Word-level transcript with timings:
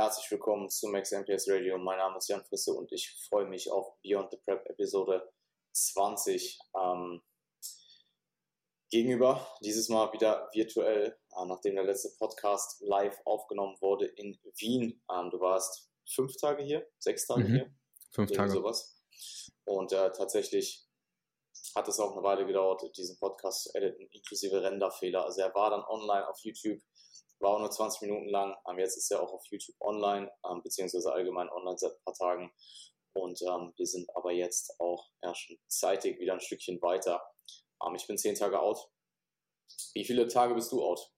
Herzlich 0.00 0.30
willkommen 0.30 0.70
zu 0.70 0.88
Max 0.88 1.12
MPS 1.12 1.46
Radio. 1.50 1.76
Mein 1.76 1.98
Name 1.98 2.16
ist 2.16 2.26
Jan 2.26 2.42
Frisse 2.42 2.72
und 2.72 2.90
ich 2.90 3.14
freue 3.28 3.44
mich 3.44 3.70
auf 3.70 4.00
Beyond 4.00 4.30
the 4.30 4.38
Prep 4.38 4.64
Episode 4.70 5.30
20. 5.72 6.58
Ähm, 6.74 7.20
gegenüber, 8.88 9.46
dieses 9.62 9.90
Mal 9.90 10.10
wieder 10.14 10.48
virtuell, 10.54 11.18
äh, 11.36 11.44
nachdem 11.44 11.74
der 11.74 11.84
letzte 11.84 12.16
Podcast 12.18 12.80
live 12.80 13.20
aufgenommen 13.26 13.76
wurde 13.82 14.06
in 14.06 14.40
Wien. 14.56 15.02
Ähm, 15.12 15.28
du 15.28 15.38
warst 15.38 15.90
fünf 16.08 16.34
Tage 16.38 16.62
hier, 16.62 16.88
sechs 16.98 17.26
Tage 17.26 17.44
mhm. 17.44 17.54
hier. 17.54 17.74
Fünf 18.10 18.32
Tage. 18.32 18.52
Sowas. 18.52 18.98
Und 19.66 19.92
äh, 19.92 20.12
tatsächlich 20.12 20.88
hat 21.74 21.88
es 21.88 22.00
auch 22.00 22.12
eine 22.12 22.22
Weile 22.22 22.46
gedauert, 22.46 22.90
diesen 22.96 23.18
Podcast 23.18 23.64
zu 23.64 23.74
editen, 23.74 24.08
inklusive 24.12 24.62
Renderfehler. 24.62 25.26
Also 25.26 25.42
er 25.42 25.54
war 25.54 25.68
dann 25.68 25.84
online 25.84 26.26
auf 26.26 26.38
YouTube 26.38 26.80
war 27.40 27.54
auch 27.54 27.58
nur 27.60 27.70
20 27.70 28.02
Minuten 28.02 28.28
lang. 28.28 28.56
Ähm, 28.68 28.78
jetzt 28.78 28.96
ist 28.96 29.10
er 29.10 29.22
auch 29.22 29.32
auf 29.32 29.44
YouTube 29.50 29.76
online, 29.80 30.30
ähm, 30.48 30.62
beziehungsweise 30.62 31.12
allgemein 31.12 31.48
online 31.48 31.78
seit 31.78 31.92
ein 31.92 32.04
paar 32.04 32.14
Tagen. 32.14 32.52
Und 33.12 33.40
ähm, 33.42 33.72
wir 33.76 33.86
sind 33.86 34.08
aber 34.14 34.32
jetzt 34.32 34.78
auch 34.78 35.10
ja, 35.22 35.34
schon 35.34 35.58
zeitig 35.68 36.20
wieder 36.20 36.34
ein 36.34 36.40
Stückchen 36.40 36.80
weiter. 36.82 37.22
Ähm, 37.84 37.94
ich 37.94 38.06
bin 38.06 38.18
zehn 38.18 38.34
Tage 38.34 38.60
out. 38.60 38.90
Wie 39.94 40.04
viele 40.04 40.28
Tage 40.28 40.54
bist 40.54 40.70
du 40.72 40.82
out? 40.84 41.12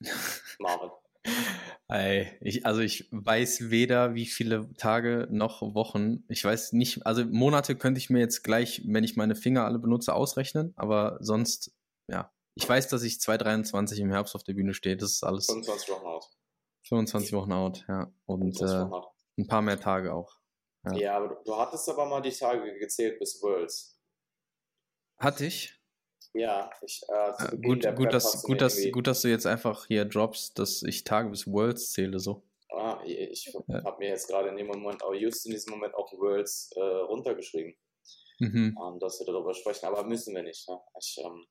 Marvin. 0.58 0.90
Ey, 1.88 2.38
ich, 2.40 2.64
also 2.66 2.80
ich 2.80 3.08
weiß 3.10 3.70
weder 3.70 4.14
wie 4.14 4.26
viele 4.26 4.72
Tage 4.74 5.26
noch 5.30 5.60
Wochen. 5.74 6.24
Ich 6.28 6.44
weiß 6.44 6.72
nicht, 6.72 7.04
also 7.04 7.24
Monate 7.24 7.76
könnte 7.76 7.98
ich 7.98 8.10
mir 8.10 8.20
jetzt 8.20 8.44
gleich, 8.44 8.82
wenn 8.86 9.04
ich 9.04 9.16
meine 9.16 9.34
Finger 9.34 9.64
alle 9.64 9.78
benutze, 9.78 10.14
ausrechnen, 10.14 10.72
aber 10.76 11.18
sonst, 11.20 11.72
ich 12.60 12.68
weiß, 12.68 12.88
dass 12.88 13.02
ich 13.02 13.20
2023 13.20 14.00
im 14.00 14.10
Herbst 14.10 14.34
auf 14.34 14.44
der 14.44 14.52
Bühne 14.52 14.74
stehe. 14.74 14.96
Das 14.96 15.12
ist 15.12 15.24
alles. 15.24 15.46
25 15.46 15.88
Wochen 15.90 16.06
out. 16.06 16.28
25 16.88 17.32
Wochen 17.32 17.52
out, 17.52 17.84
ja. 17.88 18.12
Und 18.26 18.60
äh, 18.60 18.84
ein 19.38 19.46
paar 19.46 19.62
mehr 19.62 19.80
Tage 19.80 20.12
auch. 20.12 20.38
Ja, 20.84 20.94
ja 20.94 21.16
aber 21.16 21.28
du, 21.28 21.36
du, 21.44 21.56
hattest 21.56 21.88
aber 21.88 22.06
mal 22.06 22.20
die 22.20 22.30
Tage 22.30 22.78
gezählt 22.78 23.18
bis 23.18 23.42
Worlds. 23.42 23.98
Hatte 25.18 25.46
ich? 25.46 25.74
Ja, 26.32 26.70
ich, 26.82 27.02
äh, 27.08 27.44
äh 27.44 27.56
gut, 27.56 27.96
gut, 27.96 28.12
dass, 28.12 28.42
gut, 28.42 28.60
dass, 28.60 28.90
gut, 28.92 29.06
dass 29.06 29.22
du 29.22 29.28
jetzt 29.28 29.46
einfach 29.46 29.86
hier 29.86 30.04
droppst, 30.04 30.58
dass 30.58 30.82
ich 30.82 31.04
Tage 31.04 31.30
bis 31.30 31.46
Worlds 31.46 31.92
zähle, 31.92 32.18
so. 32.18 32.42
Ah, 32.72 33.00
ich 33.04 33.52
ja. 33.66 33.84
habe 33.84 33.98
mir 33.98 34.10
jetzt 34.10 34.28
gerade 34.28 34.48
in 34.48 34.56
dem 34.56 34.68
Moment, 34.68 35.02
aber 35.02 35.14
just 35.14 35.44
in 35.46 35.52
diesem 35.52 35.72
Moment 35.72 35.94
auch 35.94 36.12
Worlds 36.12 36.70
äh, 36.76 36.80
runtergeschrieben. 36.80 37.74
Mhm. 38.38 38.76
Um, 38.78 38.94
ähm, 38.94 39.00
dass 39.00 39.18
wir 39.20 39.26
darüber 39.26 39.52
sprechen, 39.54 39.86
aber 39.86 40.04
müssen 40.04 40.34
wir 40.34 40.42
nicht. 40.42 40.66
Ne? 40.68 40.80
Ich, 40.98 41.20
ähm, 41.22 41.46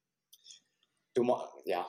du 1.13 1.23
ja. 1.65 1.87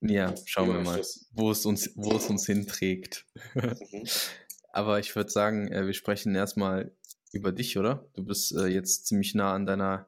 Ja, 0.00 0.34
schauen 0.46 0.72
wir 0.72 0.80
mal, 0.80 1.00
wo 1.32 1.50
es 1.50 1.64
uns, 1.64 1.92
wo 1.94 2.16
es 2.16 2.26
uns 2.28 2.46
hinträgt. 2.46 3.24
Mhm. 3.54 4.04
Aber 4.72 4.98
ich 4.98 5.14
würde 5.14 5.30
sagen, 5.30 5.70
äh, 5.70 5.86
wir 5.86 5.92
sprechen 5.92 6.34
erstmal 6.34 6.96
über 7.32 7.52
dich, 7.52 7.78
oder? 7.78 8.08
Du 8.14 8.24
bist 8.24 8.52
äh, 8.52 8.66
jetzt 8.66 9.06
ziemlich 9.06 9.34
nah 9.34 9.54
an 9.54 9.66
deiner 9.66 10.06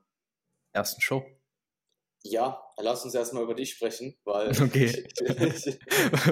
ersten 0.72 1.00
Show. 1.00 1.24
Ja, 2.22 2.62
lass 2.78 3.04
uns 3.04 3.14
erstmal 3.14 3.44
über 3.44 3.54
dich 3.54 3.72
sprechen, 3.72 4.16
weil. 4.24 4.48
Okay. 4.60 5.06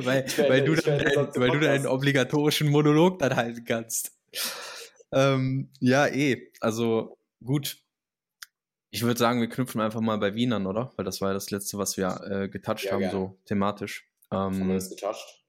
weil, 0.02 0.24
werde, 0.26 0.48
weil, 0.48 0.64
du 0.64 0.74
dann, 0.74 0.98
dein, 0.98 1.16
weil 1.36 1.50
du 1.50 1.60
deinen 1.60 1.86
obligatorischen 1.86 2.70
Monolog 2.70 3.18
dann 3.18 3.36
halten 3.36 3.64
kannst. 3.64 4.12
Ähm, 5.12 5.70
ja, 5.80 6.06
eh. 6.06 6.50
Also 6.60 7.18
gut, 7.44 7.78
ich 8.94 9.02
würde 9.02 9.18
sagen, 9.18 9.40
wir 9.40 9.48
knüpfen 9.48 9.80
einfach 9.80 10.02
mal 10.02 10.18
bei 10.18 10.34
Wien 10.34 10.52
an, 10.52 10.66
oder? 10.66 10.92
Weil 10.96 11.06
das 11.06 11.22
war 11.22 11.28
ja 11.28 11.34
das 11.34 11.50
letzte, 11.50 11.78
was 11.78 11.96
wir 11.96 12.20
äh, 12.30 12.48
getoucht 12.50 12.84
ja, 12.84 12.92
haben, 12.92 13.00
gerne. 13.00 13.12
so 13.12 13.40
thematisch. 13.46 14.06
Ähm, 14.30 14.38
haben 14.38 14.68
wir 14.68 14.74
das 14.74 14.90
getoucht? 14.90 15.44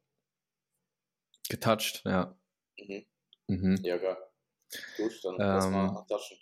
Getoucht, 1.49 2.03
ja. 2.05 2.37
Mhm. 2.79 3.05
Mhm. 3.47 3.79
Ja, 3.83 3.97
geil. 3.97 4.15
Gut, 4.95 5.19
dann 5.23 5.33
ähm, 5.33 5.39
lass 5.39 5.69
mal 5.69 6.05
touchen. 6.07 6.37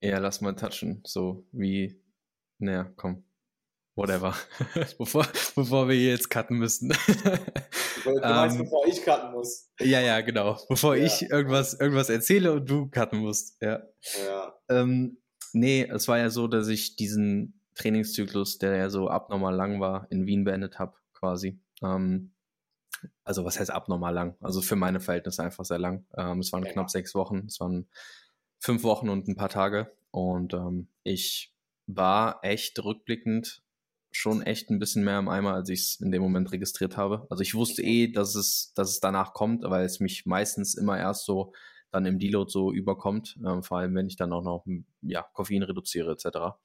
Ja, 0.00 0.18
lass 0.18 0.40
mal 0.40 0.56
touchen. 0.56 1.00
So 1.06 1.46
wie, 1.52 2.02
naja, 2.58 2.92
komm. 2.96 3.24
Whatever. 3.94 4.34
bevor, 4.98 5.28
bevor 5.54 5.88
wir 5.88 5.96
jetzt 5.96 6.28
cutten 6.28 6.58
müssen. 6.58 6.88
du 6.88 8.20
meinst, 8.20 8.56
ähm, 8.58 8.64
bevor 8.64 8.84
ich 8.88 9.00
cutten 9.04 9.30
muss. 9.30 9.70
Ja, 9.78 10.00
ja, 10.00 10.20
genau. 10.22 10.58
Bevor 10.68 10.96
ja. 10.96 11.06
ich 11.06 11.22
irgendwas, 11.22 11.74
irgendwas 11.74 12.10
erzähle 12.10 12.52
und 12.52 12.68
du 12.68 12.90
cutten 12.90 13.20
musst. 13.20 13.62
Ja. 13.62 13.80
ja. 14.26 14.60
Ähm, 14.68 15.18
Nee, 15.56 15.88
es 15.90 16.06
war 16.06 16.18
ja 16.18 16.28
so, 16.28 16.48
dass 16.48 16.68
ich 16.68 16.96
diesen 16.96 17.62
Trainingszyklus, 17.76 18.58
der 18.58 18.76
ja 18.76 18.90
so 18.90 19.08
abnormal 19.08 19.54
lang 19.54 19.80
war, 19.80 20.06
in 20.10 20.26
Wien 20.26 20.44
beendet 20.44 20.78
habe, 20.78 20.92
quasi. 21.14 21.58
Ähm, 21.82 22.34
also 23.24 23.42
was 23.46 23.58
heißt 23.58 23.70
abnormal 23.70 24.12
lang? 24.12 24.36
Also 24.40 24.60
für 24.60 24.76
meine 24.76 25.00
Verhältnisse 25.00 25.42
einfach 25.42 25.64
sehr 25.64 25.78
lang. 25.78 26.04
Ähm, 26.14 26.40
es 26.40 26.52
waren 26.52 26.62
ja. 26.62 26.72
knapp 26.72 26.90
sechs 26.90 27.14
Wochen, 27.14 27.46
es 27.46 27.58
waren 27.58 27.88
fünf 28.58 28.82
Wochen 28.82 29.08
und 29.08 29.28
ein 29.28 29.36
paar 29.36 29.48
Tage. 29.48 29.96
Und 30.10 30.52
ähm, 30.52 30.88
ich 31.04 31.54
war 31.86 32.40
echt 32.42 32.78
rückblickend 32.84 33.62
schon 34.12 34.42
echt 34.42 34.68
ein 34.68 34.78
bisschen 34.78 35.04
mehr 35.04 35.18
im 35.18 35.28
Eimer, 35.28 35.54
als 35.54 35.70
ich 35.70 35.80
es 35.80 36.00
in 36.00 36.10
dem 36.10 36.20
Moment 36.20 36.52
registriert 36.52 36.98
habe. 36.98 37.26
Also 37.30 37.40
ich 37.40 37.54
wusste 37.54 37.82
eh, 37.82 38.12
dass 38.12 38.34
es, 38.34 38.74
dass 38.74 38.90
es 38.90 39.00
danach 39.00 39.32
kommt, 39.32 39.62
weil 39.64 39.86
es 39.86 40.00
mich 40.00 40.26
meistens 40.26 40.74
immer 40.74 40.98
erst 40.98 41.24
so 41.24 41.54
dann 41.96 42.06
im 42.06 42.18
Deload 42.18 42.50
so 42.50 42.72
überkommt, 42.72 43.38
ähm, 43.44 43.62
vor 43.62 43.78
allem 43.78 43.94
wenn 43.94 44.06
ich 44.06 44.16
dann 44.16 44.32
auch 44.32 44.42
noch 44.42 44.66
ja, 45.00 45.22
Koffein 45.22 45.62
reduziere 45.62 46.12
etc. 46.12 46.58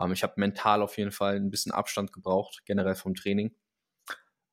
Ähm, 0.00 0.12
ich 0.12 0.22
habe 0.22 0.34
mental 0.36 0.82
auf 0.82 0.96
jeden 0.96 1.10
Fall 1.10 1.36
ein 1.36 1.50
bisschen 1.50 1.72
Abstand 1.72 2.12
gebraucht, 2.12 2.62
generell 2.64 2.94
vom 2.94 3.14
Training. 3.14 3.54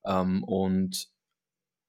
Ähm, 0.03 0.43
und 0.43 1.09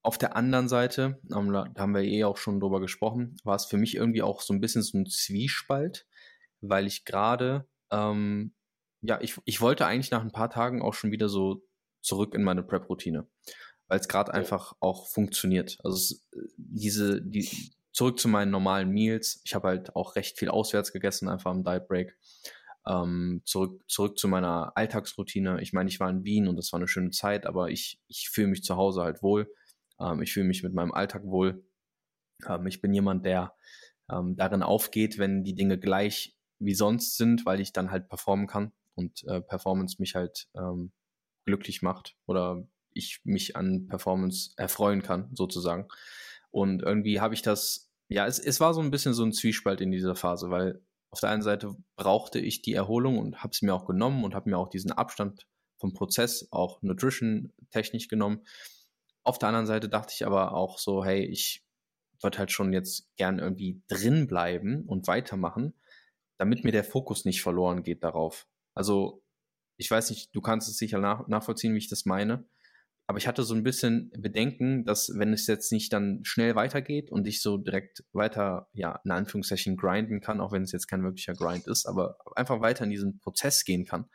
auf 0.03 0.19
der 0.19 0.37
anderen 0.37 0.69
Seite, 0.69 1.19
ähm, 1.35 1.53
da 1.53 1.73
haben 1.79 1.95
wir 1.95 2.03
eh 2.03 2.25
auch 2.25 2.37
schon 2.37 2.61
drüber 2.61 2.81
gesprochen, 2.81 3.37
war 3.43 3.57
es 3.57 3.65
für 3.65 3.79
mich 3.79 3.97
irgendwie 3.97 4.23
auch 4.23 4.43
so 4.43 4.53
ein 4.53 4.61
bisschen 4.61 4.83
so 4.83 4.99
ein 4.99 5.07
Zwiespalt, 5.07 6.07
weil 6.61 6.87
ich 6.87 7.07
gerade, 7.07 7.67
ähm, 7.91 8.55
ja, 9.01 9.19
ich, 9.23 9.41
ich 9.47 9.61
wollte 9.63 9.87
eigentlich 9.87 10.11
nach 10.11 10.23
ein 10.23 10.33
paar 10.33 10.51
Tagen 10.51 10.83
auch 10.83 10.95
schon 10.95 11.11
wieder 11.11 11.29
so 11.29 11.67
zurück 12.03 12.35
in 12.35 12.45
meine 12.45 12.63
Prep-Routine, 12.63 13.27
weil 13.89 13.99
es 13.99 14.09
gerade 14.09 14.35
einfach 14.35 14.75
auch 14.81 15.07
funktioniert. 15.07 15.79
Also 15.83 15.97
es, 15.97 16.29
äh, 16.33 16.47
diese, 16.57 17.23
die, 17.23 17.73
zurück 17.97 18.21
zu 18.21 18.29
meinen 18.29 18.51
normalen 18.51 18.91
Meals. 18.91 19.41
Ich 19.45 19.55
habe 19.55 19.69
halt 19.69 19.97
auch 19.97 20.17
recht 20.17 20.39
viel 20.39 20.51
auswärts 20.51 20.93
gegessen, 20.93 21.31
einfach 21.31 21.51
im 21.51 21.65
Diet 21.65 21.89
Break. 21.89 22.15
Ähm, 22.87 23.41
zurück, 23.47 23.83
zurück 23.89 24.19
zu 24.19 24.29
meiner 24.29 24.77
Alltagsroutine. 24.77 25.63
Ich 25.63 25.73
meine, 25.73 25.89
ich 25.89 25.99
war 25.99 26.11
in 26.11 26.23
Wien 26.23 26.47
und 26.47 26.57
das 26.57 26.71
war 26.73 26.79
eine 26.79 26.89
schöne 26.89 27.11
Zeit, 27.11 27.47
aber 27.47 27.71
ich, 27.71 27.99
ich 28.07 28.29
fühle 28.29 28.49
mich 28.49 28.63
zu 28.63 28.77
Hause 28.77 29.01
halt 29.01 29.23
wohl. 29.23 29.51
Ähm, 29.99 30.21
ich 30.21 30.35
fühle 30.35 30.45
mich 30.45 30.63
mit 30.63 30.75
meinem 30.75 30.93
Alltag 30.93 31.25
wohl. 31.25 31.65
Ähm, 32.47 32.67
ich 32.67 32.83
bin 32.83 32.93
jemand, 32.93 33.25
der 33.25 33.55
ähm, 34.13 34.37
darin 34.37 34.63
aufgeht, 34.63 35.17
wenn 35.17 35.43
die 35.43 35.55
Dinge 35.55 35.79
gleich 35.79 36.37
wie 36.59 36.75
sonst 36.75 37.17
sind, 37.17 37.47
weil 37.47 37.61
ich 37.61 37.73
dann 37.73 37.91
halt 37.91 38.11
performen 38.11 38.47
kann 38.47 38.73
und 38.95 39.25
äh, 39.25 39.41
Performance 39.41 39.97
mich 40.01 40.15
halt 40.15 40.49
ähm, 40.55 40.93
glücklich 41.47 41.81
macht 41.81 42.15
oder 42.27 42.69
ich 42.93 43.21
mich 43.25 43.57
an 43.57 43.87
Performance 43.89 44.51
erfreuen 44.59 45.03
kann, 45.03 45.31
sozusagen. 45.33 45.89
Und 46.51 46.83
irgendwie 46.83 47.21
habe 47.21 47.35
ich 47.35 47.43
das 47.43 47.86
ja, 48.09 48.27
es, 48.27 48.39
es 48.39 48.61
war 48.61 48.75
so 48.75 48.81
ein 48.81 48.91
bisschen 48.91 49.15
so 49.15 49.25
ein 49.25 49.33
Zwiespalt 49.33 49.81
in 49.81 49.91
dieser 49.91 50.15
Phase, 50.15 50.51
weil 50.51 50.81
auf 51.11 51.21
der 51.21 51.31
einen 51.31 51.43
Seite 51.43 51.75
brauchte 51.97 52.39
ich 52.39 52.63
die 52.63 52.75
Erholung 52.75 53.19
und 53.19 53.43
habe 53.43 53.51
es 53.53 53.63
mir 53.63 53.75
auch 53.75 53.87
genommen 53.87 54.25
und 54.25 54.35
habe 54.35 54.51
mir 54.51 54.59
auch 54.59 54.69
diesen 54.69 54.93
Abstand 54.93 55.47
vom 55.79 55.93
Prozess, 55.93 56.49
auch 56.51 56.83
Nutrition 56.83 57.53
technisch 57.71 58.09
genommen. 58.09 58.45
Auf 59.25 59.39
der 59.39 59.49
anderen 59.49 59.67
Seite 59.67 59.89
dachte 59.89 60.13
ich 60.15 60.27
aber 60.27 60.55
auch 60.55 60.79
so, 60.79 61.05
hey, 61.05 61.25
ich 61.25 61.65
würde 62.23 62.39
halt 62.39 62.53
schon 62.53 62.73
jetzt 62.73 63.15
gern 63.17 63.39
irgendwie 63.39 63.83
drin 63.89 64.27
bleiben 64.27 64.85
und 64.87 65.07
weitermachen, 65.07 65.75
damit 66.39 66.65
mir 66.65 66.73
der 66.73 66.85
Fokus 66.85 67.25
nicht 67.25 67.43
verloren 67.43 67.83
geht 67.83 68.05
darauf. 68.05 68.47
Also, 68.75 69.23
ich 69.79 69.91
weiß 69.91 70.11
nicht, 70.11 70.35
du 70.35 70.41
kannst 70.41 70.69
es 70.69 70.79
sicher 70.79 70.99
nach, 70.99 71.29
nachvollziehen, 71.29 71.75
wie 71.75 71.79
ich 71.79 71.89
das 71.89 72.07
meine. 72.07 72.47
Aber 73.09 73.19
ich 73.19 73.29
hatte 73.29 73.45
so 73.45 73.55
ein 73.55 73.63
bisschen 73.63 74.11
Bedenken, 74.19 74.85
dass 74.85 75.13
wenn 75.15 75.33
es 75.33 75.47
jetzt 75.47 75.71
nicht 75.71 75.93
dann 75.93 76.21
schnell 76.25 76.57
weitergeht 76.57 77.13
und 77.13 77.27
ich 77.29 77.41
so 77.41 77.57
direkt 77.57 78.05
weiter, 78.13 78.69
ja, 78.73 79.01
in 79.05 79.13
Anführungszeichen 79.13 79.77
grinden 79.77 80.21
kann, 80.21 80.41
auch 80.41 80.51
wenn 80.51 80.63
es 80.63 80.73
jetzt 80.73 80.89
kein 80.89 81.05
wirklicher 81.05 81.35
Grind 81.35 81.69
ist, 81.69 81.87
aber 81.87 82.19
einfach 82.35 82.61
weiter 82.61 82.85
in 82.85 82.91
diesen 82.91 83.21
Prozess 83.21 83.65
gehen 83.65 83.85
kann, 83.85 84.07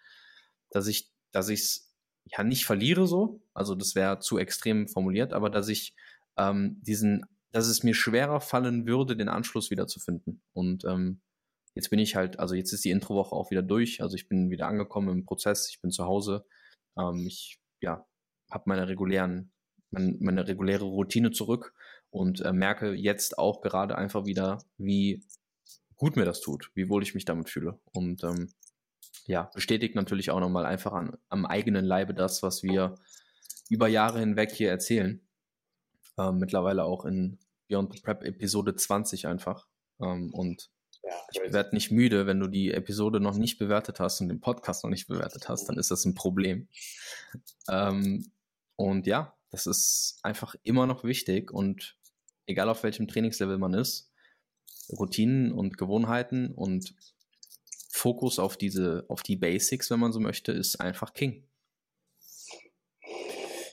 dass 0.71 0.87
ich, 0.87 1.09
dass 1.31 1.47
ich 1.47 1.61
es 1.61 1.95
ja 2.25 2.43
nicht 2.43 2.65
verliere 2.65 3.07
so, 3.07 3.41
also 3.53 3.75
das 3.75 3.95
wäre 3.95 4.19
zu 4.19 4.37
extrem 4.37 4.89
formuliert, 4.89 5.31
aber 5.31 5.49
dass 5.49 5.69
ich 5.69 5.95
ähm, 6.37 6.81
diesen, 6.81 7.25
dass 7.51 7.67
es 7.67 7.83
mir 7.83 7.93
schwerer 7.93 8.41
fallen 8.41 8.85
würde, 8.87 9.15
den 9.15 9.29
Anschluss 9.29 9.71
wieder 9.71 9.87
zu 9.87 9.99
finden. 9.99 10.41
Und 10.53 10.83
ähm, 10.83 11.21
jetzt 11.75 11.89
bin 11.89 11.99
ich 11.99 12.17
halt, 12.17 12.39
also 12.39 12.55
jetzt 12.55 12.73
ist 12.73 12.83
die 12.83 12.91
Introwoche 12.91 13.35
auch 13.35 13.51
wieder 13.51 13.61
durch, 13.61 14.01
also 14.01 14.15
ich 14.15 14.27
bin 14.27 14.49
wieder 14.49 14.67
angekommen 14.67 15.09
im 15.09 15.25
Prozess, 15.25 15.69
ich 15.69 15.81
bin 15.81 15.91
zu 15.91 16.05
Hause, 16.05 16.45
ähm, 16.97 17.25
ich 17.25 17.57
ja, 17.81 18.05
habe 18.51 18.63
meine 18.67 18.87
regulären, 18.87 19.51
meine, 19.89 20.15
meine, 20.19 20.47
reguläre 20.47 20.85
Routine 20.85 21.31
zurück 21.31 21.73
und 22.09 22.41
äh, 22.41 22.53
merke 22.53 22.93
jetzt 22.93 23.37
auch 23.37 23.61
gerade 23.61 23.97
einfach 23.97 24.25
wieder, 24.25 24.63
wie 24.77 25.23
gut 25.95 26.15
mir 26.15 26.25
das 26.25 26.41
tut, 26.41 26.71
wie 26.73 26.89
wohl 26.89 27.03
ich 27.03 27.15
mich 27.15 27.25
damit 27.25 27.49
fühle. 27.49 27.79
Und 27.93 28.23
ähm, 28.23 28.51
ja, 29.25 29.49
bestätigt 29.53 29.95
natürlich 29.95 30.31
auch 30.31 30.39
nochmal 30.39 30.65
einfach 30.65 30.93
an, 30.93 31.17
am 31.29 31.45
eigenen 31.45 31.85
Leibe 31.85 32.13
das, 32.13 32.43
was 32.43 32.63
wir 32.63 32.95
über 33.69 33.87
Jahre 33.87 34.19
hinweg 34.19 34.51
hier 34.51 34.69
erzählen. 34.69 35.21
Ähm, 36.17 36.39
mittlerweile 36.39 36.83
auch 36.83 37.05
in 37.05 37.39
Beyond 37.67 37.93
the 37.93 38.01
Prep 38.01 38.23
Episode 38.23 38.75
20 38.75 39.27
einfach. 39.27 39.67
Ähm, 40.01 40.33
und 40.33 40.69
ja, 41.03 41.13
ich 41.45 41.53
werde 41.53 41.73
nicht 41.73 41.91
müde, 41.91 42.27
wenn 42.27 42.39
du 42.39 42.47
die 42.47 42.71
Episode 42.71 43.19
noch 43.19 43.37
nicht 43.37 43.57
bewertet 43.57 43.99
hast 43.99 44.21
und 44.21 44.27
den 44.27 44.41
Podcast 44.41 44.83
noch 44.83 44.91
nicht 44.91 45.07
bewertet 45.07 45.49
hast, 45.49 45.69
dann 45.69 45.77
ist 45.77 45.91
das 45.91 46.05
ein 46.05 46.15
Problem. 46.15 46.67
Ähm, 47.69 48.31
und 48.81 49.05
ja, 49.05 49.37
das 49.51 49.67
ist 49.67 50.19
einfach 50.23 50.55
immer 50.63 50.87
noch 50.87 51.03
wichtig 51.03 51.51
und 51.51 51.97
egal 52.47 52.67
auf 52.69 52.83
welchem 52.83 53.07
Trainingslevel 53.07 53.57
man 53.57 53.73
ist, 53.73 54.11
Routinen 54.97 55.51
und 55.51 55.77
Gewohnheiten 55.77 56.53
und 56.53 56.95
Fokus 57.91 58.39
auf 58.39 58.57
diese, 58.57 59.05
auf 59.07 59.21
die 59.21 59.35
Basics, 59.35 59.91
wenn 59.91 59.99
man 59.99 60.11
so 60.11 60.19
möchte, 60.19 60.51
ist 60.51 60.81
einfach 60.81 61.13
King. 61.13 61.47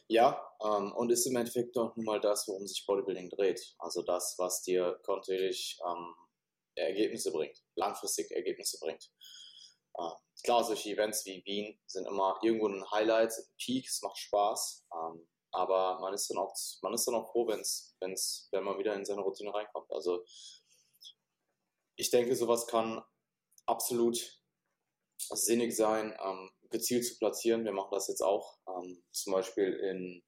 Ja, 0.08 0.40
ähm, 0.62 0.92
und 0.92 1.10
ist 1.10 1.26
im 1.26 1.36
Endeffekt 1.36 1.76
doch 1.76 1.96
nun 1.96 2.04
mal 2.04 2.20
das, 2.20 2.46
worum 2.48 2.66
sich 2.66 2.84
Bodybuilding 2.86 3.30
dreht. 3.30 3.74
Also 3.78 4.02
das, 4.02 4.34
was 4.38 4.62
dir 4.62 4.98
kontinuierlich 5.04 5.78
ähm, 5.86 6.14
Ergebnisse 6.74 7.32
bringt, 7.32 7.62
langfristig 7.76 8.30
Ergebnisse 8.30 8.78
bringt. 8.80 9.10
Ähm, 9.98 10.12
klar, 10.44 10.64
solche 10.64 10.90
Events 10.90 11.24
wie 11.26 11.44
Wien 11.44 11.78
sind 11.86 12.06
immer 12.06 12.38
irgendwo 12.42 12.68
ein 12.68 12.90
Highlight, 12.90 13.32
ein 13.32 13.44
Peak, 13.58 13.86
es 13.86 14.02
macht 14.02 14.18
Spaß. 14.18 14.86
Ähm, 14.92 15.28
aber 15.50 15.98
man 16.00 16.14
ist 16.14 16.30
dann 16.30 16.38
auch, 16.38 16.54
man 16.82 16.94
ist 16.94 17.06
dann 17.06 17.14
auch 17.14 17.32
froh, 17.32 17.46
wenn's, 17.48 17.96
wenn's, 18.00 18.48
wenn 18.52 18.64
man 18.64 18.78
wieder 18.78 18.94
in 18.94 19.04
seine 19.04 19.22
Routine 19.22 19.52
reinkommt. 19.52 19.90
Also 19.90 20.24
ich 21.96 22.10
denke, 22.10 22.36
sowas 22.36 22.66
kann 22.66 23.02
absolut 23.66 24.40
sinnig 25.16 25.74
sein, 25.74 26.16
ähm, 26.22 26.50
gezielt 26.70 27.04
zu 27.04 27.18
platzieren. 27.18 27.64
Wir 27.64 27.72
machen 27.72 27.90
das 27.92 28.08
jetzt 28.08 28.22
auch, 28.22 28.58
zum 29.10 29.32
Beispiel 29.32 29.72
in 29.74 30.22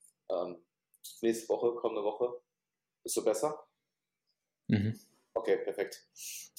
nächste 1.20 1.48
Woche, 1.48 1.74
kommende 1.76 2.02
Woche. 2.02 2.40
Ist 3.04 3.14
so 3.14 3.24
besser? 3.24 3.66
Mhm. 4.68 4.98
Okay, 5.40 5.56
perfekt. 5.56 6.06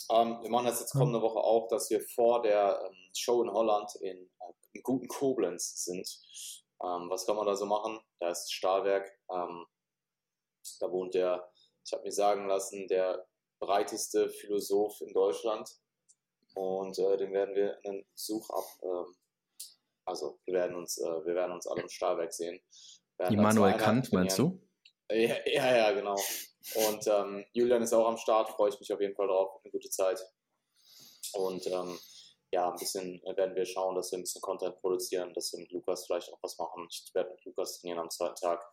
Ähm, 0.09 0.39
wir 0.41 0.49
machen 0.49 0.65
das 0.65 0.79
jetzt 0.79 0.93
kommende 0.93 1.21
Woche 1.21 1.37
auch, 1.37 1.67
dass 1.67 1.91
wir 1.91 2.01
vor 2.01 2.41
der 2.41 2.81
ähm, 2.83 2.95
Show 3.15 3.43
in 3.43 3.51
Holland 3.51 3.93
in, 4.01 4.17
äh, 4.17 4.53
in 4.73 4.81
guten 4.81 5.07
Koblenz 5.07 5.83
sind. 5.85 6.07
Ähm, 6.83 7.07
was 7.11 7.27
kann 7.27 7.35
man 7.35 7.45
da 7.45 7.55
so 7.55 7.67
machen? 7.67 7.99
Da 8.19 8.31
ist 8.31 8.51
Stahlwerk. 8.51 9.07
Ähm, 9.29 9.67
da 10.79 10.91
wohnt 10.91 11.13
der, 11.13 11.47
ich 11.85 11.93
habe 11.93 12.03
mir 12.03 12.11
sagen 12.11 12.47
lassen, 12.47 12.87
der 12.87 13.27
breiteste 13.59 14.29
Philosoph 14.29 14.99
in 15.01 15.13
Deutschland. 15.13 15.69
Und 16.55 16.97
äh, 16.97 17.17
den 17.17 17.31
werden 17.33 17.53
wir 17.53 17.79
einen 17.85 18.03
Besuch 18.13 18.49
ab. 18.49 18.65
Ähm, 18.81 19.15
also 20.05 20.39
wir 20.45 20.55
werden 20.55 20.75
uns, 20.75 20.97
äh, 20.97 21.25
wir 21.25 21.35
werden 21.35 21.51
uns 21.51 21.67
alle 21.67 21.83
im 21.83 21.89
Stahlwerk 21.89 22.33
sehen. 22.33 22.59
Immanuel 23.29 23.77
Kant, 23.77 24.11
meinst 24.11 24.39
du? 24.39 24.59
Ja, 25.13 25.35
ja, 25.45 25.77
ja 25.77 25.91
genau. 25.91 26.15
Und 26.75 27.07
ähm, 27.07 27.45
Julian 27.53 27.81
ist 27.81 27.93
auch 27.93 28.07
am 28.07 28.17
Start, 28.17 28.49
freue 28.49 28.69
ich 28.69 28.79
mich 28.79 28.91
auf 28.93 29.01
jeden 29.01 29.15
Fall 29.15 29.27
drauf. 29.27 29.59
Eine 29.63 29.71
gute 29.71 29.89
Zeit. 29.89 30.19
Und 31.33 31.65
ähm, 31.67 31.97
ja, 32.51 32.69
ein 32.69 32.77
bisschen 32.77 33.21
werden 33.35 33.55
wir 33.55 33.65
schauen, 33.65 33.95
dass 33.95 34.11
wir 34.11 34.19
ein 34.19 34.23
bisschen 34.23 34.41
Content 34.41 34.79
produzieren, 34.81 35.33
dass 35.33 35.53
wir 35.53 35.59
mit 35.59 35.71
Lukas 35.71 36.05
vielleicht 36.05 36.31
auch 36.31 36.39
was 36.41 36.57
machen. 36.57 36.87
Ich 36.89 37.09
werde 37.13 37.31
mit 37.31 37.45
Lukas 37.45 37.79
trainieren 37.79 37.99
am 37.99 38.09
zweiten 38.09 38.35
Tag. 38.35 38.63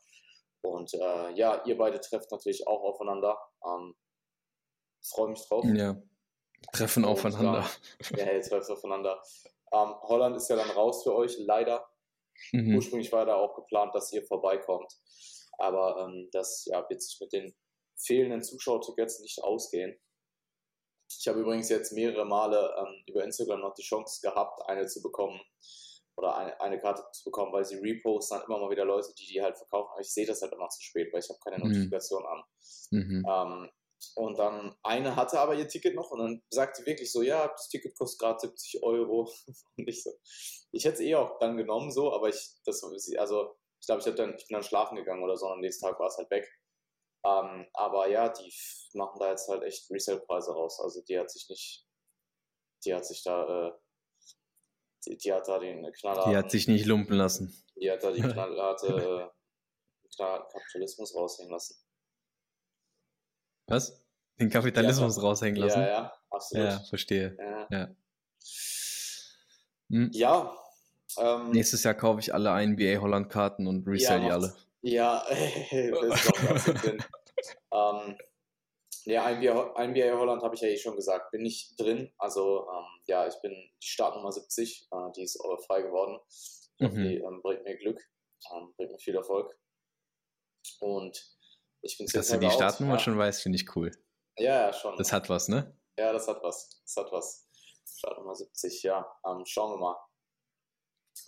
Und 0.63 0.93
äh, 0.95 1.31
ja, 1.35 1.63
ihr 1.65 1.79
beide 1.79 2.01
trefft 2.01 2.31
natürlich 2.33 2.67
auch 2.67 2.83
aufeinander. 2.83 3.39
Ähm, 3.65 3.95
Freue 5.01 5.29
mich 5.29 5.47
drauf. 5.47 5.65
Ja, 5.65 5.97
treffen 6.73 7.05
Und, 7.05 7.13
aufeinander. 7.13 7.69
ja, 8.17 8.33
ihr 8.33 8.43
trefft 8.43 8.71
aufeinander. 8.71 9.23
Ähm, 9.73 9.95
Holland 10.03 10.37
ist 10.37 10.49
ja 10.49 10.57
dann 10.57 10.71
raus 10.71 11.03
für 11.03 11.15
euch, 11.15 11.39
leider. 11.39 11.89
Mhm. 12.53 12.75
Ursprünglich 12.77 13.13
war 13.13 13.27
da 13.27 13.37
auch 13.37 13.55
geplant, 13.55 13.95
dass 13.95 14.13
ihr 14.13 14.25
vorbeikommt. 14.25 14.93
Aber 15.59 16.07
ähm, 16.07 16.29
das 16.33 16.65
ja, 16.67 16.89
wird 16.89 17.03
sich 17.03 17.19
mit 17.21 17.33
den 17.33 17.55
fehlenden 17.97 18.43
Zuschauertickets 18.43 19.21
nicht 19.21 19.43
ausgehen. 19.43 19.99
Ich 21.11 21.27
habe 21.27 21.41
übrigens 21.41 21.69
jetzt 21.69 21.93
mehrere 21.93 22.25
Male 22.25 22.75
ähm, 22.79 23.03
über 23.07 23.25
Instagram 23.25 23.61
noch 23.61 23.75
die 23.75 23.83
Chance 23.83 24.21
gehabt, 24.23 24.63
eine 24.69 24.87
zu 24.87 25.03
bekommen 25.03 25.41
oder 26.17 26.37
eine, 26.37 26.61
eine 26.61 26.79
Karte 26.79 27.03
zu 27.13 27.25
bekommen, 27.25 27.53
weil 27.53 27.65
sie 27.65 27.77
reposten 27.77 28.39
dann 28.39 28.47
immer 28.47 28.59
mal 28.59 28.71
wieder 28.71 28.85
Leute, 28.85 29.15
die 29.15 29.27
die 29.27 29.41
halt 29.41 29.57
verkaufen. 29.57 29.91
Aber 29.93 30.01
ich 30.01 30.13
sehe 30.13 30.27
das 30.27 30.43
halt 30.43 30.53
immer 30.53 30.69
zu 30.69 30.83
spät, 30.83 31.13
weil 31.13 31.21
ich 31.21 31.29
habe 31.29 31.39
keine 31.43 31.59
mhm. 31.59 31.71
Notifikation 31.71 32.25
an. 32.27 32.43
Mhm. 32.91 33.27
Ähm, 33.29 33.71
und 34.15 34.39
dann 34.39 34.77
eine 34.83 35.17
hatte 35.17 35.41
aber 35.41 35.55
ihr 35.55 35.67
Ticket 35.67 35.95
noch 35.95 36.11
und 36.11 36.19
dann 36.21 36.43
sagt 36.51 36.77
sie 36.77 36.87
wirklich 36.87 37.11
so, 37.11 37.23
ja, 37.23 37.49
das 37.49 37.69
Ticket 37.69 37.97
kostet 37.97 38.21
gerade 38.21 38.41
70 38.41 38.83
Euro. 38.83 39.31
und 39.77 39.89
ich 39.89 40.03
so, 40.03 40.11
ich 40.73 40.85
hätte 40.85 40.97
es 40.97 41.01
eh 41.01 41.15
auch 41.15 41.39
dann 41.39 41.57
genommen 41.57 41.91
so, 41.91 42.13
aber 42.13 42.29
ich, 42.29 42.61
das, 42.65 42.85
also 43.17 43.57
ich 43.81 43.87
glaube, 43.87 44.03
ich, 44.05 44.15
dann, 44.15 44.35
ich 44.35 44.47
bin 44.47 44.55
dann 44.55 44.63
schlafen 44.63 44.97
gegangen 44.97 45.23
oder 45.23 45.37
so 45.37 45.47
und 45.47 45.53
am 45.53 45.61
nächsten 45.61 45.87
Tag 45.87 45.99
war 45.99 46.09
es 46.09 46.17
halt 46.17 46.31
weg. 46.31 46.49
Ähm, 47.25 47.67
aber 47.75 48.09
ja, 48.09 48.29
die 48.29 48.53
machen 48.95 49.19
da 49.19 49.31
jetzt 49.31 49.49
halt 49.49 49.63
echt 49.63 49.91
Resale-Preise 49.91 50.53
raus. 50.53 50.81
Also 50.81 51.03
die 51.03 51.19
hat 51.19 51.31
sich 51.31 51.49
nicht, 51.49 51.87
die 52.85 52.95
hat 52.95 53.05
sich 53.07 53.23
da, 53.23 53.69
äh, 53.69 53.73
die, 55.07 55.17
die, 55.17 55.33
hat 55.33 55.49
da 55.49 55.59
den 55.59 55.91
Knaller. 55.93 56.31
Die 56.31 56.37
hat 56.37 56.51
sich 56.51 56.69
nicht 56.69 56.87
lumpen 56.87 57.17
lassen. 57.17 57.55
Die 57.81 57.91
hat 57.91 58.03
da 58.03 58.13
die 58.13 58.23
knallharte 58.33 59.31
äh, 60.17 60.47
Kapitalismus 60.53 61.15
raushängen 61.15 61.53
lassen. 61.53 61.77
Was? 63.67 64.05
Den 64.39 64.51
Kapitalismus 64.51 65.17
ja, 65.17 65.23
raushängen 65.23 65.61
lassen? 65.61 65.81
Ja, 65.81 65.89
ja, 65.89 66.19
absolut. 66.31 66.67
Ja, 66.67 66.81
verstehe. 66.81 67.37
Ja. 67.39 67.69
Ja, 67.71 67.97
hm. 69.91 70.11
ja 70.13 70.68
ähm, 71.17 71.51
Nächstes 71.51 71.83
Jahr 71.85 71.95
kaufe 71.95 72.21
ich 72.21 72.35
alle 72.35 72.51
NBA 72.67 73.01
Holland 73.01 73.31
Karten 73.31 73.67
und 73.67 73.87
resell 73.87 74.21
die 74.21 74.31
alle. 74.31 74.55
Ja, 74.83 75.25
das 75.29 76.69
ist 76.69 76.85
drin. 76.85 77.05
ähm, 77.73 78.17
ja, 79.05 79.31
NBA, 79.31 79.87
NBA 79.87 80.19
Holland 80.19 80.43
habe 80.43 80.55
ich 80.55 80.61
ja 80.61 80.69
eh 80.69 80.77
schon 80.77 80.97
gesagt, 80.97 81.31
bin 81.31 81.45
ich 81.47 81.75
drin. 81.79 82.13
Also 82.19 82.69
ähm, 82.71 82.85
ja, 83.07 83.27
ich 83.27 83.41
bin 83.41 83.53
die 83.53 83.87
Startnummer 83.87 84.33
70, 84.33 84.89
äh, 84.91 84.97
die 85.17 85.23
ist 85.23 85.41
frei 85.67 85.83
geworden. 85.83 86.19
Mhm. 86.79 87.03
Die 87.03 87.17
ähm, 87.17 87.41
bringt 87.43 87.65
mir 87.65 87.77
Glück, 87.79 88.01
ähm, 88.53 88.73
bringt 88.77 88.93
mir 88.93 88.99
viel 88.99 89.17
Erfolg. 89.17 89.59
Und 90.81 91.19
ich 91.83 91.97
bin 91.97 92.07
Dass 92.13 92.29
du 92.29 92.39
die 92.39 92.51
Startnummer 92.51 92.95
ja. 92.95 92.99
schon 92.99 93.19
weißt, 93.19 93.43
finde 93.43 93.57
ich 93.57 93.75
cool. 93.77 93.91
Ja, 94.37 94.67
ja, 94.67 94.73
schon. 94.73 94.97
Das 94.97 95.13
hat 95.13 95.29
was, 95.29 95.49
ne? 95.49 95.77
Ja, 95.99 96.13
das 96.13 96.29
hat 96.29 96.43
was. 96.43 96.83
Das 96.85 97.05
hat 97.05 97.13
was. 97.13 97.49
Startnummer 97.97 98.35
70, 98.35 98.83
ja. 98.85 99.05
Ähm, 99.27 99.45
schauen 99.45 99.73
wir 99.73 99.79
mal. 99.79 99.97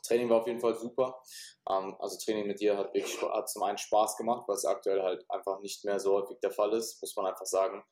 Training 0.07 0.29
war 0.29 0.41
auf 0.41 0.47
jeden 0.47 0.61
Fall 0.61 0.75
super. 0.75 1.21
Ähm, 1.69 1.97
also 1.99 2.19
Training 2.19 2.47
mit 2.47 2.61
dir 2.61 2.77
hat 2.77 2.95
wirklich 2.95 3.21
hat 3.23 3.49
zum 3.49 3.63
einen 3.63 3.79
Spaß 3.79 4.17
gemacht, 4.17 4.45
was 4.47 4.65
aktuell 4.65 5.03
halt 5.03 5.25
einfach 5.31 5.61
nicht 5.61 5.85
mehr 5.85 6.01
so 6.01 6.15
häufig 6.15 6.39
der 6.41 6.51
Fall 6.51 6.73
ist, 6.73 7.01
muss 7.01 7.17
man 7.17 7.27
einfach 7.27 7.47
sagen. 7.47 7.83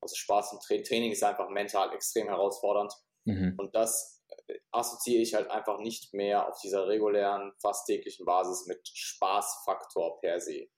Also 0.00 0.16
Spaß 0.16 0.52
im 0.52 0.60
Tra 0.60 0.82
Training 0.82 1.12
ist 1.12 1.24
einfach 1.24 1.48
mental 1.48 1.92
extrem 1.94 2.28
herausfordernd. 2.28 2.92
Mhm. 3.24 3.54
Und 3.56 3.74
das 3.74 4.22
äh, 4.46 4.58
assoziiere 4.70 5.22
ich 5.22 5.34
halt 5.34 5.50
einfach 5.50 5.78
nicht 5.78 6.12
mehr 6.12 6.48
auf 6.48 6.60
dieser 6.60 6.86
regulären, 6.86 7.52
fast 7.60 7.86
täglichen 7.86 8.26
Basis 8.26 8.66
mit 8.66 8.86
Spaßfaktor 8.86 10.20
per 10.20 10.40
se. 10.40 10.68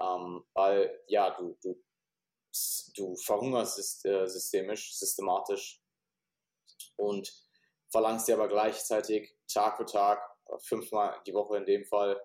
Ähm, 0.00 0.44
weil 0.54 0.98
ja, 1.06 1.30
du, 1.36 1.56
du, 1.62 1.82
du 2.96 3.16
verhungerst 3.16 4.04
äh, 4.06 4.26
systemisch, 4.26 4.96
systematisch 4.96 5.82
und 6.96 7.32
verlangst 7.90 8.28
dir 8.28 8.34
aber 8.34 8.48
gleichzeitig 8.48 9.35
Tag 9.46 9.76
für 9.76 9.86
Tag, 9.86 10.20
fünfmal 10.58 11.20
die 11.26 11.34
Woche 11.34 11.56
in 11.56 11.66
dem 11.66 11.84
Fall, 11.84 12.20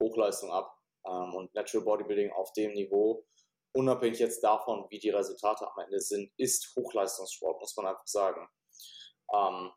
Hochleistung 0.00 0.50
ab. 0.50 0.72
Ähm, 1.06 1.34
und 1.34 1.54
Natural 1.54 1.84
Bodybuilding 1.84 2.32
auf 2.32 2.52
dem 2.52 2.72
Niveau, 2.72 3.24
unabhängig 3.72 4.18
jetzt 4.18 4.42
davon, 4.42 4.86
wie 4.90 4.98
die 4.98 5.10
Resultate 5.10 5.66
am 5.70 5.78
Ende 5.84 6.00
sind, 6.00 6.32
ist 6.36 6.74
Hochleistungssport, 6.76 7.60
muss 7.60 7.76
man 7.76 7.86
einfach 7.86 8.06
sagen. 8.06 8.48
Ähm, 9.32 9.72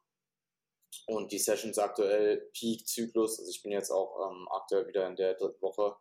und 1.08 1.32
die 1.32 1.40
Sessions 1.40 1.78
aktuell, 1.78 2.50
Peak-Zyklus, 2.54 3.40
also 3.40 3.50
ich 3.50 3.62
bin 3.62 3.72
jetzt 3.72 3.92
auch 3.92 4.30
ähm, 4.30 4.48
aktuell 4.52 4.88
wieder 4.88 5.08
in 5.08 5.16
der 5.16 5.36
dritten 5.36 5.62
Woche, 5.62 5.96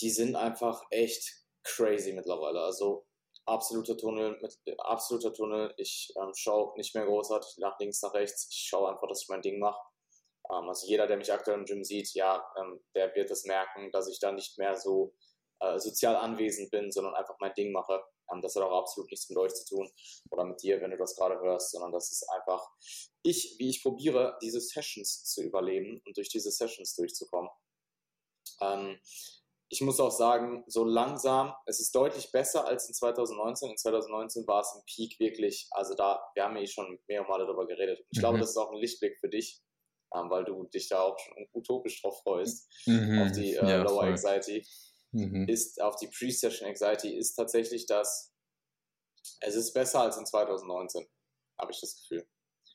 die 0.00 0.10
sind 0.10 0.36
einfach 0.36 0.82
echt 0.90 1.44
crazy 1.64 2.12
mittlerweile. 2.12 2.60
Also 2.60 3.06
absoluter 3.46 3.96
Tunnel, 3.96 4.38
mit, 4.40 4.58
absoluter 4.78 5.32
Tunnel. 5.32 5.74
Ich 5.76 6.12
ähm, 6.20 6.32
schaue 6.34 6.76
nicht 6.76 6.94
mehr 6.94 7.06
großartig 7.06 7.58
nach 7.58 7.78
links, 7.78 8.02
nach 8.02 8.14
rechts. 8.14 8.48
Ich 8.50 8.68
schaue 8.68 8.90
einfach, 8.90 9.08
dass 9.08 9.22
ich 9.22 9.28
mein 9.28 9.42
Ding 9.42 9.58
mache. 9.58 9.80
Ähm, 10.50 10.68
also 10.68 10.86
jeder, 10.86 11.06
der 11.06 11.16
mich 11.16 11.32
aktuell 11.32 11.58
im 11.58 11.64
Gym 11.64 11.84
sieht, 11.84 12.12
ja, 12.14 12.44
ähm, 12.58 12.80
der 12.94 13.14
wird 13.14 13.30
es 13.30 13.44
merken, 13.44 13.90
dass 13.92 14.08
ich 14.08 14.20
da 14.20 14.32
nicht 14.32 14.58
mehr 14.58 14.76
so 14.76 15.14
äh, 15.60 15.78
sozial 15.78 16.16
anwesend 16.16 16.70
bin, 16.70 16.90
sondern 16.90 17.14
einfach 17.14 17.36
mein 17.40 17.54
Ding 17.54 17.72
mache. 17.72 18.02
Ähm, 18.32 18.40
das 18.40 18.56
hat 18.56 18.62
auch 18.62 18.80
absolut 18.80 19.10
nichts 19.10 19.28
mit 19.28 19.38
euch 19.38 19.54
zu 19.54 19.76
tun 19.76 19.90
oder 20.30 20.44
mit 20.44 20.62
dir, 20.62 20.80
wenn 20.80 20.90
du 20.90 20.96
das 20.96 21.16
gerade 21.16 21.38
hörst, 21.40 21.70
sondern 21.70 21.92
das 21.92 22.10
ist 22.10 22.28
einfach 22.30 22.66
ich, 23.22 23.56
wie 23.58 23.70
ich 23.70 23.82
probiere, 23.82 24.36
diese 24.42 24.60
Sessions 24.60 25.24
zu 25.24 25.42
überleben 25.42 26.02
und 26.04 26.16
durch 26.16 26.28
diese 26.28 26.50
Sessions 26.50 26.94
durchzukommen. 26.96 27.50
Ich 29.72 29.80
muss 29.80 29.98
auch 30.00 30.10
sagen, 30.10 30.64
so 30.66 30.84
langsam, 30.84 31.54
es 31.64 31.80
ist 31.80 31.94
deutlich 31.94 32.30
besser 32.30 32.66
als 32.66 32.88
in 32.88 32.94
2019. 32.94 33.70
In 33.70 33.78
2019 33.78 34.46
war 34.46 34.60
es 34.60 34.74
im 34.74 34.82
Peak 34.84 35.18
wirklich, 35.18 35.66
also 35.70 35.94
da, 35.94 36.20
wir 36.34 36.44
haben 36.44 36.58
ja 36.58 36.66
schon 36.66 36.98
mehr 37.08 37.22
Male 37.22 37.46
darüber 37.46 37.66
geredet. 37.66 38.04
Ich 38.10 38.18
mhm. 38.18 38.20
glaube, 38.20 38.38
das 38.38 38.50
ist 38.50 38.58
auch 38.58 38.70
ein 38.70 38.78
Lichtblick 38.78 39.18
für 39.18 39.30
dich, 39.30 39.62
ähm, 40.14 40.28
weil 40.28 40.44
du 40.44 40.64
dich 40.64 40.90
da 40.90 41.00
auch 41.00 41.18
schon 41.18 41.48
utopisch 41.54 42.02
drauf 42.02 42.20
freust, 42.22 42.70
mhm. 42.84 43.22
auf 43.22 43.32
die 43.32 43.54
äh, 43.54 43.66
ja, 43.66 43.82
Lower 43.82 44.00
voll. 44.00 44.08
Anxiety. 44.10 44.66
mhm. 45.12 45.48
ist 45.48 45.80
auf 45.80 45.96
die 45.96 46.08
Pre-Session 46.08 46.68
Anxiety, 46.68 47.16
ist 47.16 47.32
tatsächlich, 47.32 47.86
dass 47.86 48.30
es 49.40 49.54
ist 49.54 49.72
besser 49.72 50.02
als 50.02 50.18
in 50.18 50.26
2019, 50.26 51.08
habe 51.58 51.72
ich 51.72 51.80
das 51.80 51.96
Gefühl. 51.96 52.28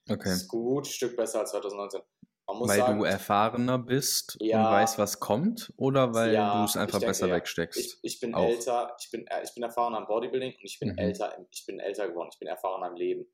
Okay. 0.09 0.29
Es 0.29 0.37
ist 0.37 0.43
ein 0.45 0.47
gutes 0.47 0.93
Stück 0.93 1.15
besser 1.15 1.41
als 1.41 1.51
2019. 1.51 2.01
weil 2.47 2.77
sagen, 2.77 2.99
du 2.99 3.05
erfahrener 3.05 3.77
bist 3.77 4.37
ja, 4.39 4.65
und 4.65 4.73
weißt, 4.73 4.97
was 4.97 5.19
kommt, 5.19 5.73
oder 5.77 6.13
weil 6.13 6.33
ja, 6.33 6.57
du 6.57 6.63
es 6.65 6.77
einfach 6.77 6.99
denke, 6.99 7.07
besser 7.07 7.29
wegsteckst? 7.29 7.77
Ich, 7.79 7.99
ich 8.01 8.19
bin 8.19 8.33
auch. 8.33 8.47
älter, 8.47 8.95
ich 8.99 9.11
bin, 9.11 9.27
äh, 9.27 9.43
ich 9.43 9.53
bin 9.53 9.63
erfahrener 9.63 9.99
im 9.99 10.07
Bodybuilding 10.07 10.53
und 10.53 10.63
ich 10.63 10.79
bin 10.79 10.93
mhm. 10.93 10.97
älter, 10.97 11.45
ich 11.51 11.65
bin 11.65 11.79
älter 11.79 12.07
geworden, 12.07 12.29
ich 12.31 12.39
bin 12.39 12.47
erfahrener 12.47 12.87
im 12.87 12.95
Leben. 12.95 13.27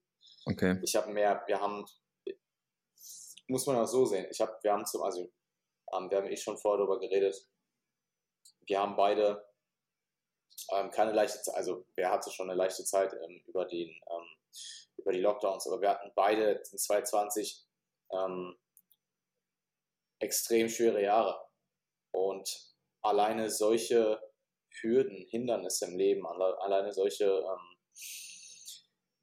Okay. 0.46 0.80
Ich 0.82 0.96
habe 0.96 1.12
mehr, 1.12 1.44
wir 1.46 1.62
haben, 1.62 1.86
muss 3.48 3.66
man 3.68 3.78
auch 3.78 3.86
so 3.86 4.06
sehen, 4.06 4.26
ich 4.30 4.42
habe, 4.42 4.58
wir 4.64 4.74
haben 4.74 4.86
zum, 4.86 5.04
also 5.04 5.22
ähm, 5.96 6.10
wir 6.10 6.18
haben 6.18 6.28
eh 6.28 6.38
schon 6.38 6.58
vorher 6.58 6.80
darüber 6.80 7.00
geredet, 7.00 7.36
wir 8.66 8.80
haben 8.80 8.96
beide 8.96 9.46
ähm, 10.72 10.92
keine 10.92 11.12
leichte 11.12 11.42
Zeit, 11.42 11.56
also 11.56 11.86
wer 11.96 12.12
hatte 12.12 12.32
schon 12.32 12.50
eine 12.50 12.58
leichte 12.58 12.84
Zeit 12.84 13.14
ähm, 13.14 13.44
über, 13.46 13.66
den, 13.66 13.90
ähm, 13.90 14.28
über 14.98 15.12
die 15.12 15.22
Lockdowns, 15.22 15.68
aber 15.68 15.82
wir 15.82 15.90
hatten 15.90 16.12
beide 16.16 16.64
in 16.72 16.78
2020 16.78 17.66
ähm, 18.12 18.58
extrem 20.24 20.70
schwere 20.70 21.02
Jahre. 21.02 21.40
Und 22.12 22.50
alleine 23.02 23.50
solche 23.50 24.20
Hürden, 24.82 25.26
Hindernisse 25.30 25.86
im 25.86 25.98
Leben, 25.98 26.26
alleine 26.26 26.92
solche 26.94 27.26
ähm, 27.26 27.78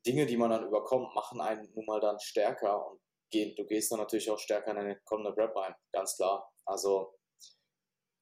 Dinge, 0.07 0.27
die 0.27 0.37
man 0.37 0.51
dann 0.51 0.67
überkommt, 0.67 1.15
machen 1.15 1.41
einen 1.41 1.73
nun 1.75 1.87
mal 1.87 2.01
dann 2.01 2.21
stärker 2.21 2.87
und 2.87 3.01
gehen, 3.31 3.55
du 3.57 3.65
gehst 3.67 3.93
dann 3.93 3.99
natürlich 3.99 4.31
auch 4.31 4.39
stärker 4.39 4.71
in 4.73 4.79
eine 4.79 5.01
kommende 5.05 5.37
Rap 5.37 5.55
rein, 5.57 5.75
ganz 5.93 6.17
klar. 6.17 6.51
Also 6.65 7.15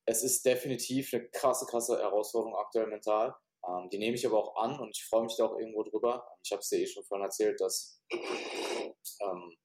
es 0.06 0.23
ist 0.23 0.44
definitiv 0.44 1.12
eine 1.12 1.28
krasse, 1.30 1.66
krasse 1.66 1.99
Herausforderung 1.99 2.56
aktuell 2.56 2.87
mental. 2.87 3.35
Ähm, 3.66 3.88
die 3.90 3.99
nehme 3.99 4.16
ich 4.16 4.26
aber 4.26 4.38
auch 4.38 4.56
an 4.56 4.78
und 4.80 4.97
ich 4.97 5.04
freue 5.04 5.25
mich 5.25 5.37
da 5.37 5.47
auch 5.47 5.58
irgendwo 5.58 5.82
drüber. 5.82 6.26
Ich 6.42 6.52
habe 6.52 6.61
es 6.61 6.68
dir 6.68 6.78
eh 6.78 6.87
schon 6.87 7.04
vorhin 7.04 7.25
erzählt, 7.25 7.61
dass, 7.61 8.02
ähm, 8.11 9.56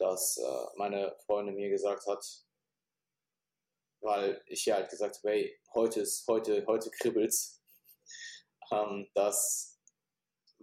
dass 0.00 0.38
äh, 0.38 0.66
meine 0.76 1.14
Freundin 1.26 1.54
mir 1.54 1.68
gesagt 1.68 2.06
hat, 2.06 2.24
weil 4.00 4.42
ich 4.46 4.64
ja 4.64 4.76
halt 4.76 4.90
gesagt 4.90 5.18
habe, 5.18 5.30
hey, 5.30 5.60
heute 5.74 6.00
ist, 6.00 6.26
heute, 6.26 6.64
heute 6.66 6.90
kribbelt's, 6.90 7.62
ähm, 8.72 9.08
dass 9.14 9.78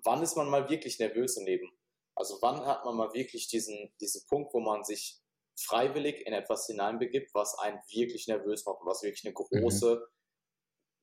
wann 0.03 0.23
ist 0.23 0.35
man 0.35 0.49
mal 0.49 0.69
wirklich 0.69 0.99
nervös 0.99 1.37
im 1.37 1.45
Leben? 1.45 1.69
Also 2.15 2.39
wann 2.41 2.65
hat 2.65 2.83
man 2.83 2.95
mal 2.95 3.13
wirklich 3.13 3.47
diesen, 3.47 3.93
diesen 4.01 4.25
Punkt, 4.27 4.53
wo 4.53 4.59
man 4.59 4.83
sich 4.83 5.21
freiwillig 5.55 6.25
in 6.25 6.33
etwas 6.33 6.65
hineinbegibt, 6.65 7.33
was 7.33 7.57
einen 7.59 7.79
wirklich 7.91 8.27
nervös 8.27 8.65
macht 8.65 8.81
und 8.81 8.87
was 8.87 9.03
wirklich 9.03 9.25
eine 9.25 9.33
mhm. 9.33 9.61
große 9.61 10.07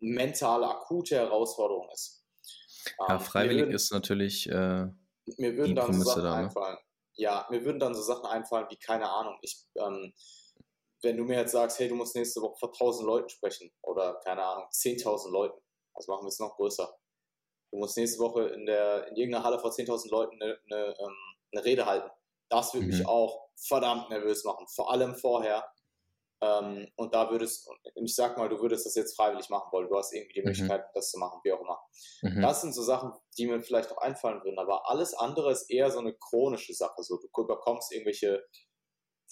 mhm. 0.01 0.15
mentale, 0.15 0.69
akute 0.69 1.17
Herausforderung 1.17 1.89
ist. 1.93 2.25
Ja, 2.99 3.15
ähm, 3.15 3.21
freiwillig 3.21 3.63
würden, 3.63 3.75
ist 3.75 3.93
natürlich 3.93 4.49
äh, 4.49 4.87
mir 5.37 5.57
würden 5.57 5.75
dann 5.75 5.93
Sachen 6.03 6.23
da, 6.23 6.31
ne? 6.31 6.47
einfallen. 6.47 6.79
Ja, 7.17 7.47
mir 7.51 7.65
würden 7.65 7.79
dann 7.79 7.95
so 7.95 8.03
Sachen 8.03 8.27
einfallen 8.27 8.67
wie, 8.71 8.77
keine 8.77 9.09
Ahnung, 9.09 9.39
ich, 9.43 9.67
ähm, 9.77 10.13
wenn 11.03 11.17
du 11.17 11.25
mir 11.25 11.39
jetzt 11.39 11.53
sagst, 11.53 11.79
hey, 11.79 11.89
du 11.89 11.95
musst 11.95 12.17
nächste 12.17 12.41
Woche 12.41 12.57
vor 12.59 12.71
1000 12.71 13.07
Leuten 13.07 13.29
sprechen 13.29 13.71
oder, 13.83 14.21
keine 14.25 14.43
Ahnung, 14.45 14.67
10.000 14.73 15.31
Leuten, 15.31 15.61
also 15.95 16.11
machen 16.11 16.25
wir 16.25 16.29
es 16.29 16.41
noch 16.41 16.57
größer. 16.57 16.97
Du 17.71 17.79
musst 17.79 17.97
nächste 17.97 18.19
Woche 18.21 18.49
in, 18.49 18.67
der, 18.67 19.09
in 19.09 19.17
irgendeiner 19.17 19.45
Halle 19.45 19.59
vor 19.59 19.71
10.000 19.71 20.11
Leuten 20.11 20.41
eine, 20.41 20.59
eine, 20.71 20.97
ähm, 20.99 21.17
eine 21.53 21.65
Rede 21.65 21.87
halten. 21.87 22.11
Das 22.49 22.73
würde 22.73 22.87
mhm. 22.87 22.93
mich 22.93 23.07
auch 23.07 23.49
verdammt 23.57 24.11
nervös 24.11 24.45
machen, 24.45 24.67
vor 24.69 24.91
allem 24.91 25.15
vorher. 25.15 25.69
Ähm, 26.45 26.89
und 26.97 27.15
da 27.15 27.31
würdest, 27.31 27.71
ich 27.95 28.15
sag 28.15 28.37
mal, 28.37 28.49
du 28.49 28.61
würdest 28.61 28.85
das 28.85 28.95
jetzt 28.95 29.17
freiwillig 29.17 29.49
machen 29.49 29.73
wollen, 29.73 29.89
du 29.89 29.97
hast 29.97 30.13
irgendwie 30.13 30.35
die 30.35 30.41
mhm. 30.41 30.49
Möglichkeit, 30.49 30.85
das 30.95 31.11
zu 31.11 31.19
machen, 31.19 31.41
wie 31.43 31.53
auch 31.53 31.61
immer. 31.61 31.81
Mhm. 32.23 32.43
Das 32.43 32.61
sind 32.61 32.75
so 32.75 32.83
Sachen, 32.83 33.13
die 33.39 33.47
mir 33.47 33.63
vielleicht 33.63 33.91
auch 33.91 33.99
einfallen 33.99 34.43
würden, 34.45 34.59
aber 34.59 34.89
alles 34.89 35.15
andere 35.15 35.53
ist 35.53 35.71
eher 35.71 35.91
so 35.91 36.01
eine 36.01 36.15
chronische 36.15 36.75
Sache. 36.75 37.03
So, 37.03 37.19
du 37.19 37.47
bekommst 37.47 37.93
irgendwelche 37.93 38.45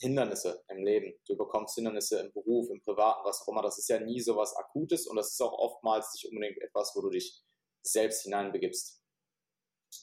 Hindernisse 0.00 0.64
im 0.68 0.84
Leben, 0.84 1.12
du 1.26 1.36
bekommst 1.36 1.74
Hindernisse 1.74 2.20
im 2.20 2.32
Beruf, 2.32 2.70
im 2.70 2.80
Privaten, 2.82 3.24
was 3.24 3.42
auch 3.42 3.48
immer. 3.48 3.62
Das 3.62 3.78
ist 3.78 3.88
ja 3.88 4.00
nie 4.00 4.20
so 4.20 4.36
was 4.36 4.56
Akutes 4.56 5.06
und 5.06 5.16
das 5.16 5.32
ist 5.32 5.40
auch 5.42 5.52
oftmals 5.52 6.12
nicht 6.14 6.32
unbedingt 6.32 6.60
etwas, 6.62 6.92
wo 6.94 7.02
du 7.02 7.10
dich 7.10 7.42
selbst 7.82 8.22
hineinbegibst. 8.22 9.02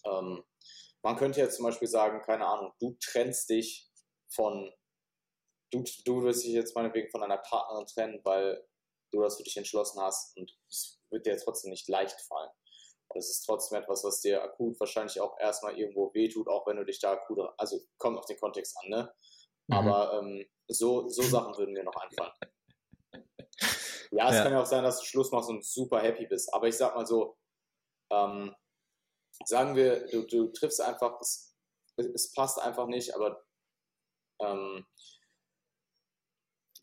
Ähm, 0.06 0.44
man 1.02 1.16
könnte 1.16 1.40
jetzt 1.40 1.56
zum 1.56 1.66
Beispiel 1.66 1.88
sagen, 1.88 2.22
keine 2.22 2.46
Ahnung, 2.46 2.74
du 2.80 2.98
trennst 3.02 3.50
dich 3.50 3.90
von, 4.28 4.72
du, 5.72 5.84
du 6.06 6.24
wirst 6.24 6.44
dich 6.44 6.54
jetzt 6.54 6.76
meinetwegen 6.76 7.10
von 7.10 7.24
einer 7.24 7.38
Partnerin 7.38 7.86
trennen, 7.86 8.22
weil 8.24 8.64
du 9.12 9.22
das 9.22 9.38
für 9.38 9.44
dich 9.44 9.58
entschlossen 9.58 10.02
hast 10.02 10.38
und 10.38 10.56
es 10.70 11.00
wird 11.10 11.26
dir 11.26 11.38
trotzdem 11.38 11.72
nicht 11.72 11.88
leicht 11.88 12.20
fallen. 12.22 12.52
Und 13.08 13.20
es 13.20 13.30
ist 13.30 13.42
trotzdem 13.42 13.82
etwas, 13.82 14.04
was 14.04 14.22
dir 14.22 14.44
akut 14.44 14.80
wahrscheinlich 14.80 15.20
auch 15.20 15.40
erstmal 15.40 15.78
irgendwo 15.78 16.14
wehtut, 16.14 16.48
auch 16.48 16.68
wenn 16.68 16.78
du 16.78 16.86
dich 16.86 17.00
da 17.00 17.14
akut, 17.14 17.40
also 17.58 17.80
kommt 17.98 18.20
auf 18.20 18.26
den 18.26 18.40
Kontext 18.40 18.78
an, 18.78 18.90
ne? 18.90 19.14
Mhm. 19.68 19.76
Aber 19.76 20.20
ähm, 20.20 20.46
so, 20.68 21.08
so 21.10 21.24
Sachen 21.24 21.58
würden 21.58 21.74
mir 21.74 21.84
noch 21.84 21.96
einfallen. 21.96 22.34
Ja, 24.12 24.30
es 24.30 24.38
ja. 24.38 24.44
kann 24.44 24.54
ja 24.54 24.62
auch 24.62 24.66
sein, 24.66 24.84
dass 24.84 25.00
du 25.00 25.06
Schluss 25.06 25.32
machst 25.32 25.50
und 25.50 25.64
super 25.64 26.02
happy 26.02 26.26
bist. 26.26 26.52
Aber 26.52 26.68
ich 26.68 26.76
sag 26.76 26.96
mal 26.96 27.06
so, 27.06 27.38
ähm, 28.12 28.56
sagen 29.46 29.76
wir, 29.76 30.08
du, 30.08 30.26
du 30.26 30.48
triffst 30.48 30.82
einfach, 30.82 31.22
es, 31.22 31.56
es 31.96 32.34
passt 32.34 32.60
einfach 32.60 32.88
nicht, 32.88 33.14
aber 33.14 33.46
ähm, 34.42 34.86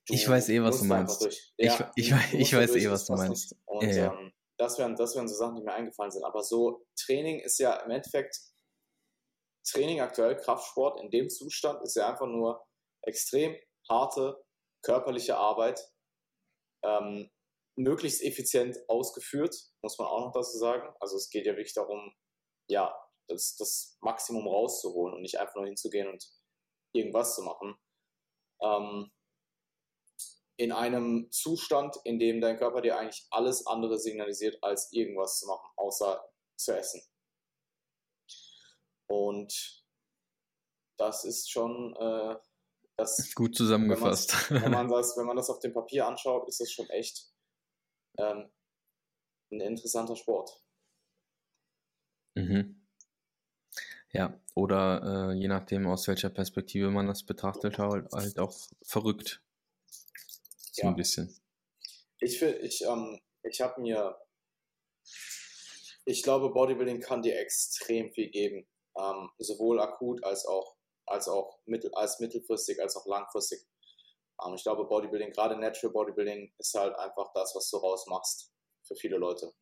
ich 0.09 0.29
weiß 0.29 0.49
eh, 0.51 0.63
was 0.63 0.81
du 0.81 0.85
meinst. 0.85 1.53
Ja, 1.59 1.93
ich, 1.97 2.11
ich, 2.11 2.33
ich 2.33 2.53
weiß 2.55 2.77
eh, 2.77 2.91
was 2.91 3.07
du 3.07 3.15
meinst. 3.15 3.57
Und 3.65 3.85
ja, 3.85 3.95
ja. 3.95 4.19
Ähm, 4.19 4.33
das, 4.59 4.79
wären, 4.79 4.97
das 4.97 5.15
wären 5.15 5.29
so 5.29 5.35
Sachen, 5.35 5.57
die 5.57 5.63
mir 5.63 5.73
eingefallen 5.73 6.11
sind. 6.11 6.25
Aber 6.25 6.43
so 6.43 6.87
Training 6.99 7.41
ist 7.41 7.59
ja 7.59 7.75
im 7.81 7.91
Endeffekt, 7.91 8.39
Training 9.69 10.01
aktuell, 10.01 10.37
Kraftsport 10.37 11.01
in 11.01 11.11
dem 11.11 11.29
Zustand 11.29 11.83
ist 11.83 11.97
ja 11.97 12.09
einfach 12.09 12.27
nur 12.27 12.65
extrem 13.03 13.57
harte 13.89 14.43
körperliche 14.83 15.37
Arbeit, 15.37 15.81
ähm, 16.85 17.31
möglichst 17.77 18.23
effizient 18.23 18.79
ausgeführt, 18.89 19.55
muss 19.83 19.99
man 19.99 20.09
auch 20.09 20.27
noch 20.27 20.33
dazu 20.33 20.57
sagen. 20.57 20.95
Also 21.01 21.17
es 21.17 21.29
geht 21.29 21.47
ja 21.47 21.53
wirklich 21.53 21.75
darum, 21.75 22.15
ja, 22.69 22.97
das, 23.29 23.57
das 23.57 23.99
Maximum 24.01 24.47
rauszuholen 24.47 25.15
und 25.15 25.23
nicht 25.23 25.39
einfach 25.39 25.57
nur 25.57 25.67
hinzugehen 25.67 26.09
und 26.09 26.25
irgendwas 26.95 27.35
zu 27.35 27.43
machen. 27.43 27.77
Ähm, 28.63 29.11
in 30.57 30.73
einem 30.73 31.31
Zustand, 31.31 31.97
in 32.05 32.19
dem 32.19 32.41
dein 32.41 32.57
Körper 32.57 32.81
dir 32.81 32.99
eigentlich 32.99 33.27
alles 33.31 33.67
andere 33.67 33.99
signalisiert, 33.99 34.63
als 34.63 34.93
irgendwas 34.93 35.39
zu 35.39 35.47
machen, 35.47 35.69
außer 35.77 36.25
zu 36.57 36.77
essen. 36.77 37.03
Und 39.09 39.85
das 40.99 41.25
ist 41.25 41.51
schon 41.51 41.95
äh, 41.97 42.37
das. 42.97 43.35
Gut 43.35 43.55
zusammengefasst. 43.55 44.51
Wenn, 44.51 44.63
wenn, 44.63 44.71
man 44.71 44.89
das, 44.91 45.17
wenn 45.17 45.27
man 45.27 45.37
das 45.37 45.51
auf 45.51 45.61
dem 45.61 45.73
Papier 45.73 46.07
anschaut, 46.07 46.49
ist 46.49 46.61
das 46.61 46.73
schon 46.73 46.89
echt 46.91 47.31
ähm, 48.19 48.51
ein 49.53 49.61
interessanter 49.61 50.17
Sport. 50.17 50.51
Mhm. 52.35 52.87
Ja, 54.13 54.41
oder 54.55 55.31
äh, 55.31 55.35
je 55.35 55.49
nachdem, 55.49 55.87
aus 55.87 56.09
welcher 56.09 56.31
Perspektive 56.31 56.91
man 56.91 57.07
das 57.07 57.25
betrachtet, 57.25 57.79
halt, 57.79 58.11
halt 58.13 58.39
auch 58.39 58.55
verrückt. 58.83 59.43
So 60.77 60.83
ja. 60.83 60.89
ein 60.91 60.97
bisschen. 60.97 61.35
Ich, 62.21 62.43
ich, 62.43 62.83
ähm, 62.83 63.19
ich 63.43 63.61
habe 63.63 63.81
mir, 63.81 64.15
ich 66.05 66.23
glaube, 66.23 66.51
Bodybuilding 66.51 67.01
kann 67.01 67.23
dir 67.23 67.39
extrem 67.39 68.13
viel 68.13 68.29
geben. 68.29 68.69
Ähm, 68.99 69.31
sowohl 69.39 69.81
akut 69.81 70.23
als 70.23 70.45
auch, 70.45 70.77
als 71.07 71.29
auch 71.29 71.59
mittel, 71.65 71.95
als 71.95 72.21
mittelfristig, 72.21 72.81
als 72.81 72.95
auch 72.97 73.07
langfristig. 73.07 73.67
Ähm, 74.45 74.55
ich 74.55 74.63
glaube, 74.65 74.87
Bodybuilding, 74.87 75.33
gerade 75.33 75.57
Natural 75.57 75.93
Bodybuilding, 75.93 76.53
ist 76.59 76.75
halt 76.75 76.95
einfach 76.97 77.33
das, 77.33 77.55
was 77.55 77.71
du 77.71 77.79
rausmachst 77.79 78.53
für 78.87 78.97
viele 78.97 79.17
Leute. 79.17 79.55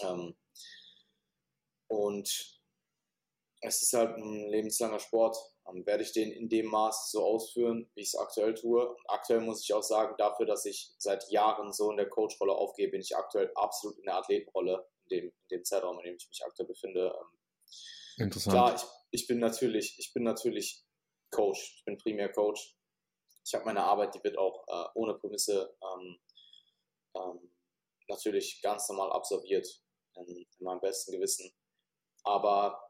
Ähm, 0.00 0.38
und 1.90 2.60
es 3.60 3.82
ist 3.82 3.92
halt 3.92 4.16
ein 4.16 4.48
lebenslanger 4.48 5.00
Sport. 5.00 5.36
Dann 5.68 5.84
werde 5.84 6.02
ich 6.02 6.12
den 6.12 6.32
in 6.32 6.48
dem 6.48 6.66
Maß 6.66 7.10
so 7.10 7.22
ausführen, 7.22 7.90
wie 7.94 8.00
ich 8.00 8.08
es 8.08 8.14
aktuell 8.14 8.54
tue. 8.54 8.88
Und 8.88 9.10
aktuell 9.10 9.40
muss 9.40 9.62
ich 9.62 9.74
auch 9.74 9.82
sagen, 9.82 10.14
dafür, 10.16 10.46
dass 10.46 10.64
ich 10.64 10.94
seit 10.96 11.30
Jahren 11.30 11.74
so 11.74 11.90
in 11.90 11.98
der 11.98 12.08
Coach-Rolle 12.08 12.54
aufgehe, 12.54 12.88
bin 12.88 13.02
ich 13.02 13.14
aktuell 13.14 13.52
absolut 13.54 13.98
in 13.98 14.04
der 14.04 14.16
Athletenrolle, 14.16 14.88
in 15.02 15.08
dem, 15.08 15.24
in 15.26 15.48
dem 15.50 15.64
Zeitraum, 15.64 15.98
in 15.98 16.04
dem 16.04 16.16
ich 16.16 16.26
mich 16.26 16.42
aktuell 16.42 16.68
befinde. 16.68 17.14
Ähm, 17.14 18.24
Interessant. 18.24 18.54
Klar, 18.54 18.74
ich, 18.76 19.20
ich 19.20 19.26
bin 19.26 19.40
natürlich, 19.40 19.98
ich 19.98 20.12
bin 20.14 20.22
natürlich 20.22 20.86
Coach. 21.30 21.76
Ich 21.76 21.84
bin 21.84 21.98
primär 21.98 22.32
Coach. 22.32 22.74
Ich 23.44 23.54
habe 23.54 23.66
meine 23.66 23.84
Arbeit, 23.84 24.14
die 24.14 24.24
wird 24.24 24.38
auch 24.38 24.64
äh, 24.68 24.88
ohne 24.94 25.14
Prämisse 25.18 25.76
ähm, 25.82 26.18
ähm, 27.14 27.52
natürlich 28.08 28.62
ganz 28.62 28.88
normal 28.88 29.12
absolviert, 29.12 29.66
in, 30.14 30.26
in 30.26 30.64
meinem 30.64 30.80
besten 30.80 31.12
Gewissen. 31.12 31.52
Aber 32.24 32.87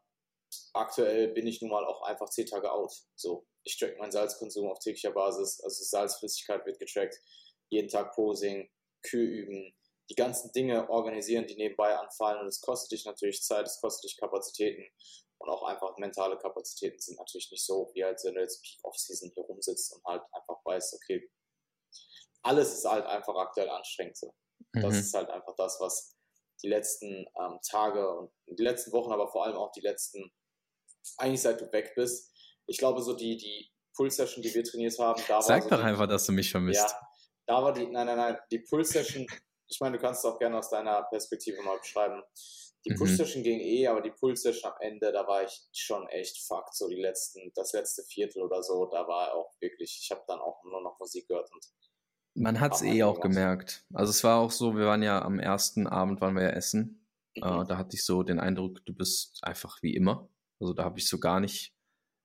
aktuell 0.73 1.28
bin 1.28 1.47
ich 1.47 1.61
nun 1.61 1.71
mal 1.71 1.85
auch 1.85 2.02
einfach 2.02 2.28
zehn 2.28 2.47
Tage 2.47 2.71
out. 2.73 2.93
So, 3.14 3.47
ich 3.64 3.78
track 3.78 3.99
meinen 3.99 4.12
Salzkonsum 4.12 4.69
auf 4.69 4.78
täglicher 4.78 5.12
Basis, 5.12 5.61
also 5.61 5.85
Salzflüssigkeit 5.85 6.64
wird 6.67 6.78
getrackt, 6.78 7.21
jeden 7.71 7.88
Tag 7.88 8.14
Posing, 8.14 8.71
Kür 9.02 9.23
üben, 9.23 9.75
die 10.11 10.14
ganzen 10.14 10.52
Dinge 10.52 10.88
organisieren, 10.88 11.47
die 11.47 11.57
nebenbei 11.57 11.97
anfallen. 11.97 12.40
Und 12.40 12.49
es 12.49 12.61
kostet 12.61 12.93
dich 12.93 13.05
natürlich 13.05 13.43
Zeit, 13.43 13.67
es 13.67 13.81
kostet 13.81 14.11
dich 14.11 14.17
Kapazitäten. 14.19 14.85
Und 15.40 15.50
auch 15.50 15.62
einfach 15.64 15.97
mentale 15.99 16.37
Kapazitäten 16.38 16.99
sind 16.99 17.19
natürlich 17.19 17.50
nicht 17.50 17.64
so, 17.64 17.90
wie 17.95 18.02
als 18.02 18.25
wenn 18.25 18.35
du 18.35 18.40
jetzt 18.40 18.62
Peak 18.62 18.78
Off-Season 18.83 19.31
hier 19.35 19.45
rumsitzt 19.45 19.95
und 19.95 20.05
halt 20.05 20.23
einfach 20.33 20.64
weißt, 20.64 20.95
okay, 20.95 21.31
alles 22.43 22.73
ist 22.73 22.85
halt 22.85 23.07
einfach 23.07 23.37
aktuell 23.37 23.69
anstrengend. 23.69 24.17
So. 24.17 24.35
Mhm. 24.73 24.83
Das 24.83 24.97
ist 24.97 25.14
halt 25.14 25.31
einfach 25.31 25.55
das, 25.57 25.78
was 25.81 26.17
die 26.62 26.68
letzten 26.68 27.26
ähm, 27.40 27.58
Tage 27.66 28.08
und 28.18 28.30
die 28.46 28.62
letzten 28.62 28.92
Wochen, 28.92 29.12
aber 29.12 29.28
vor 29.28 29.44
allem 29.44 29.56
auch 29.56 29.72
die 29.72 29.80
letzten, 29.80 30.32
eigentlich 31.16 31.42
seit 31.42 31.60
du 31.60 31.72
weg 31.72 31.92
bist. 31.94 32.32
Ich 32.66 32.78
glaube, 32.78 33.00
so 33.02 33.14
die, 33.14 33.36
die 33.36 33.70
Pull-Session, 33.94 34.42
die 34.42 34.54
wir 34.54 34.64
trainiert 34.64 34.98
haben, 34.98 35.20
da 35.28 35.40
Sag 35.40 35.62
war. 35.62 35.62
Sag 35.62 35.78
doch 35.78 35.84
einfach, 35.84 36.06
dass 36.06 36.26
du 36.26 36.32
mich 36.32 36.50
vermisst. 36.50 36.80
Ja, 36.80 37.08
da 37.46 37.62
war 37.62 37.72
die, 37.72 37.86
nein, 37.86 38.06
nein, 38.06 38.16
nein, 38.16 38.38
die 38.50 38.60
Pull-Session, 38.60 39.26
ich 39.68 39.80
meine, 39.80 39.96
du 39.96 40.02
kannst 40.02 40.24
es 40.24 40.30
auch 40.30 40.38
gerne 40.38 40.58
aus 40.58 40.70
deiner 40.70 41.02
Perspektive 41.04 41.62
mal 41.62 41.78
beschreiben. 41.78 42.22
Die 42.84 42.90
mhm. 42.90 42.96
Push-Session 42.96 43.42
ging 43.42 43.60
eh, 43.60 43.86
aber 43.86 44.00
die 44.00 44.10
Pull-Session 44.10 44.72
am 44.72 44.80
Ende, 44.80 45.12
da 45.12 45.26
war 45.26 45.44
ich 45.44 45.60
schon 45.72 46.08
echt 46.08 46.46
fucked. 46.46 46.74
So 46.74 46.88
die 46.88 47.00
letzten, 47.00 47.52
das 47.54 47.72
letzte 47.72 48.02
Viertel 48.04 48.42
oder 48.42 48.62
so, 48.62 48.86
da 48.86 49.06
war 49.06 49.34
auch 49.34 49.52
wirklich, 49.60 49.98
ich 50.00 50.10
habe 50.10 50.22
dann 50.26 50.40
auch 50.40 50.62
nur 50.64 50.80
noch 50.80 50.98
Musik 50.98 51.26
gehört 51.28 51.50
und 51.52 51.64
man 52.35 52.61
hat 52.61 52.75
es 52.75 52.82
eh 52.82 53.02
auch 53.02 53.20
gemerkt. 53.20 53.85
Also 53.92 54.11
es 54.11 54.23
war 54.25 54.38
auch 54.38 54.50
so, 54.50 54.76
wir 54.76 54.87
waren 54.87 55.02
ja 55.02 55.23
am 55.23 55.38
ersten 55.38 55.87
Abend, 55.87 56.20
waren 56.20 56.35
wir 56.35 56.42
ja 56.42 56.50
essen. 56.50 57.04
Mhm. 57.37 57.42
Äh, 57.42 57.64
da 57.66 57.78
hatte 57.78 57.97
ich 57.97 58.04
so 58.04 58.23
den 58.23 58.40
Eindruck, 58.40 58.85
du 58.87 58.94
bist 58.94 59.38
einfach 59.42 59.82
wie 59.82 59.94
immer. 59.94 60.28
Also 60.61 60.73
da 60.73 60.85
habe 60.85 60.99
ich 60.99 61.08
so 61.08 61.18
gar 61.18 61.40
nicht, 61.40 61.75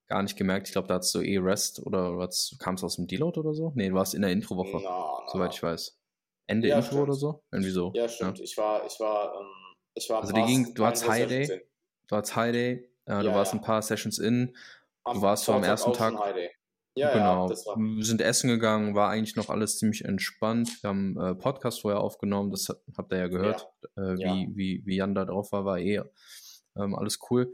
gar 0.07 0.24
nicht 0.24 0.38
gemerkt. 0.38 0.67
Ich 0.67 0.74
glaube, 0.74 0.88
da 0.88 0.95
hattest 0.95 1.13
du 1.15 1.22
eh 1.22 1.38
Rest 1.38 1.79
oder 1.86 2.27
kam 2.60 2.75
es 2.75 2.83
aus 2.83 2.95
dem 2.95 3.07
Deload 3.07 3.39
oder 3.39 3.53
so? 3.53 3.72
Nee, 3.75 3.89
du 3.89 3.95
warst 3.95 4.13
in 4.13 4.22
der 4.22 4.31
Introwoche, 4.31 4.77
no, 4.77 4.79
no. 4.81 5.19
soweit 5.31 5.53
ich 5.53 5.62
weiß. 5.62 6.00
Ende 6.48 6.67
ja, 6.67 6.77
Intro 6.77 6.88
stimmt. 6.88 7.03
oder 7.03 7.13
so? 7.13 7.43
Irgendwie 7.51 7.72
so. 7.72 7.91
Ja, 7.95 8.07
stimmt. 8.10 8.39
Ja. 8.39 8.43
Ich 8.43 8.57
war, 8.57 8.86
ich 8.86 9.00
war, 9.00 9.33
ähm, 9.39 9.75
ich 9.93 10.10
war. 10.10 10.22
Also 10.22 10.33
die 10.33 10.43
ging, 10.43 10.74
du 10.74 10.86
hattest 10.86 11.07
High 11.07 11.27
Day. 11.27 11.62
Du 12.07 12.15
hattest 12.15 12.36
High 12.36 12.51
Day. 12.51 12.89
Äh, 13.05 13.19
du 13.19 13.27
ja, 13.27 13.36
warst 13.36 13.53
ein 13.53 13.62
paar 13.62 13.81
Sessions 13.81 14.19
in. 14.19 14.55
Du 15.05 15.22
warst 15.22 15.45
so 15.45 15.53
am 15.53 15.63
ersten 15.63 15.93
Tag. 15.93 16.13
Ja, 16.95 17.12
genau. 17.12 17.50
Ja, 17.50 17.75
wir 17.75 18.05
sind 18.05 18.21
essen 18.21 18.50
gegangen, 18.50 18.93
war 18.93 19.09
eigentlich 19.09 19.35
noch 19.35 19.50
alles 19.50 19.79
ziemlich 19.79 20.05
entspannt. 20.05 20.83
Wir 20.83 20.89
haben 20.89 21.19
äh, 21.19 21.33
Podcast 21.33 21.81
vorher 21.81 22.00
aufgenommen, 22.00 22.51
das 22.51 22.67
habt 22.69 23.12
ihr 23.12 23.17
ja 23.17 23.27
gehört, 23.27 23.67
ja. 23.95 24.03
Äh, 24.03 24.17
wie, 24.17 24.21
ja. 24.21 24.47
Wie, 24.53 24.83
wie 24.85 24.95
Jan 24.95 25.15
da 25.15 25.25
drauf 25.25 25.51
war, 25.51 25.65
war 25.65 25.79
eh 25.79 26.03
ähm, 26.75 26.95
alles 26.95 27.19
cool. 27.29 27.51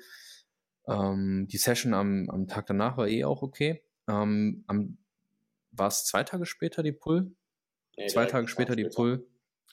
Ähm, 0.88 1.48
die 1.50 1.58
Session 1.58 1.94
am, 1.94 2.30
am 2.30 2.48
Tag 2.48 2.66
danach 2.68 2.98
war 2.98 3.08
eh 3.08 3.24
auch 3.24 3.42
okay. 3.42 3.82
Ähm, 4.10 4.66
war 5.72 5.88
es 5.88 6.04
zwei 6.04 6.24
Tage 6.24 6.46
später 6.46 6.84
die 6.84 6.92
Pull? 6.92 7.34
Nee, 7.96 8.08
zwei 8.08 8.26
Tage 8.26 8.48
später 8.50 8.76
die 8.76 8.90
Pull. 8.90 9.26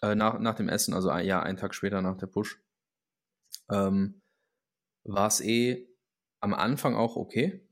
Äh, 0.02 0.14
nach, 0.14 0.38
nach 0.38 0.54
dem 0.54 0.68
Essen, 0.68 0.94
also 0.94 1.10
ja, 1.10 1.42
einen 1.42 1.56
Tag 1.56 1.74
später 1.74 2.02
nach 2.02 2.18
der 2.18 2.26
Push. 2.26 2.60
Ähm, 3.70 4.20
war 5.04 5.26
es 5.26 5.40
eh 5.40 5.88
am 6.40 6.54
Anfang 6.54 6.94
auch 6.94 7.16
okay 7.16 7.65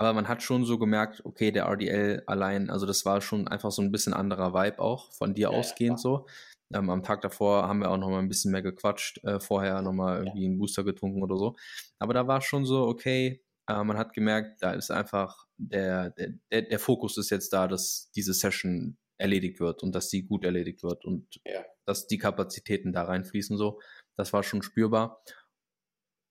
aber 0.00 0.14
man 0.14 0.28
hat 0.28 0.42
schon 0.42 0.64
so 0.64 0.78
gemerkt, 0.78 1.22
okay, 1.26 1.52
der 1.52 1.66
RDL 1.66 2.22
allein, 2.26 2.70
also 2.70 2.86
das 2.86 3.04
war 3.04 3.20
schon 3.20 3.46
einfach 3.48 3.70
so 3.70 3.82
ein 3.82 3.92
bisschen 3.92 4.14
anderer 4.14 4.54
Vibe 4.54 4.78
auch 4.78 5.12
von 5.12 5.34
dir 5.34 5.50
ja, 5.52 5.58
ausgehend 5.58 5.98
ja. 5.98 6.02
so. 6.02 6.26
Ähm, 6.72 6.88
am 6.88 7.02
Tag 7.02 7.20
davor 7.20 7.68
haben 7.68 7.80
wir 7.80 7.90
auch 7.90 7.98
noch 7.98 8.08
mal 8.08 8.20
ein 8.20 8.28
bisschen 8.28 8.50
mehr 8.50 8.62
gequatscht, 8.62 9.22
äh, 9.24 9.40
vorher 9.40 9.82
noch 9.82 9.92
mal 9.92 10.24
irgendwie 10.24 10.46
einen 10.46 10.56
Booster 10.56 10.84
getrunken 10.84 11.22
oder 11.22 11.36
so. 11.36 11.54
Aber 11.98 12.14
da 12.14 12.26
war 12.26 12.40
schon 12.40 12.64
so, 12.64 12.86
okay, 12.86 13.44
äh, 13.68 13.84
man 13.84 13.98
hat 13.98 14.14
gemerkt, 14.14 14.62
da 14.62 14.72
ist 14.72 14.90
einfach 14.90 15.44
der, 15.58 16.08
der, 16.12 16.32
der, 16.50 16.62
der 16.62 16.78
Fokus 16.78 17.18
ist 17.18 17.28
jetzt 17.28 17.52
da, 17.52 17.68
dass 17.68 18.10
diese 18.16 18.32
Session 18.32 18.96
erledigt 19.18 19.60
wird 19.60 19.82
und 19.82 19.94
dass 19.94 20.08
sie 20.08 20.22
gut 20.22 20.46
erledigt 20.46 20.82
wird 20.82 21.04
und 21.04 21.42
ja. 21.44 21.62
dass 21.84 22.06
die 22.06 22.16
Kapazitäten 22.16 22.94
da 22.94 23.02
reinfließen 23.02 23.58
so. 23.58 23.82
Das 24.16 24.32
war 24.32 24.44
schon 24.44 24.62
spürbar. 24.62 25.22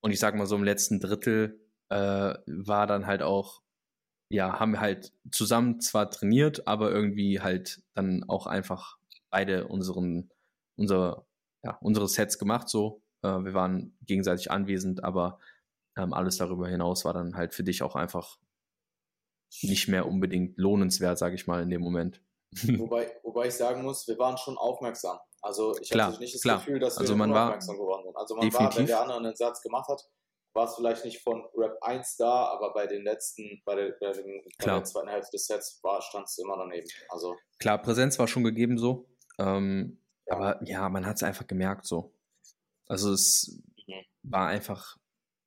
Und 0.02 0.10
ich 0.10 0.20
sag 0.20 0.34
mal 0.34 0.48
so 0.48 0.56
im 0.56 0.64
letzten 0.64 1.00
Drittel 1.00 1.70
äh, 1.90 2.36
war 2.46 2.88
dann 2.88 3.08
halt 3.08 3.22
auch, 3.22 3.62
ja, 4.32 4.60
haben 4.60 4.74
wir 4.74 4.82
halt 4.82 5.12
zusammen 5.32 5.80
zwar 5.82 6.10
trainiert, 6.12 6.68
aber 6.68 6.92
irgendwie 6.92 7.42
halt 7.42 7.82
dann 7.96 8.24
auch 8.28 8.46
einfach 8.46 8.98
beide 9.32 9.68
unseren, 9.68 10.32
unser, 10.78 11.26
ja, 11.64 11.78
unsere 11.82 12.08
Sets 12.08 12.38
gemacht 12.38 12.70
so. 12.70 13.02
Äh, 13.24 13.40
wir 13.44 13.54
waren 13.54 13.98
gegenseitig 14.02 14.52
anwesend, 14.52 15.04
aber 15.04 15.40
ähm, 15.98 16.14
alles 16.14 16.38
darüber 16.38 16.68
hinaus 16.68 17.06
war 17.06 17.14
dann 17.14 17.36
halt 17.36 17.54
für 17.54 17.64
dich 17.64 17.82
auch 17.82 17.96
einfach 17.96 18.38
nicht 19.64 19.88
mehr 19.88 20.08
unbedingt 20.08 20.58
lohnenswert, 20.58 21.18
sage 21.18 21.36
ich 21.36 21.48
mal, 21.48 21.64
in 21.64 21.70
dem 21.70 21.82
Moment. 21.82 22.22
wobei, 22.78 23.12
wobei 23.24 23.48
ich 23.48 23.56
sagen 23.56 23.84
muss, 23.84 24.08
wir 24.08 24.18
waren 24.18 24.38
schon 24.38 24.58
aufmerksam. 24.58 25.20
Also 25.42 25.78
ich 25.80 25.90
klar, 25.90 26.12
hatte 26.12 26.20
nicht 26.20 26.36
das 26.36 26.42
klar. 26.42 26.58
Gefühl, 26.58 26.80
dass 26.80 26.98
wir 26.98 27.02
also 27.02 27.16
man 27.16 27.32
aufmerksam 27.32 27.78
war, 27.78 27.84
geworden 27.84 28.04
sind. 28.06 28.18
Also 28.18 28.36
man 28.36 28.46
definitiv. 28.46 28.70
war, 28.70 28.78
wenn 28.78 28.86
der 28.86 29.02
andere 29.02 29.18
einen 29.18 29.36
Satz 29.36 29.62
gemacht 29.62 29.88
hat, 29.88 30.08
war 30.54 30.66
es 30.66 30.76
vielleicht 30.76 31.06
nicht 31.06 31.22
von 31.22 31.44
Rap 31.56 31.78
1 31.82 32.18
da, 32.18 32.46
aber 32.46 32.74
bei 32.74 32.88
den 32.88 33.04
letzten, 33.04 33.62
bei 33.66 33.76
der, 33.76 33.96
bei 34.00 34.12
den, 34.12 34.42
bei 34.58 34.66
der 34.66 34.84
zweiten 34.84 35.10
Hälfte 35.10 35.32
des 35.34 35.48
Sets 35.48 35.82
stand 36.02 36.28
es 36.28 36.38
immer 36.38 36.58
daneben. 36.58 36.88
Also 37.10 37.36
klar, 37.60 37.82
Präsenz 37.82 38.18
war 38.20 38.28
schon 38.28 38.44
gegeben 38.44 38.78
so, 38.78 39.08
ähm, 39.38 40.02
ja. 40.28 40.36
aber 40.36 40.60
ja, 40.66 40.90
man 40.90 41.06
hat 41.06 41.18
es 41.18 41.24
einfach 41.24 41.48
gemerkt 41.48 41.86
so. 41.86 42.14
Also 42.88 43.14
es 43.14 43.62
mhm. 43.88 44.04
war 44.24 44.48
einfach 44.48 44.98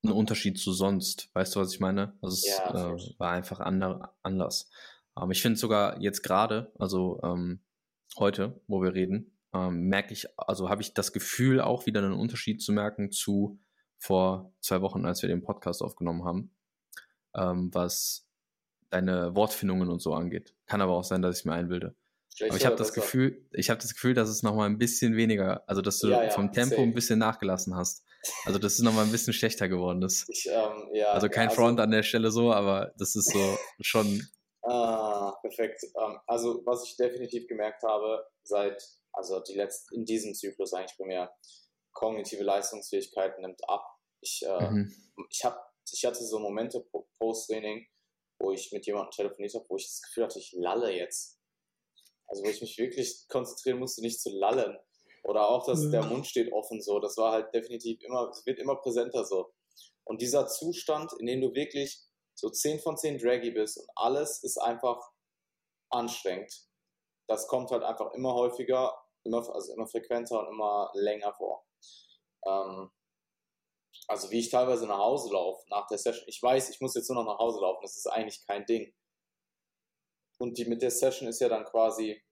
ein 0.05 0.13
Unterschied 0.13 0.59
zu 0.59 0.73
sonst. 0.73 1.31
Weißt 1.35 1.55
du, 1.55 1.61
was 1.61 1.73
ich 1.73 1.81
meine? 1.81 2.17
Also 2.23 2.35
es 2.35 2.47
ja, 2.47 2.71
äh, 2.71 2.97
war 3.19 3.33
einfach 3.33 3.61
ander, 3.61 4.17
anders. 4.23 4.71
Aber 5.15 5.33
ich 5.33 5.43
finde 5.43 5.59
sogar 5.59 6.01
jetzt 6.01 6.23
gerade, 6.23 6.73
also 6.79 7.21
ähm, 7.23 7.61
heute, 8.19 8.61
wo 8.67 8.83
wir 8.83 8.95
reden, 8.95 9.39
ähm, 9.55 9.89
merke 9.89 10.13
ich, 10.13 10.27
also 10.39 10.71
habe 10.71 10.83
ich 10.83 10.95
das 10.95 11.13
Gefühl, 11.13 11.61
auch 11.61 11.87
wieder 11.87 12.03
einen 12.03 12.15
Unterschied 12.15 12.63
zu 12.63 12.73
merken 12.73 13.13
zu 13.13 13.61
vor 14.03 14.53
zwei 14.61 14.83
Wochen, 14.83 15.07
als 15.07 15.23
wir 15.23 15.29
den 15.29 15.43
Podcast 15.43 15.81
aufgenommen 15.81 16.25
haben, 16.25 16.51
ähm, 17.37 17.71
was 17.73 18.27
deine 18.91 19.37
Wortfindungen 19.37 19.89
und 19.89 20.03
so 20.03 20.13
angeht. 20.13 20.57
Kann 20.67 20.81
aber 20.81 20.95
auch 20.95 21.05
sein, 21.05 21.23
dass 21.23 21.39
ich 21.39 21.45
mir 21.45 21.53
einbilde. 21.53 21.95
aber 22.41 22.57
ich 22.57 22.67
habe 22.67 22.75
das 22.75 22.93
Gefühl, 22.93 23.47
ich 23.53 23.71
habe 23.71 23.81
das 23.81 23.95
Gefühl, 23.95 24.15
dass 24.15 24.29
es 24.29 24.43
noch 24.43 24.57
mal 24.57 24.67
ein 24.67 24.79
bisschen 24.79 25.15
weniger, 25.15 25.63
also 25.69 25.83
dass 25.83 26.01
du 26.01 26.09
ja, 26.09 26.25
ja, 26.25 26.31
vom 26.31 26.53
Tempo 26.53 26.75
safe. 26.75 26.83
ein 26.83 26.95
bisschen 26.95 27.21
nachgelassen 27.21 27.77
hast. 27.77 28.05
Also 28.45 28.59
dass 28.59 28.73
es 28.75 28.81
noch 28.81 28.93
mal 28.93 29.05
ein 29.05 29.13
bisschen 29.13 29.33
schlechter 29.35 29.69
geworden 29.69 30.03
ist. 30.03 30.29
Ich, 30.29 30.49
ähm, 30.51 30.89
ja, 30.95 31.13
also 31.13 31.29
kein 31.29 31.51
Front 31.51 31.79
also, 31.79 31.85
an 31.85 31.91
der 31.93 32.03
Stelle 32.03 32.33
so, 32.33 32.53
aber 32.53 32.93
das 32.99 33.15
ist 33.15 33.31
so 33.31 33.57
schon. 33.83 34.21
Ah, 34.63 35.33
perfekt. 35.43 35.81
Ähm, 35.97 36.19
also 36.27 36.61
was 36.67 36.85
ich 36.85 36.97
definitiv 36.97 37.47
gemerkt 37.47 37.85
habe 37.85 38.27
seit, 38.43 38.83
also 39.13 39.41
die 39.41 39.55
letzten 39.55 39.95
in 39.95 40.05
diesem 40.05 40.35
Zyklus 40.35 40.73
eigentlich 40.75 40.97
primär, 40.97 41.33
kognitive 41.93 42.43
Leistungsfähigkeit 42.43 43.39
nimmt 43.39 43.61
ab. 43.69 43.92
Ich, 44.23 44.43
äh, 44.47 44.71
mhm. 44.71 44.95
ich, 45.29 45.45
hab, 45.45 45.75
ich 45.93 46.05
hatte 46.05 46.25
so 46.25 46.39
Momente 46.39 46.87
post-Training, 47.19 47.87
wo 48.39 48.53
ich 48.53 48.73
mit 48.73 48.87
jemandem 48.87 49.11
telefoniert 49.11 49.55
habe, 49.55 49.67
wo 49.69 49.77
ich 49.77 49.87
das 49.87 50.01
Gefühl 50.03 50.25
hatte, 50.25 50.39
ich 50.39 50.53
lalle 50.53 50.93
jetzt. 50.93 51.39
Also 52.29 52.45
wo 52.45 52.49
ich 52.49 52.61
mich 52.61 52.79
wirklich 52.79 53.27
konzentrieren 53.29 53.79
musste, 53.79 54.01
nicht 54.01 54.21
zu 54.21 54.31
lallen. 54.31 54.79
Oder 55.25 55.49
auch, 55.49 55.67
dass 55.67 55.81
mhm. 55.81 55.91
der 55.91 56.03
Mund 56.05 56.27
steht 56.27 56.53
offen 56.53 56.81
so. 56.81 56.99
Das 56.99 57.17
war 57.17 57.33
halt 57.33 57.53
definitiv 57.53 58.01
immer, 58.03 58.31
es 58.31 58.47
wird 58.47 58.59
immer 58.59 58.77
präsenter 58.77 59.25
so. 59.25 59.53
Und 60.05 60.21
dieser 60.21 60.47
Zustand, 60.47 61.13
in 61.19 61.27
dem 61.27 61.41
du 61.41 61.55
wirklich 61.55 62.03
so 62.35 62.49
10 62.49 62.81
von 62.81 62.97
10 62.97 63.19
draggy 63.19 63.51
bist 63.51 63.79
und 63.79 63.89
alles 63.95 64.43
ist 64.43 64.59
einfach 64.59 65.01
anstrengend, 65.91 66.53
das 67.29 67.47
kommt 67.47 67.71
halt 67.71 67.83
einfach 67.83 68.13
immer 68.15 68.35
häufiger, 68.35 68.95
immer, 69.25 69.49
also 69.55 69.73
immer 69.75 69.87
frequenter 69.87 70.41
und 70.41 70.49
immer 70.49 70.91
länger 70.95 71.33
vor. 71.35 71.65
Ähm, 72.47 72.91
also 74.09 74.31
wie 74.31 74.41
ich 74.41 74.51
teilweise 74.51 74.87
nach 74.87 74.99
Hause 74.99 75.33
laufe 75.33 75.65
nach 75.71 75.87
der 75.87 75.99
Session. 75.99 76.25
Ich 76.27 76.43
weiß, 76.43 76.71
ich 76.71 76.81
muss 76.81 76.95
jetzt 76.95 77.09
nur 77.09 77.23
noch 77.23 77.33
nach 77.33 77.39
Hause 77.39 77.61
laufen, 77.61 77.83
das 77.83 77.97
ist 77.97 78.07
eigentlich 78.07 78.45
kein 78.47 78.65
Ding. 78.67 78.95
Und 80.39 80.59
die 80.59 80.65
mit 80.65 80.83
der 80.83 80.91
Session 80.91 81.29
ist 81.29 81.41
ja 81.41 81.49
dann 81.49 81.65
quasi 81.65 82.23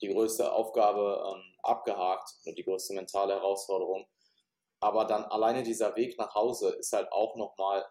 die 0.00 0.08
größte 0.08 0.52
Aufgabe 0.52 1.22
ähm, 1.26 1.54
abgehakt 1.62 2.34
und 2.44 2.56
die 2.56 2.64
größte 2.64 2.94
mentale 2.94 3.34
Herausforderung. 3.34 4.06
Aber 4.80 5.04
dann 5.04 5.24
alleine 5.24 5.62
dieser 5.62 5.94
Weg 5.96 6.18
nach 6.18 6.34
Hause 6.34 6.70
ist 6.70 6.92
halt 6.92 7.10
auch 7.12 7.36
nochmal, 7.36 7.86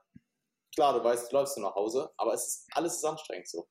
klar, 0.75 0.93
du 0.93 1.03
weißt, 1.03 1.31
du 1.31 1.35
läufst 1.37 1.57
du 1.57 1.61
nach 1.61 1.75
Hause, 1.75 2.11
aber 2.17 2.33
es 2.33 2.47
ist, 2.47 2.67
alles 2.73 2.97
ist 2.97 3.05
anstrengend 3.05 3.47
so. 3.47 3.67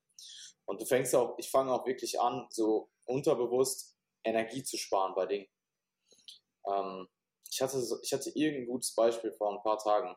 Und 0.65 0.81
du 0.81 0.87
fängst 0.87 1.15
auch, 1.15 1.35
ich 1.39 1.51
fange 1.51 1.73
auch 1.73 1.87
wirklich 1.87 2.21
an, 2.21 2.47
so 2.51 2.91
unterbewusst 3.05 3.97
Energie 4.25 4.63
zu 4.63 4.77
sparen 4.77 5.15
bei 5.15 5.27
Dingen. 5.27 5.49
Ähm, 6.67 7.09
ich 7.51 7.61
hatte, 7.61 7.83
ich 8.03 8.13
hatte 8.13 8.31
irgendein 8.31 8.67
gutes 8.67 8.95
Beispiel 8.95 9.33
vor 9.33 9.53
ein 9.53 9.63
paar 9.63 9.79
Tagen. 9.79 10.17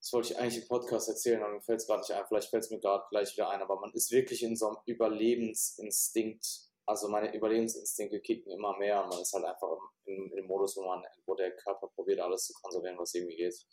Das 0.00 0.12
wollte 0.12 0.32
ich 0.32 0.38
eigentlich 0.38 0.62
im 0.62 0.68
Podcast 0.68 1.08
erzählen, 1.08 1.42
aber 1.42 1.54
mir 1.54 1.62
fällt 1.62 1.80
es 1.80 1.86
gerade 1.86 2.00
nicht 2.00 2.12
ein. 2.12 2.24
Vielleicht 2.28 2.50
fällt 2.50 2.64
es 2.64 2.70
mir 2.70 2.80
gerade 2.80 3.04
gleich 3.10 3.32
wieder 3.32 3.50
ein. 3.50 3.60
Aber 3.60 3.80
man 3.80 3.92
ist 3.92 4.10
wirklich 4.10 4.42
in 4.42 4.56
so 4.56 4.68
einem 4.68 4.76
Überlebensinstinkt. 4.86 6.46
Also 6.84 7.08
meine 7.08 7.34
Überlebensinstinkte 7.34 8.20
kicken 8.20 8.52
immer 8.52 8.76
mehr 8.78 9.02
und 9.02 9.08
man 9.08 9.20
ist 9.20 9.32
halt 9.32 9.44
einfach 9.44 9.68
im, 10.04 10.14
im, 10.14 10.32
im 10.38 10.46
Modus, 10.46 10.76
wo 10.76 10.86
man, 10.86 11.02
wo 11.24 11.34
der 11.34 11.56
Körper 11.56 11.88
probiert, 11.88 12.20
alles 12.20 12.44
zu 12.44 12.52
konservieren, 12.54 12.98
was 12.98 13.14
irgendwie 13.14 13.36
geht. 13.36 13.66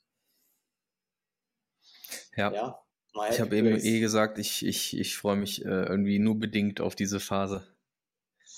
Ja. 2.35 2.51
ja 2.51 2.83
ich 3.29 3.39
habe 3.39 3.55
eben 3.55 3.79
eh 3.79 3.99
gesagt, 3.99 4.39
ich, 4.39 4.65
ich, 4.65 4.97
ich 4.97 5.15
freue 5.15 5.35
mich 5.35 5.63
äh, 5.63 5.67
irgendwie 5.67 6.17
nur 6.17 6.39
bedingt 6.39 6.81
auf 6.81 6.95
diese 6.95 7.19
Phase. 7.19 7.67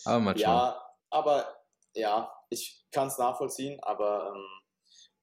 Aber 0.06 0.20
mal 0.22 0.38
schauen. 0.38 0.44
Ja, 0.44 0.96
aber 1.10 1.66
ja, 1.94 2.35
ich 2.50 2.86
kann 2.92 3.08
es 3.08 3.18
nachvollziehen, 3.18 3.80
aber 3.82 4.34
ähm, 4.36 4.46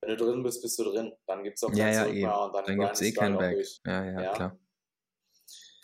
wenn 0.01 0.11
du 0.11 0.25
drin 0.25 0.43
bist, 0.43 0.63
bist 0.63 0.79
du 0.79 0.85
drin. 0.85 1.13
Dann 1.27 1.45
gibt 1.45 1.59
es 1.59 1.65
auch 1.65 1.71
kein 1.71 1.79
Ja, 1.79 1.89
ja, 1.89 2.05
Zurück 2.05 2.23
mehr 2.23 2.41
und 2.41 2.55
dann, 2.55 2.65
Dann 2.67 2.81
gibt 2.81 2.95
es 2.95 3.03
eh 3.03 3.13
kein 3.13 3.39
Back. 3.39 3.59
Ja, 3.87 4.05
ja, 4.05 4.23
Ja. 4.23 4.33
klar. 4.35 4.59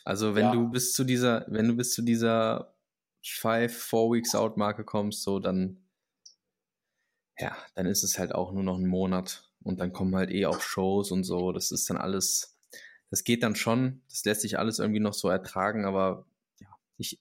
Also 0.05 0.35
wenn 0.35 0.47
Ja. 0.47 0.53
du 0.53 0.71
bis 0.71 0.93
zu 0.93 1.05
dieser, 1.05 1.45
wenn 1.49 1.69
du 1.69 1.77
bis 1.77 1.93
zu 1.93 2.03
dieser 2.03 2.75
five, 3.23 3.77
four 3.77 4.13
weeks 4.15 4.35
out 4.35 4.57
Marke 4.57 4.85
kommst, 4.85 5.23
so 5.23 5.39
dann, 5.39 5.85
ja, 7.39 7.57
dann 7.75 7.87
ist 7.87 8.03
es 8.03 8.19
halt 8.19 8.35
auch 8.35 8.53
nur 8.53 8.63
noch 8.63 8.79
ein 8.79 8.87
Monat 8.87 9.51
und 9.63 9.81
dann 9.81 9.93
kommen 9.93 10.15
halt 10.17 10.31
eh 10.31 10.47
auch 10.47 10.61
Shows 10.61 11.11
und 11.13 11.25
so. 11.25 11.53
Das 11.53 11.71
ist 11.71 11.89
dann 11.91 11.97
alles, 11.97 12.59
das 13.11 13.25
geht 13.25 13.43
dann 13.43 13.57
schon. 13.57 14.03
Das 14.09 14.25
lässt 14.25 14.43
sich 14.43 14.59
alles 14.59 14.79
irgendwie 14.79 15.01
noch 15.01 15.15
so 15.15 15.29
ertragen, 15.29 15.85
aber 15.85 16.27
ja, 16.61 16.69
ich 16.97 17.19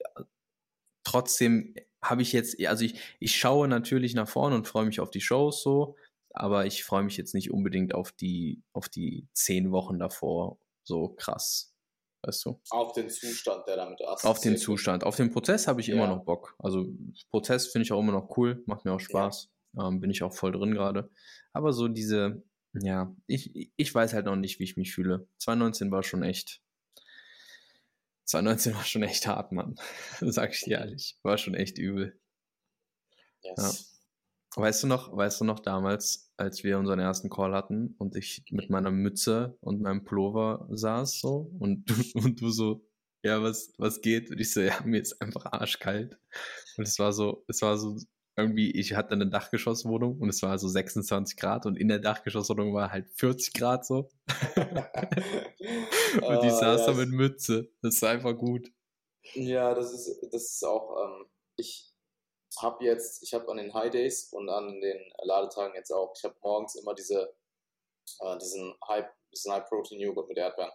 trotzdem 1.03 1.75
habe 2.09 2.21
ich 2.21 2.33
jetzt, 2.33 2.59
also 2.65 2.83
ich, 2.85 2.99
ich 3.19 3.35
schaue 3.35 3.67
natürlich 3.67 4.13
nach 4.15 4.27
vorne 4.27 4.55
und 4.55 4.67
freue 4.67 4.85
mich 4.85 4.99
auf 4.99 5.09
die 5.11 5.21
Shows 5.21 5.61
so, 5.63 5.95
aber 6.31 6.65
ich 6.65 6.83
freue 6.83 7.03
mich 7.03 7.17
jetzt 7.17 7.33
nicht 7.33 7.51
unbedingt 7.51 7.93
auf 7.95 8.11
die, 8.11 8.61
auf 8.73 8.89
die 8.89 9.27
zehn 9.33 9.71
Wochen 9.71 9.99
davor 9.99 10.57
so 10.83 11.09
krass. 11.09 11.73
Weißt 12.23 12.45
du? 12.45 12.59
Auf 12.71 12.93
den 12.93 13.09
Zustand, 13.09 13.67
der 13.67 13.75
damit 13.77 14.01
Auf 14.01 14.23
assoziiert 14.23 14.45
den 14.45 14.51
wird. 14.53 14.61
Zustand. 14.61 15.03
Auf 15.03 15.15
den 15.15 15.31
Prozess 15.31 15.67
habe 15.67 15.81
ich 15.81 15.89
immer 15.89 16.03
Ja. 16.05 16.15
noch 16.15 16.25
Bock. 16.25 16.55
Also 16.59 16.87
Prozess 17.29 17.67
finde 17.67 17.83
ich 17.83 17.91
auch 17.91 17.99
immer 17.99 18.11
noch 18.11 18.35
cool, 18.37 18.63
macht 18.65 18.85
mir 18.85 18.93
auch 18.93 18.99
Spaß. 18.99 19.49
Ähm, 19.79 19.99
bin 20.01 20.09
ich 20.09 20.23
auch 20.23 20.33
voll 20.33 20.51
drin 20.51 20.71
gerade. 20.73 21.09
Aber 21.53 21.73
so 21.73 21.87
diese, 21.87 22.43
ja, 22.73 23.15
ich, 23.27 23.71
ich 23.75 23.93
weiß 23.95 24.13
halt 24.13 24.25
noch 24.25 24.35
nicht, 24.35 24.59
wie 24.59 24.63
ich 24.63 24.77
mich 24.77 24.93
fühle. 24.93 25.27
2019 25.37 25.91
war 25.91 26.03
schon 26.03 26.23
echt. 26.23 26.61
2019 28.27 28.75
war 28.75 28.83
schon 28.83 29.03
echt 29.03 29.25
hart, 29.25 29.51
Mann. 29.51 29.75
Sag 30.19 30.53
ich 30.53 30.61
dir 30.61 30.79
ehrlich. 30.79 31.17
War 31.23 31.37
schon 31.37 31.55
echt 31.55 31.77
übel. 31.77 32.19
Yes. 33.41 33.93
Weißt 34.55 34.83
du 34.83 34.87
noch, 34.87 35.15
weißt 35.15 35.41
du 35.41 35.45
noch 35.45 35.59
damals, 35.59 36.31
als 36.35 36.63
wir 36.63 36.77
unseren 36.77 36.99
ersten 36.99 37.29
Call 37.29 37.53
hatten 37.53 37.95
und 37.99 38.15
ich 38.15 38.43
mit 38.49 38.69
meiner 38.69 38.91
Mütze 38.91 39.57
und 39.61 39.81
meinem 39.81 40.03
Pullover 40.03 40.67
saß 40.71 41.19
so 41.19 41.51
und 41.59 41.89
du, 41.89 41.93
und 42.15 42.41
du 42.41 42.49
so, 42.49 42.85
ja, 43.23 43.41
was, 43.41 43.73
was 43.77 44.01
geht? 44.01 44.29
Und 44.31 44.39
ich 44.39 44.51
so, 44.51 44.61
ja, 44.61 44.79
mir 44.83 45.01
ist 45.01 45.21
einfach 45.21 45.45
arschkalt. 45.45 46.17
Und 46.77 46.87
es 46.87 46.99
war 46.99 47.13
so, 47.13 47.45
es 47.47 47.61
war 47.61 47.77
so 47.77 47.97
irgendwie, 48.35 48.71
ich 48.71 48.93
hatte 48.93 49.13
eine 49.13 49.27
Dachgeschosswohnung 49.27 50.19
und 50.19 50.29
es 50.29 50.41
war 50.43 50.57
so 50.59 50.67
26 50.67 51.37
Grad 51.37 51.65
und 51.65 51.75
in 51.75 51.87
der 51.87 51.99
Dachgeschosswohnung 51.99 52.73
war 52.73 52.91
halt 52.91 53.07
40 53.15 53.53
Grad 53.53 53.85
so. 53.85 54.09
und 56.27 56.43
ich 56.43 56.53
Ah, 56.53 56.59
saß 56.59 56.85
da 56.85 56.93
mit 56.93 57.09
Mütze. 57.09 57.71
Das 57.81 58.01
war 58.01 58.09
einfach 58.11 58.37
gut. 58.37 58.71
Ja, 59.35 59.73
das 59.73 59.93
ist, 59.93 60.21
das 60.33 60.43
ist 60.53 60.63
auch, 60.65 61.03
ähm, 61.03 61.29
ich 61.57 61.93
habe 62.59 62.83
jetzt, 62.85 63.23
ich 63.23 63.33
habe 63.33 63.49
an 63.51 63.57
den 63.57 63.73
High 63.73 63.91
Days 63.91 64.31
und 64.33 64.49
an 64.49 64.79
den 64.81 65.11
Ladetagen 65.23 65.75
jetzt 65.75 65.91
auch, 65.91 66.13
ich 66.17 66.23
habe 66.23 66.35
morgens 66.41 66.75
immer 66.75 66.93
diese, 66.95 67.35
äh, 68.21 68.37
diesen 68.39 68.75
High, 68.87 69.05
diesen 69.33 69.51
High 69.53 69.65
Protein 69.67 69.99
Joghurt 69.99 70.29
mit 70.29 70.37
Erdbeeren. 70.37 70.71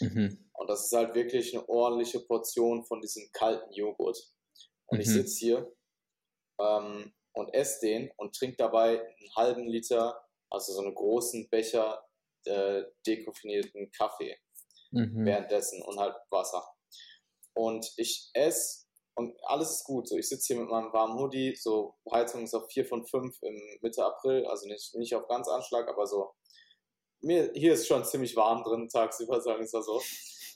Mhm. 0.00 0.50
Und 0.54 0.68
das 0.70 0.86
ist 0.86 0.92
halt 0.92 1.14
wirklich 1.14 1.54
eine 1.56 1.68
ordentliche 1.68 2.20
Portion 2.20 2.84
von 2.84 3.00
diesem 3.00 3.30
kalten 3.32 3.72
Joghurt. 3.72 4.18
Und 4.86 5.00
ich 5.00 5.08
Mhm. 5.08 5.12
sitze 5.12 5.38
hier 5.38 5.76
ähm, 6.60 7.12
und 7.34 7.54
esse 7.54 7.80
den 7.86 8.10
und 8.16 8.34
trinke 8.36 8.56
dabei 8.58 9.00
einen 9.00 9.36
halben 9.36 9.66
Liter, 9.68 10.24
also 10.50 10.72
so 10.74 10.80
einen 10.82 10.94
großen 10.94 11.48
Becher 11.50 12.06
äh, 12.44 12.84
dekoffinierten 13.06 13.90
Kaffee 13.92 14.36
Mhm. 14.92 15.24
währenddessen 15.24 15.82
und 15.82 15.98
halt 15.98 16.14
Wasser. 16.30 16.64
Und 17.54 17.92
ich 17.96 18.30
esse 18.34 18.86
und 19.14 19.36
alles 19.44 19.70
ist 19.70 19.84
gut. 19.84 20.08
So, 20.08 20.16
ich 20.16 20.28
sitze 20.28 20.54
hier 20.54 20.62
mit 20.62 20.70
meinem 20.70 20.92
warmen 20.92 21.18
Hoodie, 21.18 21.54
so 21.56 21.96
Heizung 22.10 22.44
ist 22.44 22.54
auf 22.54 22.70
4 22.70 22.86
von 22.86 23.06
5 23.06 23.36
im 23.42 23.78
Mitte 23.82 24.04
April, 24.04 24.46
also 24.46 24.66
nicht, 24.66 24.94
nicht 24.94 25.14
auf 25.14 25.28
ganz 25.28 25.48
Anschlag, 25.48 25.88
aber 25.88 26.06
so. 26.06 26.32
Mir, 27.20 27.52
hier 27.54 27.74
ist 27.74 27.86
schon 27.86 28.04
ziemlich 28.04 28.34
warm 28.36 28.64
drin, 28.64 28.88
tagsüber, 28.88 29.40
sagen 29.40 29.58
wir 29.58 29.64
es 29.64 29.72
mal 29.72 29.82
so. 29.82 30.02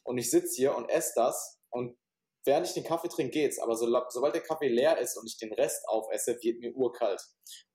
Und 0.05 0.19
ich 0.19 0.31
sitze 0.31 0.57
hier 0.57 0.75
und 0.75 0.89
esse 0.89 1.13
das 1.15 1.59
und 1.71 1.97
während 2.47 2.67
ich 2.67 2.75
den 2.75 2.85
Kaffee 2.85 3.09
trinke, 3.09 3.33
geht's. 3.33 3.59
Aber 3.59 3.77
so, 3.77 3.87
sobald 4.09 4.35
der 4.35 4.43
Kaffee 4.43 4.69
leer 4.69 4.99
ist 4.99 5.17
und 5.19 5.27
ich 5.27 5.37
den 5.39 5.53
Rest 5.53 5.87
aufesse, 5.89 6.39
wird 6.43 6.61
mir 6.61 6.75
urkalt. 6.75 7.21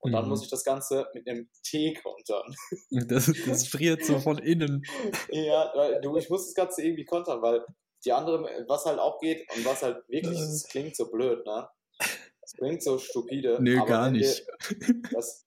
Und 0.00 0.12
dann 0.12 0.24
Mhm. 0.24 0.30
muss 0.30 0.42
ich 0.42 0.50
das 0.50 0.64
Ganze 0.64 1.06
mit 1.14 1.28
einem 1.28 1.48
Tee 1.62 1.94
kontern. 1.94 2.54
Das, 3.08 3.30
das 3.46 3.68
friert 3.68 4.04
so 4.04 4.18
von 4.18 4.38
innen. 4.38 4.82
Ja, 5.30 5.70
weil 5.74 6.00
du, 6.00 6.16
ich 6.16 6.28
muss 6.30 6.46
das 6.46 6.54
Ganze 6.54 6.82
irgendwie 6.82 7.04
kontern, 7.04 7.42
weil 7.42 7.64
die 8.04 8.12
anderen, 8.12 8.44
was 8.68 8.84
halt 8.84 8.98
auch 8.98 9.18
geht 9.20 9.46
und 9.54 9.64
was 9.64 9.82
halt 9.82 9.98
wirklich, 10.08 10.36
Äh. 10.38 10.40
das 10.42 10.66
klingt 10.68 10.96
so 10.96 11.10
blöd, 11.10 11.44
ne? 11.46 11.68
Das 11.98 12.52
klingt 12.56 12.82
so 12.82 12.98
stupide. 12.98 13.58
Nö, 13.62 13.78
aber 13.78 13.86
gar 13.88 14.10
nicht. 14.10 14.44
Das, 15.12 15.44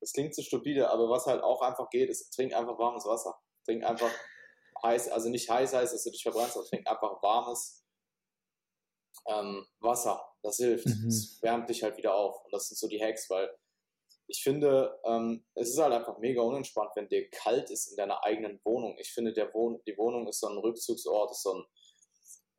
das 0.00 0.12
klingt 0.12 0.34
so 0.34 0.42
stupide, 0.42 0.90
aber 0.90 1.08
was 1.10 1.26
halt 1.26 1.42
auch 1.42 1.60
einfach 1.62 1.88
geht, 1.90 2.08
ist, 2.10 2.30
trink 2.34 2.54
einfach 2.54 2.78
warmes 2.78 3.04
Wasser. 3.04 3.38
Trink 3.66 3.84
einfach 3.84 4.10
heiß, 4.82 5.08
also 5.10 5.28
nicht 5.28 5.48
heiß 5.50 5.74
heiß, 5.74 5.92
dass 5.92 6.04
du 6.04 6.10
dich 6.10 6.22
verbrennst, 6.22 6.56
aber 6.56 6.64
trink 6.66 6.86
einfach 6.88 7.22
warmes 7.22 7.79
ähm, 9.26 9.66
Wasser. 9.80 10.22
Das 10.42 10.56
hilft. 10.56 10.86
Mhm. 10.86 11.04
Das 11.06 11.38
wärmt 11.42 11.68
dich 11.68 11.82
halt 11.82 11.96
wieder 11.96 12.14
auf. 12.14 12.42
Und 12.44 12.52
das 12.52 12.68
sind 12.68 12.78
so 12.78 12.88
die 12.88 13.00
Hacks, 13.02 13.28
weil 13.30 13.50
ich 14.26 14.42
finde, 14.42 14.98
ähm, 15.04 15.44
es 15.54 15.70
ist 15.70 15.78
halt 15.78 15.92
einfach 15.92 16.18
mega 16.18 16.40
unentspannt, 16.42 16.92
wenn 16.94 17.08
dir 17.08 17.28
kalt 17.30 17.68
ist 17.70 17.88
in 17.90 17.96
deiner 17.96 18.24
eigenen 18.24 18.60
Wohnung. 18.64 18.96
Ich 18.98 19.12
finde, 19.12 19.32
der 19.32 19.52
Wohn 19.52 19.80
die 19.86 19.96
Wohnung 19.98 20.28
ist 20.28 20.40
so 20.40 20.48
ein 20.48 20.58
Rückzugsort, 20.58 21.32
ist 21.32 21.42
so 21.42 21.54
ein, 21.54 21.64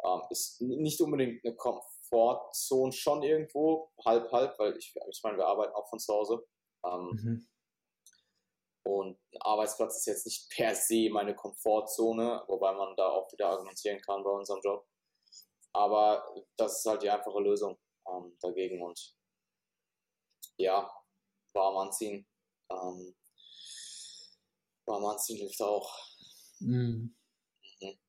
ähm, 0.06 0.22
ist 0.30 0.62
nicht 0.62 1.00
unbedingt 1.00 1.44
eine 1.46 1.56
Komfortzone, 1.56 2.92
schon 2.92 3.24
irgendwo, 3.24 3.90
halb, 4.04 4.32
halb, 4.34 4.60
weil 4.60 4.76
ich, 4.78 4.94
ich 5.10 5.22
meine, 5.24 5.38
wir 5.38 5.48
arbeiten 5.48 5.74
auch 5.74 5.90
von 5.90 6.00
zu 6.00 6.14
Hause. 6.14 6.46
Ähm, 6.86 7.10
Mhm. 7.14 7.48
und 8.84 9.18
ein 9.34 9.42
Arbeitsplatz 9.42 9.96
ist 9.98 10.08
jetzt 10.08 10.26
nicht 10.26 10.50
per 10.50 10.76
se 10.76 11.10
meine 11.12 11.36
Komfortzone, 11.36 12.44
wobei 12.48 12.74
man 12.74 12.96
da 12.98 13.10
auch 13.10 13.32
wieder 13.32 13.48
argumentieren 13.50 14.02
kann 14.02 14.24
bei 14.24 14.32
unserem 14.32 14.60
Job. 14.62 14.86
Aber 15.74 16.26
das 16.58 16.80
ist 16.80 16.86
halt 16.86 17.02
die 17.02 17.10
einfache 17.10 17.40
Lösung 17.40 17.78
ähm, 18.08 18.38
dagegen. 18.42 18.82
Und 18.82 19.16
ja, 20.58 20.90
warm 21.54 21.78
anziehen. 21.78 22.28
Ähm, 22.70 23.16
warm 24.86 25.06
anziehen 25.06 25.38
hilft 25.38 25.62
auch. 25.62 25.98
Mhm. 26.60 27.16
Mhm. 27.82 28.00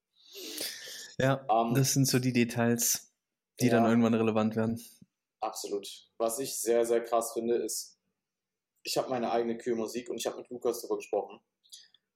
Ja, 1.18 1.46
Ähm, 1.51 1.75
das 1.75 1.92
sind 1.92 2.07
so 2.07 2.18
die 2.18 2.33
Details, 2.33 3.12
die 3.61 3.68
dann 3.68 3.85
ja. 3.85 3.90
irgendwann 3.90 4.14
relevant 4.14 4.57
werden. 4.57 4.83
Absolut. 5.40 5.88
Was 6.18 6.38
ich 6.38 6.59
sehr, 6.59 6.85
sehr 6.87 7.03
krass 7.03 7.33
finde, 7.33 7.57
ist, 7.57 7.98
ich 8.85 8.96
habe 8.96 9.11
meine 9.11 9.31
eigene 9.31 9.57
Kühe-Musik 9.57 10.09
und 10.09 10.16
ich 10.16 10.27
habe 10.27 10.38
mit 10.38 10.51
Lukas 10.51 10.81
darüber 10.81 10.96
gesprochen. 10.96 11.40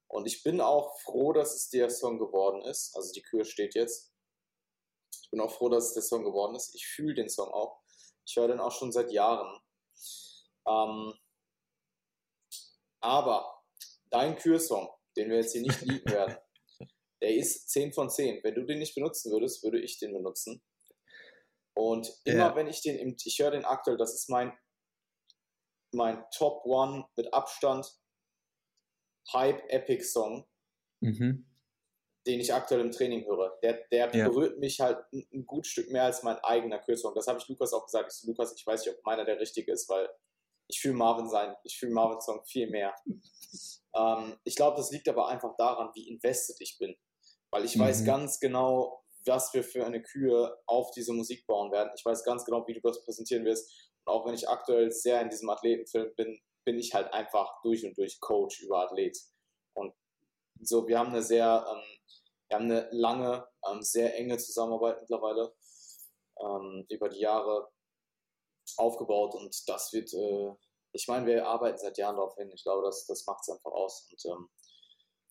Und 0.08 0.26
ich 0.26 0.42
bin 0.42 0.60
auch 0.60 0.98
froh, 1.00 1.32
dass 1.32 1.54
es 1.54 1.68
der 1.68 1.90
Song 1.90 2.18
geworden 2.18 2.62
ist. 2.62 2.96
Also 2.96 3.12
die 3.12 3.22
Kühe 3.22 3.44
steht 3.44 3.74
jetzt. 3.74 4.12
Ich 5.24 5.30
bin 5.30 5.40
auch 5.40 5.50
froh, 5.50 5.68
dass 5.68 5.88
es 5.88 5.94
der 5.94 6.02
Song 6.02 6.24
geworden 6.24 6.54
ist. 6.54 6.74
Ich 6.74 6.86
fühle 6.86 7.14
den 7.14 7.28
Song 7.28 7.48
auch. 7.52 7.80
Ich 8.26 8.36
höre 8.36 8.48
den 8.48 8.60
auch 8.60 8.72
schon 8.72 8.92
seit 8.92 9.10
Jahren. 9.12 9.60
Ähm, 10.66 11.14
aber 13.00 13.62
dein 14.10 14.36
Kühe-Song, 14.36 14.88
den 15.16 15.30
wir 15.30 15.36
jetzt 15.38 15.52
hier 15.52 15.62
nicht 15.62 15.80
lieben 15.82 16.10
werden, 16.10 16.36
der 17.22 17.34
ist 17.34 17.68
10 17.70 17.92
von 17.92 18.10
10. 18.10 18.42
Wenn 18.42 18.54
du 18.54 18.64
den 18.64 18.78
nicht 18.78 18.94
benutzen 18.94 19.30
würdest, 19.32 19.62
würde 19.62 19.80
ich 19.80 19.98
den 19.98 20.12
benutzen. 20.12 20.62
Und 21.74 22.10
immer 22.24 22.48
Ja. 22.48 22.56
wenn 22.56 22.66
ich 22.68 22.82
den, 22.82 22.96
im, 22.98 23.16
ich 23.22 23.38
höre 23.38 23.50
den 23.52 23.64
aktuell, 23.64 23.96
das 23.96 24.14
ist 24.14 24.28
mein, 24.28 24.56
mein 25.92 26.24
Top 26.30 26.64
One 26.64 27.06
mit 27.16 27.32
Abstand 27.32 27.86
Hype 29.32 29.62
Epic 29.70 30.04
Song, 30.04 30.48
Mhm. 31.00 31.46
Den 32.26 32.40
ich 32.40 32.52
aktuell 32.52 32.80
im 32.80 32.90
Training 32.90 33.24
höre. 33.24 33.56
Der, 33.62 33.74
der 33.90 34.14
Ja. 34.14 34.28
berührt 34.28 34.58
mich 34.58 34.80
halt 34.80 34.98
ein, 35.12 35.26
ein 35.32 35.46
gut 35.46 35.66
Stück 35.66 35.90
mehr 35.90 36.04
als 36.04 36.22
mein 36.22 36.38
eigener 36.40 36.78
Kürzung. 36.78 37.14
Das 37.14 37.26
habe 37.26 37.38
ich 37.38 37.48
Lukas 37.48 37.72
auch 37.72 37.84
gesagt. 37.86 38.12
Ich 38.12 38.18
so, 38.18 38.26
Lukas, 38.28 38.54
ich 38.56 38.66
weiß 38.66 38.84
nicht, 38.84 38.94
ob 38.96 39.04
meiner 39.04 39.24
der 39.24 39.38
richtige 39.38 39.72
ist, 39.72 39.88
weil 39.88 40.08
ich 40.68 40.80
fühle 40.80 40.94
Marvin 40.94 41.28
sein, 41.28 41.54
ich 41.62 41.78
fühle 41.78 41.92
Marvin 41.92 42.20
Song 42.20 42.44
viel 42.44 42.68
mehr. 42.68 42.94
ähm, 43.94 44.36
ich 44.44 44.56
glaube, 44.56 44.76
das 44.76 44.90
liegt 44.90 45.08
aber 45.08 45.28
einfach 45.28 45.54
daran, 45.56 45.90
wie 45.94 46.08
invested 46.08 46.56
ich 46.60 46.78
bin. 46.78 46.96
Weil 47.50 47.64
ich 47.64 47.78
weiß 47.78 48.00
Mhm. 48.02 48.06
ganz 48.06 48.40
genau, 48.40 49.04
was 49.24 49.54
wir 49.54 49.62
für 49.64 49.84
eine 49.86 50.02
Kühe 50.02 50.56
auf 50.66 50.90
diese 50.92 51.12
Musik 51.12 51.46
bauen 51.46 51.70
werden. 51.72 51.90
Ich 51.96 52.04
weiß 52.04 52.24
ganz 52.24 52.44
genau, 52.44 52.66
wie 52.66 52.74
du 52.74 52.80
das 52.80 53.04
präsentieren 53.04 53.44
wirst. 53.44 53.90
Und 54.04 54.12
auch 54.12 54.26
wenn 54.26 54.34
ich 54.34 54.48
aktuell 54.48 54.90
sehr 54.92 55.20
in 55.20 55.30
diesem 55.30 55.48
Athletenfilm 55.50 56.14
bin, 56.16 56.40
bin 56.64 56.78
ich 56.78 56.94
halt 56.94 57.12
einfach 57.12 57.60
durch 57.62 57.84
und 57.84 57.96
durch 57.96 58.20
Coach 58.20 58.60
über 58.62 58.80
Athlet. 58.80 59.16
Und 59.74 59.94
so, 60.60 60.86
wir 60.88 60.98
haben 60.98 61.10
eine 61.10 61.22
sehr, 61.22 61.64
ähm, 61.68 61.95
wir 62.48 62.56
haben 62.56 62.64
eine 62.70 62.88
lange, 62.92 63.46
ähm, 63.70 63.82
sehr 63.82 64.16
enge 64.16 64.38
Zusammenarbeit 64.38 65.00
mittlerweile 65.00 65.54
ähm, 66.40 66.86
über 66.90 67.08
die 67.08 67.20
Jahre 67.20 67.70
aufgebaut 68.76 69.34
und 69.34 69.68
das 69.68 69.92
wird, 69.92 70.12
äh, 70.12 70.54
ich 70.92 71.08
meine, 71.08 71.26
wir 71.26 71.46
arbeiten 71.46 71.78
seit 71.78 71.98
Jahren 71.98 72.16
darauf 72.16 72.34
hin. 72.36 72.50
Ich 72.54 72.62
glaube, 72.62 72.82
das, 72.84 73.06
das 73.06 73.26
macht 73.26 73.40
es 73.42 73.48
einfach 73.54 73.70
aus. 73.72 74.08
Und 74.10 74.24
ähm, 74.32 74.48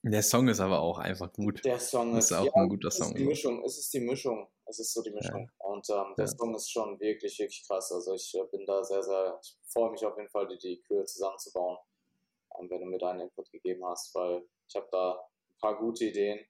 Der 0.03 0.21
Song 0.23 0.47
ist 0.47 0.59
aber 0.59 0.79
auch 0.79 0.99
einfach 0.99 1.31
gut. 1.33 1.63
der 1.65 1.79
Song 1.79 2.15
Ist 2.17 2.31
ist, 2.31 2.37
auch 2.37 2.45
ja, 2.45 2.51
ein 2.53 2.69
guter 2.69 2.89
es 2.89 2.95
ist 2.99 3.03
Song, 3.05 3.15
die. 3.15 3.23
Mischung, 3.25 3.63
es 3.63 3.77
ist 3.77 3.93
die 3.93 3.99
Mischung. 3.99 4.47
Es 4.67 4.79
ist 4.79 4.93
so 4.93 5.01
die 5.01 5.11
Mischung. 5.11 5.49
Ja. 5.59 5.65
Und 5.67 5.89
ähm, 5.89 6.13
der 6.17 6.25
ja. 6.25 6.31
Song 6.31 6.55
ist 6.55 6.71
schon 6.71 6.99
wirklich, 6.99 7.37
wirklich 7.39 7.65
krass. 7.67 7.91
Also 7.91 8.13
ich 8.13 8.33
äh, 8.35 8.45
bin 8.51 8.65
da 8.65 8.83
sehr, 8.83 9.03
sehr, 9.03 9.39
ich 9.41 9.57
freue 9.71 9.91
mich 9.91 10.05
auf 10.05 10.17
jeden 10.17 10.29
Fall, 10.29 10.47
die, 10.47 10.57
die 10.57 10.81
Kühe 10.83 11.05
zusammenzubauen, 11.05 11.77
ähm, 12.59 12.69
wenn 12.69 12.81
du 12.81 12.85
mir 12.87 12.97
deinen 12.97 13.21
Input 13.21 13.51
gegeben 13.51 13.85
hast, 13.85 14.13
weil 14.15 14.47
ich 14.67 14.75
habe 14.75 14.87
da 14.91 15.13
ein 15.13 15.59
paar 15.59 15.77
gute 15.77 16.05
Ideen, 16.05 16.45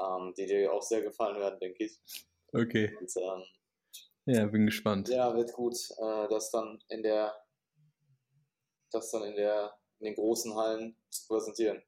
ähm, 0.00 0.34
die 0.36 0.46
dir 0.46 0.72
auch 0.72 0.82
sehr 0.82 1.02
gefallen 1.02 1.38
werden, 1.38 1.58
denke 1.60 1.84
ich. 1.84 1.98
Okay. 2.52 2.96
Und, 3.00 3.12
ähm, 3.16 3.44
ja, 4.26 4.46
bin 4.46 4.66
gespannt. 4.66 5.08
Ja, 5.08 5.34
wird 5.34 5.52
gut, 5.52 5.76
äh, 5.98 6.28
das 6.28 6.50
dann 6.50 6.82
in 6.88 7.02
der, 7.02 7.34
das 8.90 9.10
dann 9.10 9.24
in 9.24 9.36
der, 9.36 9.74
in 9.98 10.06
den 10.06 10.14
großen 10.14 10.54
Hallen 10.54 10.96
zu 11.08 11.26
präsentieren 11.26 11.82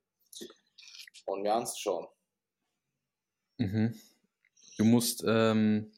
und 1.26 1.42
mir 1.42 1.54
anzuschauen. 1.54 2.08
Mhm. 3.58 3.94
Du 4.78 4.84
musst, 4.84 5.22
ähm, 5.26 5.92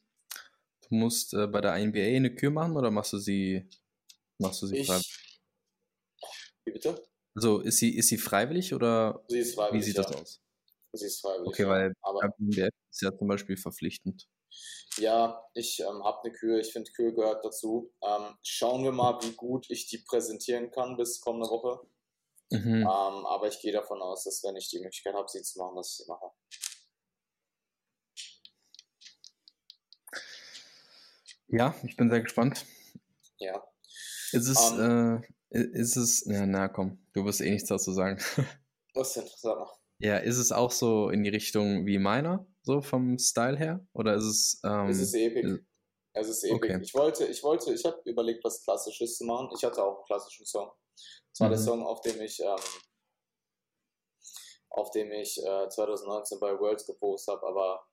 du 0.87 0.95
musst 0.95 1.33
äh, 1.33 1.47
bei 1.47 1.61
der 1.61 1.77
NBA 1.77 1.99
eine 1.99 2.35
Kür 2.35 2.51
machen 2.51 2.75
oder 2.75 2.91
machst 2.91 3.13
du 3.13 3.17
sie, 3.17 3.67
machst 4.37 4.61
du 4.61 4.67
sie 4.67 4.77
ich, 4.77 4.87
freiwillig? 4.87 5.41
Wie 6.65 6.71
bitte? 6.71 7.03
Also 7.33 7.61
ist 7.61 7.77
sie, 7.77 7.95
ist 7.95 8.07
sie 8.09 8.17
freiwillig 8.17 8.73
oder 8.73 9.23
sie 9.27 9.39
ist 9.39 9.55
freiwillig, 9.55 9.81
wie 9.81 9.85
sieht 9.85 9.97
ja. 9.97 10.03
das 10.03 10.15
aus? 10.15 10.44
Sie 10.97 11.05
ist 11.07 11.21
freiwillig. 11.21 11.47
Okay, 11.47 11.67
weil 11.67 11.93
aber 12.01 12.21
NBA 12.39 12.69
ist 12.91 13.01
ja 13.01 13.15
zum 13.15 13.27
Beispiel 13.27 13.57
verpflichtend. 13.57 14.27
Ja, 14.97 15.43
ich 15.53 15.79
ähm, 15.79 16.03
habe 16.03 16.23
eine 16.23 16.33
Kühe, 16.33 16.59
ich 16.61 16.71
finde 16.71 16.91
Kühe 16.91 17.13
gehört 17.13 17.43
dazu. 17.43 17.93
Ähm, 18.01 18.37
schauen 18.41 18.83
wir 18.83 18.91
mal, 18.91 19.19
wie 19.21 19.33
gut 19.33 19.69
ich 19.69 19.87
die 19.87 19.97
präsentieren 19.97 20.71
kann 20.71 20.95
bis 20.95 21.19
kommende 21.19 21.49
Woche. 21.49 21.85
Mhm. 22.51 22.81
Ähm, 22.81 22.85
aber 22.85 23.47
ich 23.47 23.59
gehe 23.59 23.73
davon 23.73 24.01
aus, 24.01 24.23
dass 24.23 24.43
wenn 24.43 24.55
ich 24.55 24.69
die 24.69 24.79
Möglichkeit 24.79 25.13
habe, 25.13 25.27
sie 25.27 25.41
zu 25.41 25.59
machen, 25.59 25.75
dass 25.75 25.91
ich 25.91 26.05
sie 26.05 26.11
mache. 26.11 26.31
Ja, 31.47 31.75
ich 31.83 31.95
bin 31.95 32.09
sehr 32.09 32.21
gespannt. 32.21 32.65
Ja. 33.37 33.63
Ist 34.31 34.47
es, 34.47 34.71
um, 34.71 35.23
äh, 35.49 35.59
ist 35.59 35.95
es, 35.95 36.25
ja, 36.25 36.45
na 36.45 36.67
komm, 36.67 36.99
du 37.13 37.25
wirst 37.25 37.41
eh 37.41 37.51
nichts 37.51 37.69
dazu 37.69 37.91
sagen. 37.93 38.19
Was 38.93 39.13
denn? 39.13 39.27
Sag 39.37 39.57
mal. 39.59 39.69
Ja, 40.05 40.17
ist 40.17 40.37
es 40.37 40.51
auch 40.51 40.71
so 40.71 41.09
in 41.09 41.23
die 41.23 41.31
Richtung 41.31 41.87
wie 41.87 41.97
meiner, 41.97 42.45
so 42.61 42.81
vom 42.81 43.17
Style 43.17 43.57
her? 43.57 43.87
Oder 43.93 44.13
ist 44.13 44.25
es. 44.25 44.61
Ähm, 44.63 44.87
es 44.87 44.99
ist 44.99 45.15
epic. 45.15 45.63
Es 46.13 46.29
ist 46.29 46.43
epic. 46.43 46.55
Okay. 46.55 46.79
Ich 46.83 46.93
wollte, 46.93 47.25
ich 47.25 47.41
wollte, 47.41 47.73
ich 47.73 47.83
habe 47.85 47.99
überlegt, 48.05 48.43
was 48.43 48.63
Klassisches 48.63 49.17
zu 49.17 49.25
machen. 49.25 49.49
Ich 49.55 49.63
hatte 49.63 49.83
auch 49.83 49.95
einen 49.95 50.05
klassischen 50.05 50.45
Song. 50.45 50.71
Das 51.31 51.39
war 51.39 51.47
mhm. 51.47 51.53
der 51.53 51.59
Song, 51.59 51.83
auf 51.83 52.01
dem 52.01 52.21
ich, 52.21 52.39
ähm, 52.39 52.55
auf 54.69 54.91
dem 54.91 55.11
ich 55.11 55.43
äh, 55.43 55.69
2019 55.69 56.39
bei 56.39 56.57
Worlds 56.59 56.85
gepostet 56.85 57.35
habe, 57.35 57.47
aber 57.47 57.87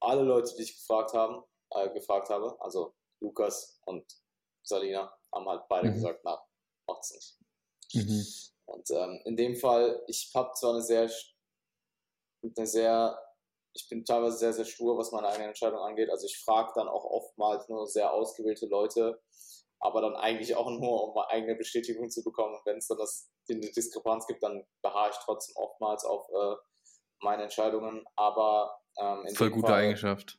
alle 0.00 0.22
Leute, 0.22 0.54
die 0.54 0.64
ich 0.64 0.76
gefragt 0.76 1.14
haben, 1.14 1.42
äh, 1.70 1.88
gefragt 1.94 2.28
habe, 2.28 2.60
also 2.60 2.94
Lukas 3.20 3.80
und 3.86 4.04
Salina, 4.62 5.10
haben 5.32 5.48
halt 5.48 5.62
beide 5.68 5.88
mhm. 5.88 5.94
gesagt, 5.94 6.20
na, 6.24 6.38
macht's 6.86 7.14
nicht. 7.14 7.38
Mhm. 7.94 8.26
Und 8.66 8.90
ähm, 8.90 9.20
in 9.24 9.36
dem 9.36 9.56
Fall, 9.56 10.02
ich 10.08 10.30
habe 10.34 10.52
zwar 10.54 10.74
eine 10.74 10.82
sehr, 10.82 11.10
eine 12.42 12.66
sehr, 12.66 13.18
ich 13.74 13.88
bin 13.88 14.04
teilweise 14.04 14.38
sehr, 14.38 14.52
sehr 14.52 14.64
stur, 14.64 14.96
was 14.98 15.12
meine 15.12 15.28
eigene 15.28 15.48
Entscheidung 15.48 15.80
angeht. 15.80 16.10
Also 16.10 16.26
ich 16.26 16.38
frage 16.44 16.72
dann 16.74 16.88
auch 16.88 17.04
oftmals 17.04 17.68
nur 17.68 17.86
sehr 17.86 18.12
ausgewählte 18.12 18.66
Leute, 18.66 19.20
aber 19.80 20.00
dann 20.00 20.16
eigentlich 20.16 20.56
auch 20.56 20.68
nur, 20.70 21.08
um 21.08 21.14
meine 21.14 21.30
eigene 21.30 21.54
Bestätigung 21.56 22.10
zu 22.10 22.22
bekommen. 22.24 22.58
Wenn 22.64 22.78
es 22.78 22.88
dann 22.88 22.98
das, 22.98 23.30
eine 23.50 23.60
Diskrepanz 23.60 24.26
gibt, 24.26 24.42
dann 24.42 24.66
beharre 24.82 25.10
ich 25.10 25.16
trotzdem 25.24 25.56
oftmals 25.56 26.04
auf 26.04 26.28
äh, 26.28 26.56
meine 27.20 27.44
Entscheidungen. 27.44 28.04
Aber 28.16 28.78
ähm, 28.98 29.24
in 29.26 29.34
Voll 29.34 29.50
gute 29.50 29.68
Fall, 29.68 29.82
Eigenschaft. 29.82 30.38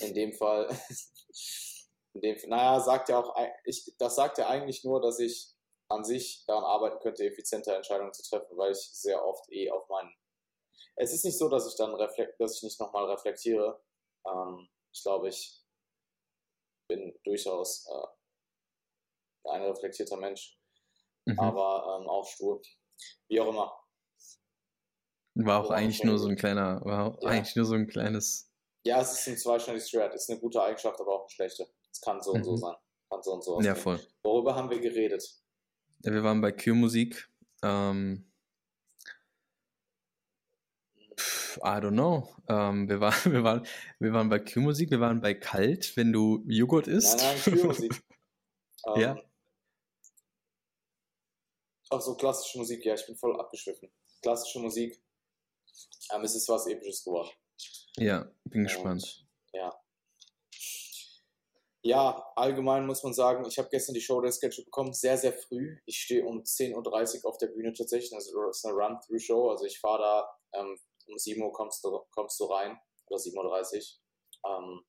In 0.00 0.14
dem 0.14 0.32
Fall, 0.32 0.68
in 2.14 2.20
dem, 2.20 2.36
naja, 2.48 2.80
sagt 2.80 3.08
ja 3.08 3.18
auch, 3.18 3.34
ich, 3.64 3.94
das 3.98 4.16
sagt 4.16 4.38
ja 4.38 4.48
eigentlich 4.48 4.84
nur, 4.84 5.00
dass 5.00 5.18
ich 5.18 5.54
an 5.88 6.04
sich 6.04 6.44
daran 6.46 6.64
arbeiten 6.64 6.98
könnte, 7.00 7.24
effizienter 7.24 7.76
Entscheidungen 7.76 8.12
zu 8.12 8.22
treffen, 8.28 8.56
weil 8.56 8.72
ich 8.72 8.78
sehr 8.78 9.24
oft 9.24 9.50
eh 9.50 9.70
auf 9.70 9.88
meinen. 9.88 10.12
Es 10.96 11.12
ist 11.12 11.24
nicht 11.24 11.38
so, 11.38 11.48
dass 11.48 11.66
ich 11.66 11.76
dann 11.76 11.94
reflekt, 11.94 12.40
dass 12.40 12.56
ich 12.56 12.62
nicht 12.62 12.80
nochmal 12.80 13.06
reflektiere. 13.10 13.82
Ähm, 14.26 14.68
ich 14.92 15.02
glaube, 15.02 15.28
ich 15.28 15.64
bin 16.88 17.18
durchaus 17.24 17.86
äh, 17.86 19.48
ein 19.50 19.62
reflektierter 19.62 20.16
Mensch, 20.16 20.58
mhm. 21.26 21.38
aber 21.38 21.98
ähm, 22.00 22.08
auch 22.08 22.26
stur. 22.26 22.62
Wie 23.28 23.40
auch 23.40 23.48
immer. 23.48 23.72
War 25.36 25.64
auch 25.64 25.70
eigentlich 25.70 26.04
nur 26.04 26.18
so 26.18 26.28
ein 26.28 26.36
kleiner, 26.36 26.84
war 26.84 27.06
auch 27.06 27.22
ja. 27.22 27.30
eigentlich 27.30 27.56
nur 27.56 27.64
so 27.64 27.74
ein 27.74 27.88
kleines. 27.88 28.52
Ja, 28.86 29.00
es 29.00 29.12
ist 29.12 29.26
ein 29.26 29.36
zweischneidiges 29.36 29.90
Schwert. 29.90 30.14
Es 30.14 30.22
ist 30.22 30.30
eine 30.30 30.38
gute 30.38 30.62
Eigenschaft, 30.62 31.00
aber 31.00 31.12
auch 31.12 31.22
eine 31.22 31.30
schlechte. 31.30 31.68
Es 31.90 32.00
kann 32.00 32.22
so 32.22 32.32
mhm. 32.32 32.36
und 32.36 32.44
so 32.44 32.52
mhm. 32.52 32.56
sein. 32.58 32.74
Kann 33.10 33.22
so 33.22 33.32
und 33.32 33.44
so 33.44 33.56
aussehen. 33.56 33.66
Ja, 33.66 33.74
voll. 33.74 34.00
Worüber 34.22 34.54
haben 34.54 34.70
wir 34.70 34.78
geredet? 34.78 35.24
Ja, 36.04 36.12
wir 36.12 36.22
waren 36.22 36.40
bei 36.40 36.52
Q-Musik. 36.52 37.28
Ähm, 37.62 38.30
I 41.58 41.80
don't 41.80 41.92
know. 41.92 42.28
Ähm, 42.48 42.88
wir, 42.88 43.00
waren, 43.00 43.14
wir, 43.32 43.44
waren, 43.44 43.66
wir 43.98 44.12
waren 44.12 44.28
bei 44.28 44.38
Q-Musik, 44.38 44.90
wir 44.90 45.00
waren 45.00 45.20
bei 45.20 45.34
Kalt, 45.34 45.96
wenn 45.96 46.12
du 46.12 46.42
Joghurt 46.46 46.88
isst. 46.88 47.18
Nein, 47.18 47.40
nein, 47.46 47.58
Q-Musik. 47.58 48.02
ähm, 48.86 49.00
ja. 49.00 49.22
Ach 51.90 52.00
so, 52.00 52.16
klassische 52.16 52.58
Musik, 52.58 52.84
ja, 52.84 52.94
ich 52.94 53.06
bin 53.06 53.16
voll 53.16 53.38
abgeschwiffen. 53.38 53.90
Klassische 54.22 54.58
Musik. 54.58 55.00
Ähm, 56.12 56.22
es 56.22 56.34
ist 56.34 56.48
was 56.48 56.66
Episches 56.66 57.04
geworden. 57.04 57.30
Ja, 57.96 58.30
bin 58.44 58.62
Und, 58.62 58.66
gespannt. 58.66 59.26
Ja, 59.52 59.72
ja, 61.86 62.26
allgemein 62.34 62.86
muss 62.86 63.02
man 63.02 63.12
sagen, 63.12 63.44
ich 63.46 63.58
habe 63.58 63.68
gestern 63.68 63.92
die 63.92 64.00
Show 64.00 64.18
der 64.22 64.32
Sketch 64.32 64.64
bekommen, 64.64 64.94
sehr, 64.94 65.18
sehr 65.18 65.34
früh. 65.34 65.76
Ich 65.84 65.98
stehe 65.98 66.24
um 66.24 66.40
10.30 66.42 67.22
Uhr 67.22 67.30
auf 67.30 67.36
der 67.36 67.48
Bühne 67.48 67.74
tatsächlich. 67.74 68.14
Also 68.14 68.32
das 68.46 68.56
ist 68.56 68.64
eine 68.64 68.74
Run-Through-Show. 68.74 69.50
Also 69.50 69.66
ich 69.66 69.78
fahre 69.80 70.00
da, 70.00 70.60
ähm, 70.60 70.78
um 71.06 71.18
7 71.18 71.42
Uhr 71.42 71.52
kommst 71.52 71.84
du, 71.84 72.04
kommst 72.10 72.38
du 72.40 72.44
rein, 72.44 72.78
oder 73.06 73.18
7.30 73.18 73.98
Uhr. 74.44 74.50
Ähm, 74.50 74.86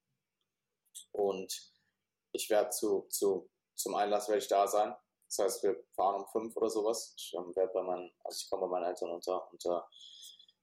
und 1.11 1.73
ich 2.31 2.49
werde 2.49 2.69
zu, 2.69 3.07
zu, 3.09 3.49
zum 3.75 3.95
Einlass 3.95 4.27
werde 4.27 4.39
ich 4.39 4.47
da 4.47 4.67
sein. 4.67 4.95
Das 5.27 5.39
heißt, 5.39 5.63
wir 5.63 5.83
fahren 5.95 6.21
um 6.21 6.27
5 6.27 6.55
oder 6.55 6.69
sowas. 6.69 7.13
Ich 7.17 7.33
ähm, 7.35 7.55
werde 7.55 7.73
bei 7.73 7.83
meinen, 7.83 8.11
also 8.23 8.37
ich 8.41 8.49
komme 8.49 8.67
bei 8.67 8.79
meinen 8.79 8.89
Eltern 8.89 9.11
unter 9.11 9.51
und 9.51 9.65
äh, 9.65 9.81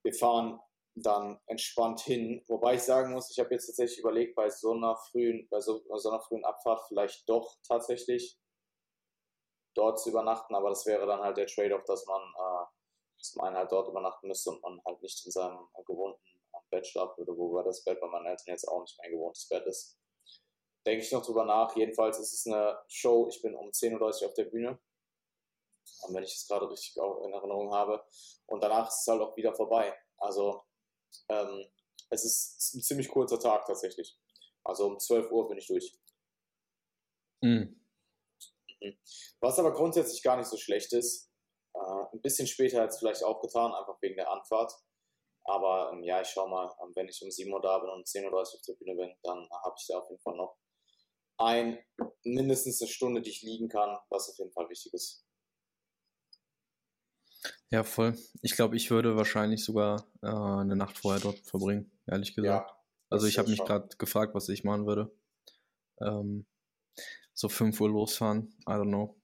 wir 0.04 0.14
fahren 0.14 0.60
dann 0.94 1.40
entspannt 1.46 2.00
hin. 2.00 2.44
Wobei 2.48 2.74
ich 2.74 2.82
sagen 2.82 3.12
muss, 3.12 3.30
ich 3.30 3.38
habe 3.38 3.54
jetzt 3.54 3.66
tatsächlich 3.66 4.00
überlegt, 4.00 4.34
bei 4.34 4.50
so 4.50 4.72
einer 4.72 4.96
frühen, 4.96 5.48
bei 5.50 5.60
so, 5.60 5.82
so 5.96 6.10
einer 6.10 6.20
frühen 6.20 6.44
Abfahrt 6.44 6.82
vielleicht 6.88 7.28
doch 7.28 7.56
tatsächlich 7.66 8.38
dort 9.74 10.00
zu 10.00 10.10
übernachten, 10.10 10.54
aber 10.54 10.68
das 10.68 10.84
wäre 10.84 11.06
dann 11.06 11.20
halt 11.20 11.38
der 11.38 11.46
Trade-off, 11.46 11.84
dass 11.84 12.04
man 12.06 12.20
äh, 12.20 12.66
zum 13.22 13.42
einen 13.42 13.56
halt 13.56 13.70
dort 13.72 13.88
übernachten 13.88 14.28
müsste 14.28 14.50
und 14.50 14.62
man 14.62 14.80
halt 14.84 15.02
nicht 15.02 15.24
in 15.24 15.30
seinem 15.30 15.68
gewohnten 15.86 16.20
äh, 16.52 16.58
Bett 16.70 16.86
schlafen 16.86 17.18
würde, 17.18 17.36
wobei 17.36 17.62
das 17.62 17.84
Bett 17.84 18.00
bei 18.00 18.08
meinen 18.08 18.26
Eltern 18.26 18.48
jetzt 18.48 18.66
auch 18.68 18.80
nicht 18.80 18.98
mein 18.98 19.10
gewohntes 19.10 19.48
Bett 19.48 19.66
ist. 19.66 19.98
Denke 20.84 21.04
ich 21.04 21.12
noch 21.12 21.24
drüber 21.24 21.44
nach. 21.44 21.76
Jedenfalls 21.76 22.18
ist 22.18 22.32
es 22.32 22.46
eine 22.46 22.78
Show. 22.88 23.28
Ich 23.28 23.40
bin 23.40 23.54
um 23.54 23.68
10.30 23.68 24.22
Uhr 24.22 24.28
auf 24.28 24.34
der 24.34 24.46
Bühne. 24.46 24.80
Und 26.02 26.14
wenn 26.14 26.24
ich 26.24 26.34
es 26.34 26.48
gerade 26.48 26.68
richtig 26.68 26.96
in 26.96 27.32
Erinnerung 27.32 27.72
habe. 27.72 28.04
Und 28.46 28.62
danach 28.62 28.88
ist 28.88 29.00
es 29.00 29.06
halt 29.06 29.20
auch 29.20 29.36
wieder 29.36 29.54
vorbei. 29.54 29.96
Also 30.18 30.64
ähm, 31.28 31.66
es 32.10 32.24
ist 32.24 32.74
ein 32.74 32.82
ziemlich 32.82 33.08
kurzer 33.08 33.38
Tag 33.38 33.64
tatsächlich. 33.66 34.18
Also 34.64 34.86
um 34.86 34.98
12 34.98 35.30
Uhr 35.30 35.48
bin 35.48 35.58
ich 35.58 35.66
durch. 35.66 35.96
Mhm. 37.42 37.80
Was 39.40 39.58
aber 39.58 39.72
grundsätzlich 39.72 40.22
gar 40.22 40.36
nicht 40.36 40.48
so 40.48 40.56
schlecht 40.56 40.92
ist. 40.92 41.31
Äh, 41.92 42.16
ein 42.16 42.22
bisschen 42.22 42.46
später 42.46 42.84
es 42.84 42.98
vielleicht 42.98 43.24
auch 43.24 43.40
getan, 43.40 43.72
einfach 43.72 44.00
wegen 44.00 44.16
der 44.16 44.30
Anfahrt. 44.30 44.72
Aber 45.44 45.90
ähm, 45.92 46.02
ja, 46.04 46.20
ich 46.20 46.28
schau 46.28 46.48
mal, 46.48 46.72
ähm, 46.82 46.92
wenn 46.94 47.08
ich 47.08 47.20
um 47.22 47.30
7 47.30 47.52
Uhr 47.52 47.60
da 47.60 47.78
bin 47.78 47.90
und 47.90 47.98
um 47.98 48.04
10.30 48.04 48.32
Uhr 48.32 48.40
auf 48.40 48.62
der 48.66 48.74
Bühne 48.74 48.94
bin, 48.94 49.12
dann 49.22 49.48
habe 49.64 49.74
ich 49.78 49.86
da 49.88 49.98
auf 49.98 50.08
jeden 50.08 50.22
Fall 50.22 50.36
noch 50.36 50.56
ein, 51.38 51.78
mindestens 52.22 52.80
eine 52.80 52.88
Stunde, 52.88 53.22
die 53.22 53.30
ich 53.30 53.42
liegen 53.42 53.68
kann, 53.68 53.98
was 54.08 54.30
auf 54.30 54.38
jeden 54.38 54.52
Fall 54.52 54.68
wichtig 54.68 54.92
ist. 54.94 55.26
Ja, 57.70 57.82
voll. 57.82 58.16
Ich 58.42 58.54
glaube, 58.54 58.76
ich 58.76 58.90
würde 58.90 59.16
wahrscheinlich 59.16 59.64
sogar 59.64 60.06
äh, 60.22 60.26
eine 60.26 60.76
Nacht 60.76 60.98
vorher 60.98 61.20
dort 61.20 61.38
verbringen, 61.40 61.90
ehrlich 62.06 62.34
gesagt. 62.36 62.70
Ja, 62.70 62.76
also 63.10 63.26
ich 63.26 63.38
habe 63.38 63.50
mich 63.50 63.64
gerade 63.64 63.88
gefragt, 63.96 64.34
was 64.34 64.48
ich 64.48 64.62
machen 64.62 64.86
würde. 64.86 65.10
Ähm, 66.00 66.46
so 67.34 67.48
5 67.48 67.80
Uhr 67.80 67.88
losfahren, 67.88 68.54
I 68.68 68.72
don't 68.72 68.88
know. 68.88 69.21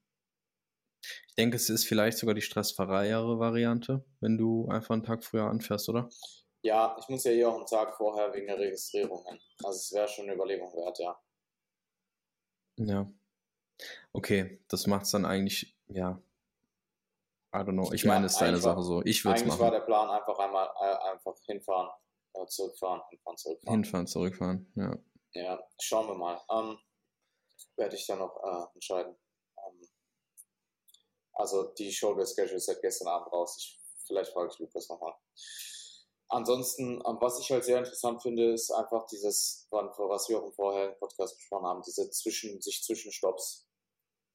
Ich 1.01 1.35
denke, 1.37 1.57
es 1.57 1.71
ist 1.71 1.87
vielleicht 1.87 2.19
sogar 2.19 2.35
die 2.35 2.43
stressfreiere 2.43 3.39
Variante, 3.39 4.05
wenn 4.21 4.37
du 4.37 4.69
einfach 4.69 4.95
einen 4.95 5.05
Tag 5.05 5.25
früher 5.25 5.45
anfährst, 5.45 5.89
oder? 5.89 6.09
Ja, 6.63 6.97
ich 6.99 7.09
muss 7.09 7.25
ja 7.25 7.31
hier 7.31 7.49
auch 7.49 7.57
einen 7.57 7.67
Tag 7.67 7.95
vorher 7.97 8.33
wegen 8.35 8.49
der 8.49 8.59
Registrierung 8.59 9.25
hin. 9.27 9.39
Also 9.63 9.77
es 9.77 9.93
wäre 9.93 10.09
schon 10.09 10.25
eine 10.25 10.35
Überlegung 10.35 10.73
wert, 10.75 10.99
ja. 10.99 11.19
Ja. 12.77 13.07
Okay, 14.13 14.61
das 14.69 14.87
macht 14.87 15.05
es 15.05 15.13
dann 15.13 15.25
eigentlich, 15.25 15.77
ja, 15.87 16.21
I 17.55 17.59
don't 17.59 17.73
know. 17.73 17.93
Ich 17.93 18.03
ja, 18.03 18.13
meine, 18.13 18.27
es 18.27 18.33
ist 18.33 18.41
deine 18.41 18.59
Sache 18.59 18.83
so. 18.83 19.03
Ich 19.05 19.25
würde 19.25 19.37
es 19.37 19.47
machen. 19.47 19.53
Eigentlich 19.53 19.61
war 19.61 19.71
der 19.71 19.81
Plan 19.81 20.11
einfach 20.11 20.39
einmal 20.39 20.69
äh, 20.81 21.13
einfach 21.13 21.35
hinfahren, 21.47 21.89
äh, 22.35 22.47
zurückfahren, 22.47 23.01
hinfahren, 23.09 23.37
zurückfahren. 23.39 23.83
Hinfahren, 23.83 24.07
zurückfahren, 24.07 24.73
ja. 24.75 24.99
Ja, 25.33 25.69
schauen 25.81 26.09
wir 26.09 26.15
mal. 26.15 26.41
Ähm, 26.51 26.79
werde 27.77 27.97
ich 27.97 28.07
dann 28.07 28.19
noch 28.19 28.37
äh, 28.43 28.75
entscheiden. 28.75 29.17
Also 31.39 31.63
die 31.79 31.93
Show 31.93 32.15
der 32.15 32.27
Schedule 32.27 32.57
ist 32.57 32.67
seit 32.67 32.83
gestern 32.83 33.09
Abend 33.09 33.33
raus. 33.33 33.57
Ich, 33.59 33.81
vielleicht 34.07 34.33
frage 34.33 34.51
ich 34.53 34.59
Lukas 34.59 34.89
nochmal. 34.89 35.15
Ansonsten, 36.29 37.01
ähm, 37.07 37.17
was 37.21 37.39
ich 37.39 37.51
halt 37.51 37.65
sehr 37.65 37.79
interessant 37.79 38.21
finde, 38.23 38.53
ist 38.53 38.71
einfach 38.71 39.07
dieses, 39.07 39.67
was 39.71 40.29
wir 40.29 40.39
auch 40.39 40.47
im 40.47 40.53
vorherigen 40.53 40.99
Podcast 40.99 41.37
besprochen 41.37 41.67
haben, 41.67 41.83
diese 41.83 42.11
zwischen, 42.11 42.61
sich 42.61 42.83
Zwischenstopps 42.83 43.67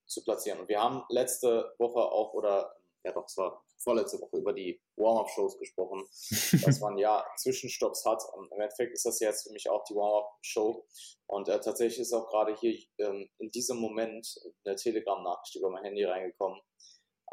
zu 0.08 0.24
platzieren. 0.24 0.62
Und 0.62 0.70
wir 0.70 0.82
haben 0.82 1.04
letzte 1.10 1.76
Woche 1.78 2.00
auch, 2.00 2.34
oder 2.34 2.74
ja 3.04 3.12
doch, 3.12 3.26
es 3.26 3.36
war 3.36 3.64
vorletzte 3.78 4.20
Woche 4.22 4.38
über 4.38 4.54
die 4.54 4.82
Warm-Up-Shows 4.96 5.60
gesprochen, 5.60 6.04
dass 6.66 6.80
man 6.80 6.98
ja 6.98 7.26
Zwischenstopps 7.36 8.06
hat. 8.06 8.24
Und 8.34 8.50
im 8.52 8.62
Endeffekt 8.62 8.94
ist 8.94 9.06
das 9.06 9.20
jetzt 9.20 9.44
für 9.44 9.52
mich 9.52 9.70
auch 9.70 9.84
die 9.84 9.94
Warm-Up-Show. 9.94 10.88
Und 11.28 11.50
äh, 11.50 11.60
tatsächlich 11.60 12.00
ist 12.00 12.14
auch 12.14 12.28
gerade 12.30 12.56
hier 12.56 12.80
ähm, 13.00 13.30
in 13.40 13.52
diesem 13.52 13.78
Moment 13.78 14.40
eine 14.64 14.78
Telegram-Nachricht 14.78 15.56
über 15.58 15.70
mein 15.70 15.84
Handy 15.84 16.06
reingekommen 16.06 16.60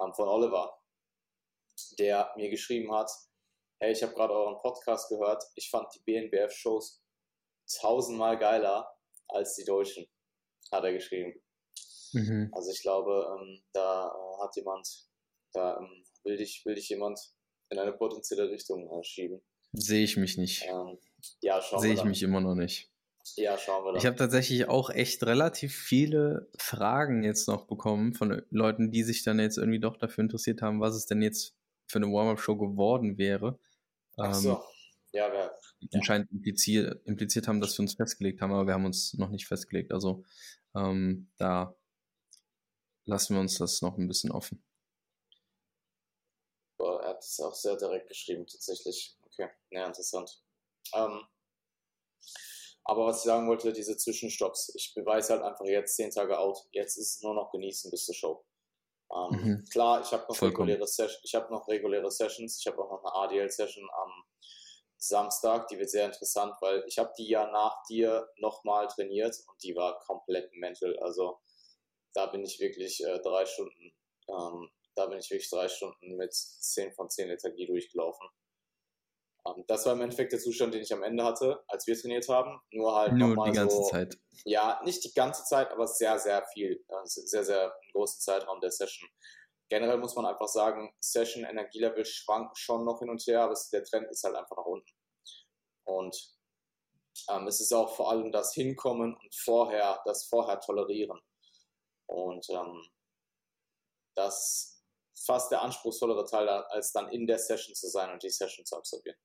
ähm, 0.02 0.12
von 0.14 0.28
Oliver, 0.28 0.78
der 1.98 2.32
mir 2.36 2.50
geschrieben 2.50 2.92
hat, 2.94 3.10
hey, 3.80 3.92
ich 3.92 4.02
habe 4.02 4.14
gerade 4.14 4.34
euren 4.34 4.58
Podcast 4.58 5.08
gehört, 5.08 5.42
ich 5.54 5.70
fand 5.70 5.88
die 5.94 6.00
BNBF-Shows 6.00 7.02
tausendmal 7.80 8.38
geiler 8.38 8.94
als 9.28 9.54
die 9.54 9.64
deutschen, 9.64 10.06
hat 10.70 10.84
er 10.84 10.92
geschrieben. 10.92 11.40
Mhm. 12.12 12.50
Also 12.52 12.70
ich 12.70 12.82
glaube, 12.82 13.38
ähm, 13.38 13.62
da 13.72 14.08
äh, 14.08 14.42
hat 14.42 14.54
jemand, 14.56 15.08
da 15.52 15.78
ähm, 15.78 16.04
will, 16.24 16.36
dich, 16.36 16.62
will 16.64 16.74
dich 16.74 16.88
jemand 16.88 17.18
in 17.70 17.78
eine 17.78 17.92
potenzielle 17.92 18.50
Richtung 18.50 18.90
äh, 18.90 19.04
schieben. 19.04 19.40
Sehe 19.72 20.02
ich 20.02 20.16
mich 20.16 20.36
nicht. 20.36 20.66
Ähm, 20.66 20.98
ja, 21.40 21.60
Sehe 21.78 21.94
ich 21.94 22.04
mich 22.04 22.22
immer 22.22 22.40
noch 22.40 22.56
nicht. 22.56 22.89
Ja, 23.36 23.56
schauen 23.58 23.84
wir 23.84 23.92
dann. 23.92 23.98
Ich 23.98 24.06
habe 24.06 24.16
tatsächlich 24.16 24.68
auch 24.68 24.90
echt 24.90 25.22
relativ 25.24 25.74
viele 25.74 26.48
Fragen 26.58 27.22
jetzt 27.22 27.48
noch 27.48 27.66
bekommen 27.66 28.14
von 28.14 28.42
Leuten, 28.50 28.90
die 28.90 29.02
sich 29.02 29.22
dann 29.22 29.38
jetzt 29.38 29.58
irgendwie 29.58 29.80
doch 29.80 29.96
dafür 29.96 30.22
interessiert 30.22 30.62
haben, 30.62 30.80
was 30.80 30.94
es 30.94 31.06
denn 31.06 31.22
jetzt 31.22 31.54
für 31.86 31.98
eine 31.98 32.06
Warm-Up-Show 32.06 32.56
geworden 32.56 33.18
wäre. 33.18 33.58
Ach 34.16 34.34
so. 34.34 34.50
Ähm, 34.50 34.58
ja, 35.12 35.32
wer, 35.32 35.58
anscheinend 35.92 36.30
impliziert, 36.30 37.04
impliziert 37.06 37.48
haben, 37.48 37.60
dass 37.60 37.76
wir 37.76 37.82
uns 37.82 37.94
festgelegt 37.94 38.40
haben, 38.40 38.52
aber 38.52 38.66
wir 38.66 38.74
haben 38.74 38.84
uns 38.84 39.14
noch 39.14 39.30
nicht 39.30 39.46
festgelegt. 39.46 39.92
Also 39.92 40.24
ähm, 40.74 41.30
da 41.36 41.74
lassen 43.06 43.34
wir 43.34 43.40
uns 43.40 43.58
das 43.58 43.82
noch 43.82 43.98
ein 43.98 44.06
bisschen 44.06 44.30
offen. 44.30 44.62
Boah, 46.76 47.02
er 47.02 47.08
hat 47.10 47.24
es 47.24 47.40
auch 47.40 47.54
sehr 47.54 47.76
direkt 47.76 48.08
geschrieben, 48.08 48.46
tatsächlich. 48.46 49.16
Okay, 49.26 49.48
ja, 49.70 49.86
interessant. 49.86 50.42
Ähm, 50.94 51.22
aber 52.84 53.06
was 53.06 53.18
ich 53.18 53.24
sagen 53.24 53.48
wollte, 53.48 53.72
diese 53.72 53.96
Zwischenstopps. 53.96 54.72
Ich 54.74 54.92
beweise 54.94 55.34
halt 55.34 55.42
einfach 55.42 55.64
jetzt 55.66 55.96
zehn 55.96 56.10
Tage 56.10 56.38
out. 56.38 56.58
Jetzt 56.72 56.96
ist 56.96 57.16
es 57.16 57.22
nur 57.22 57.34
noch 57.34 57.50
genießen 57.50 57.90
bis 57.90 58.06
zur 58.06 58.14
Show. 58.14 58.44
Ähm, 59.12 59.40
mhm. 59.40 59.64
Klar, 59.70 60.00
ich 60.02 60.12
habe 60.12 60.24
noch, 60.28 60.40
reguläre 60.42 60.84
hab 60.84 61.50
noch 61.50 61.68
reguläre 61.68 62.10
Sessions. 62.10 62.58
Ich 62.60 62.66
habe 62.66 62.82
auch 62.82 62.90
noch 62.90 63.04
eine 63.04 63.14
ADL-Session 63.14 63.88
am 63.92 64.24
Samstag. 64.96 65.68
Die 65.68 65.78
wird 65.78 65.90
sehr 65.90 66.06
interessant, 66.06 66.54
weil 66.60 66.84
ich 66.86 66.98
habe 66.98 67.12
die 67.18 67.28
ja 67.28 67.50
nach 67.50 67.82
dir 67.88 68.28
nochmal 68.36 68.86
trainiert 68.88 69.36
und 69.46 69.62
die 69.62 69.74
war 69.74 69.98
komplett 70.00 70.52
mental. 70.54 70.96
Also 71.00 71.40
da 72.14 72.26
bin 72.26 72.44
ich 72.44 72.60
wirklich 72.60 73.04
äh, 73.04 73.18
drei 73.20 73.46
Stunden, 73.46 73.92
ähm, 74.28 74.70
da 74.94 75.06
bin 75.06 75.18
ich 75.18 75.30
wirklich 75.30 75.50
drei 75.50 75.68
Stunden 75.68 76.16
mit 76.16 76.34
10 76.34 76.92
von 76.92 77.08
10 77.08 77.28
Lethargie 77.28 77.66
durchgelaufen. 77.66 78.28
Ähm, 79.46 79.64
das 79.66 79.86
war 79.86 79.94
im 79.94 80.00
Endeffekt 80.00 80.32
der 80.32 80.40
Zustand, 80.40 80.74
den 80.74 80.82
ich 80.82 80.92
am 80.92 81.02
Ende 81.02 81.24
hatte, 81.24 81.62
als 81.68 81.86
wir 81.86 81.98
trainiert 81.98 82.28
haben. 82.28 82.60
Nur 82.70 82.94
halt 82.94 83.12
Nur 83.12 83.44
die 83.44 83.52
ganze 83.52 83.76
so, 83.76 83.82
Zeit. 83.84 84.18
Ja, 84.44 84.80
nicht 84.84 85.04
die 85.04 85.12
ganze 85.12 85.44
Zeit, 85.44 85.70
aber 85.70 85.86
sehr, 85.86 86.18
sehr 86.18 86.44
viel, 86.52 86.84
äh, 86.88 86.94
sehr, 87.04 87.44
sehr 87.44 87.74
großen 87.92 88.20
Zeitraum 88.20 88.60
der 88.60 88.70
Session. 88.70 89.08
Generell 89.68 89.98
muss 89.98 90.16
man 90.16 90.26
einfach 90.26 90.48
sagen, 90.48 90.92
Session 91.00 91.44
Energielevel 91.44 92.04
schwankt 92.04 92.58
schon 92.58 92.84
noch 92.84 92.98
hin 92.98 93.10
und 93.10 93.24
her, 93.26 93.42
aber 93.42 93.54
der 93.72 93.84
Trend 93.84 94.10
ist 94.10 94.24
halt 94.24 94.34
einfach 94.34 94.56
nach 94.56 94.64
unten. 94.64 94.90
Und 95.84 96.34
ähm, 97.28 97.46
es 97.46 97.60
ist 97.60 97.72
auch 97.72 97.94
vor 97.94 98.10
allem 98.10 98.32
das 98.32 98.52
Hinkommen 98.54 99.14
und 99.14 99.34
vorher, 99.34 100.00
das 100.04 100.24
vorher 100.24 100.58
tolerieren. 100.60 101.20
Und 102.06 102.48
ähm, 102.50 102.84
das 104.16 104.82
fast 105.24 105.52
der 105.52 105.62
anspruchsvollere 105.62 106.24
Teil, 106.24 106.48
als 106.48 106.92
dann 106.92 107.08
in 107.10 107.26
der 107.26 107.38
Session 107.38 107.74
zu 107.74 107.88
sein 107.88 108.10
und 108.10 108.22
die 108.22 108.30
Session 108.30 108.64
zu 108.64 108.76
absolvieren. 108.76 109.18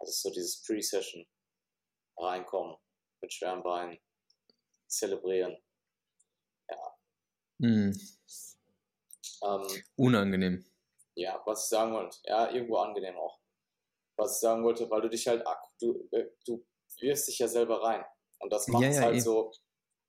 Also 0.00 0.12
so 0.12 0.30
dieses 0.30 0.62
Pre-Session 0.62 1.26
reinkommen, 2.16 2.76
mit 3.20 3.32
schweren 3.32 3.62
Beinen, 3.62 3.98
zelebrieren. 4.88 5.56
Ja. 6.68 6.96
Mhm. 7.58 8.00
Ähm, 9.42 9.84
Unangenehm. 9.96 10.64
Ja, 11.14 11.42
was 11.44 11.64
ich 11.64 11.68
sagen 11.68 11.92
wollte. 11.92 12.18
Ja, 12.24 12.50
irgendwo 12.50 12.76
angenehm 12.78 13.16
auch. 13.16 13.40
Was 14.16 14.36
ich 14.36 14.40
sagen 14.40 14.64
wollte, 14.64 14.88
weil 14.90 15.02
du 15.02 15.08
dich 15.08 15.26
halt, 15.26 15.44
du, 15.80 16.08
äh, 16.12 16.30
du 16.46 16.66
wirfst 16.98 17.28
dich 17.28 17.38
ja 17.38 17.48
selber 17.48 17.82
rein. 17.82 18.04
Und 18.38 18.52
das 18.52 18.68
macht 18.68 18.84
es 18.84 18.96
ja, 18.96 19.02
ja, 19.02 19.06
halt 19.06 19.16
eh. 19.16 19.20
so, 19.20 19.52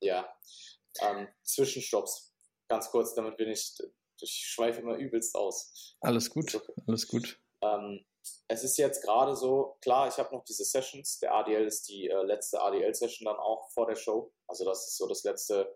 ja. 0.02 0.34
Ähm, 1.02 1.28
Zwischenstopps. 1.44 2.34
Ganz 2.70 2.90
kurz, 2.90 3.14
damit 3.14 3.38
bin 3.38 3.50
ich, 3.50 3.78
ich 4.22 4.32
schweife 4.32 4.80
immer 4.80 4.96
übelst 4.96 5.36
aus. 5.36 5.98
Alles 6.00 6.30
gut, 6.30 6.52
so. 6.52 6.62
alles 6.88 7.08
gut. 7.08 7.42
Ähm, 7.62 8.06
es 8.48 8.64
ist 8.64 8.78
jetzt 8.78 9.04
gerade 9.04 9.36
so, 9.36 9.78
klar, 9.82 10.08
ich 10.08 10.18
habe 10.18 10.36
noch 10.36 10.44
diese 10.44 10.64
Sessions. 10.66 11.20
Der 11.20 11.34
ADL 11.34 11.66
ist 11.66 11.88
die 11.88 12.08
äh, 12.08 12.22
letzte 12.24 12.62
ADL-Session 12.62 13.26
dann 13.26 13.38
auch 13.38 13.70
vor 13.72 13.88
der 13.88 13.96
Show. 13.96 14.32
Also 14.48 14.66
das 14.66 14.88
ist 14.88 14.98
so 14.98 15.08
das 15.08 15.24
letzte 15.24 15.76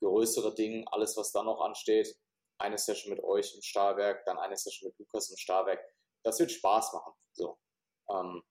größere 0.00 0.54
Ding. 0.54 0.86
Alles, 0.88 1.16
was 1.16 1.32
dann 1.32 1.46
noch 1.46 1.60
ansteht, 1.60 2.16
eine 2.58 2.78
Session 2.78 3.14
mit 3.14 3.22
euch 3.24 3.54
im 3.54 3.62
Stahlwerk, 3.62 4.24
dann 4.26 4.38
eine 4.38 4.56
Session 4.56 4.88
mit 4.88 4.98
Lukas 4.98 5.30
im 5.30 5.36
Stahlwerk. 5.36 5.80
Das 6.22 6.38
wird 6.38 6.52
Spaß 6.52 6.92
machen. 6.92 7.14
So. 7.32 7.58
Ähm, 8.10 8.42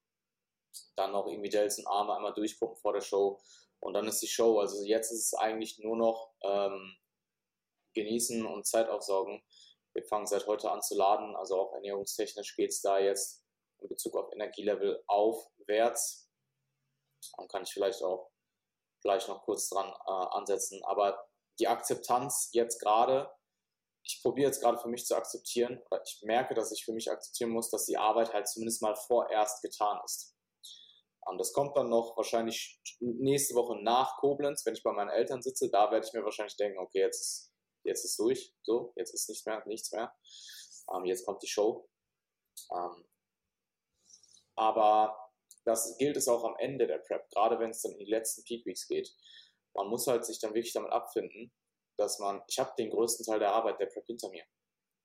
dann 0.96 1.12
noch 1.12 1.26
irgendwie 1.26 1.50
Dells 1.50 1.78
und 1.78 1.86
Arme 1.86 2.14
einmal 2.14 2.34
durchgucken 2.34 2.76
vor 2.76 2.92
der 2.92 3.00
Show 3.00 3.40
und 3.80 3.94
dann 3.94 4.06
ist 4.06 4.22
die 4.22 4.28
Show. 4.28 4.58
Also 4.58 4.82
jetzt 4.84 5.10
ist 5.10 5.26
es 5.26 5.34
eigentlich 5.34 5.78
nur 5.78 5.96
noch 5.96 6.32
ähm, 6.42 6.96
genießen 7.94 8.46
und 8.46 8.66
Zeit 8.66 8.88
aufsaugen. 8.88 9.42
Wir 9.94 10.04
fangen 10.04 10.26
seit 10.26 10.46
heute 10.46 10.70
an 10.70 10.82
zu 10.82 10.96
laden, 10.96 11.36
also 11.36 11.60
auch 11.60 11.74
ernährungstechnisch 11.74 12.56
geht 12.56 12.70
es 12.70 12.80
da 12.80 12.98
jetzt 12.98 13.44
in 13.78 13.88
Bezug 13.88 14.16
auf 14.16 14.32
Energielevel 14.32 15.02
aufwärts. 15.06 16.30
Dann 17.36 17.48
kann 17.48 17.62
ich 17.62 17.72
vielleicht 17.72 18.02
auch 18.02 18.30
gleich 19.02 19.28
noch 19.28 19.42
kurz 19.42 19.68
dran 19.68 19.88
äh, 19.88 20.36
ansetzen. 20.36 20.82
Aber 20.84 21.28
die 21.58 21.68
Akzeptanz 21.68 22.50
jetzt 22.52 22.80
gerade, 22.80 23.30
ich 24.04 24.20
probiere 24.22 24.48
jetzt 24.48 24.60
gerade 24.60 24.78
für 24.78 24.88
mich 24.88 25.04
zu 25.04 25.14
akzeptieren, 25.14 25.80
oder 25.90 26.02
ich 26.04 26.22
merke, 26.22 26.54
dass 26.54 26.72
ich 26.72 26.84
für 26.84 26.92
mich 26.92 27.10
akzeptieren 27.10 27.50
muss, 27.50 27.70
dass 27.70 27.86
die 27.86 27.98
Arbeit 27.98 28.32
halt 28.32 28.48
zumindest 28.48 28.82
mal 28.82 28.96
vorerst 28.96 29.62
getan 29.62 30.00
ist. 30.04 30.34
Und 31.24 31.38
das 31.38 31.52
kommt 31.52 31.76
dann 31.76 31.88
noch 31.88 32.16
wahrscheinlich 32.16 32.80
nächste 33.00 33.54
Woche 33.54 33.76
nach 33.80 34.16
Koblenz, 34.16 34.66
wenn 34.66 34.74
ich 34.74 34.82
bei 34.82 34.92
meinen 34.92 35.10
Eltern 35.10 35.40
sitze. 35.40 35.70
Da 35.70 35.90
werde 35.92 36.04
ich 36.04 36.12
mir 36.12 36.24
wahrscheinlich 36.24 36.56
denken, 36.56 36.78
okay, 36.78 37.00
jetzt 37.00 37.20
ist, 37.20 37.51
jetzt 37.84 38.04
ist 38.04 38.18
durch, 38.18 38.54
so, 38.62 38.92
jetzt 38.96 39.14
ist 39.14 39.28
nichts 39.28 39.46
mehr, 39.46 39.62
nichts 39.66 39.92
mehr. 39.92 40.14
Ähm, 40.94 41.04
jetzt 41.04 41.24
kommt 41.24 41.42
die 41.42 41.48
Show. 41.48 41.88
Ähm, 42.70 43.08
aber 44.54 45.30
das 45.64 45.96
gilt 45.98 46.16
es 46.16 46.28
auch 46.28 46.44
am 46.44 46.56
Ende 46.58 46.86
der 46.86 46.98
Prep, 46.98 47.28
gerade 47.30 47.58
wenn 47.58 47.70
es 47.70 47.82
dann 47.82 47.92
in 47.92 47.98
die 47.98 48.10
letzten 48.10 48.44
Peak 48.44 48.66
Weeks 48.66 48.86
geht. 48.86 49.14
Man 49.74 49.88
muss 49.88 50.06
halt 50.06 50.24
sich 50.24 50.40
dann 50.40 50.54
wirklich 50.54 50.72
damit 50.72 50.92
abfinden, 50.92 51.52
dass 51.96 52.18
man, 52.18 52.42
ich 52.48 52.58
habe 52.58 52.72
den 52.76 52.90
größten 52.90 53.24
Teil 53.24 53.38
der 53.38 53.52
Arbeit 53.52 53.78
der 53.80 53.86
Prep 53.86 54.06
hinter 54.06 54.28
mir. 54.30 54.44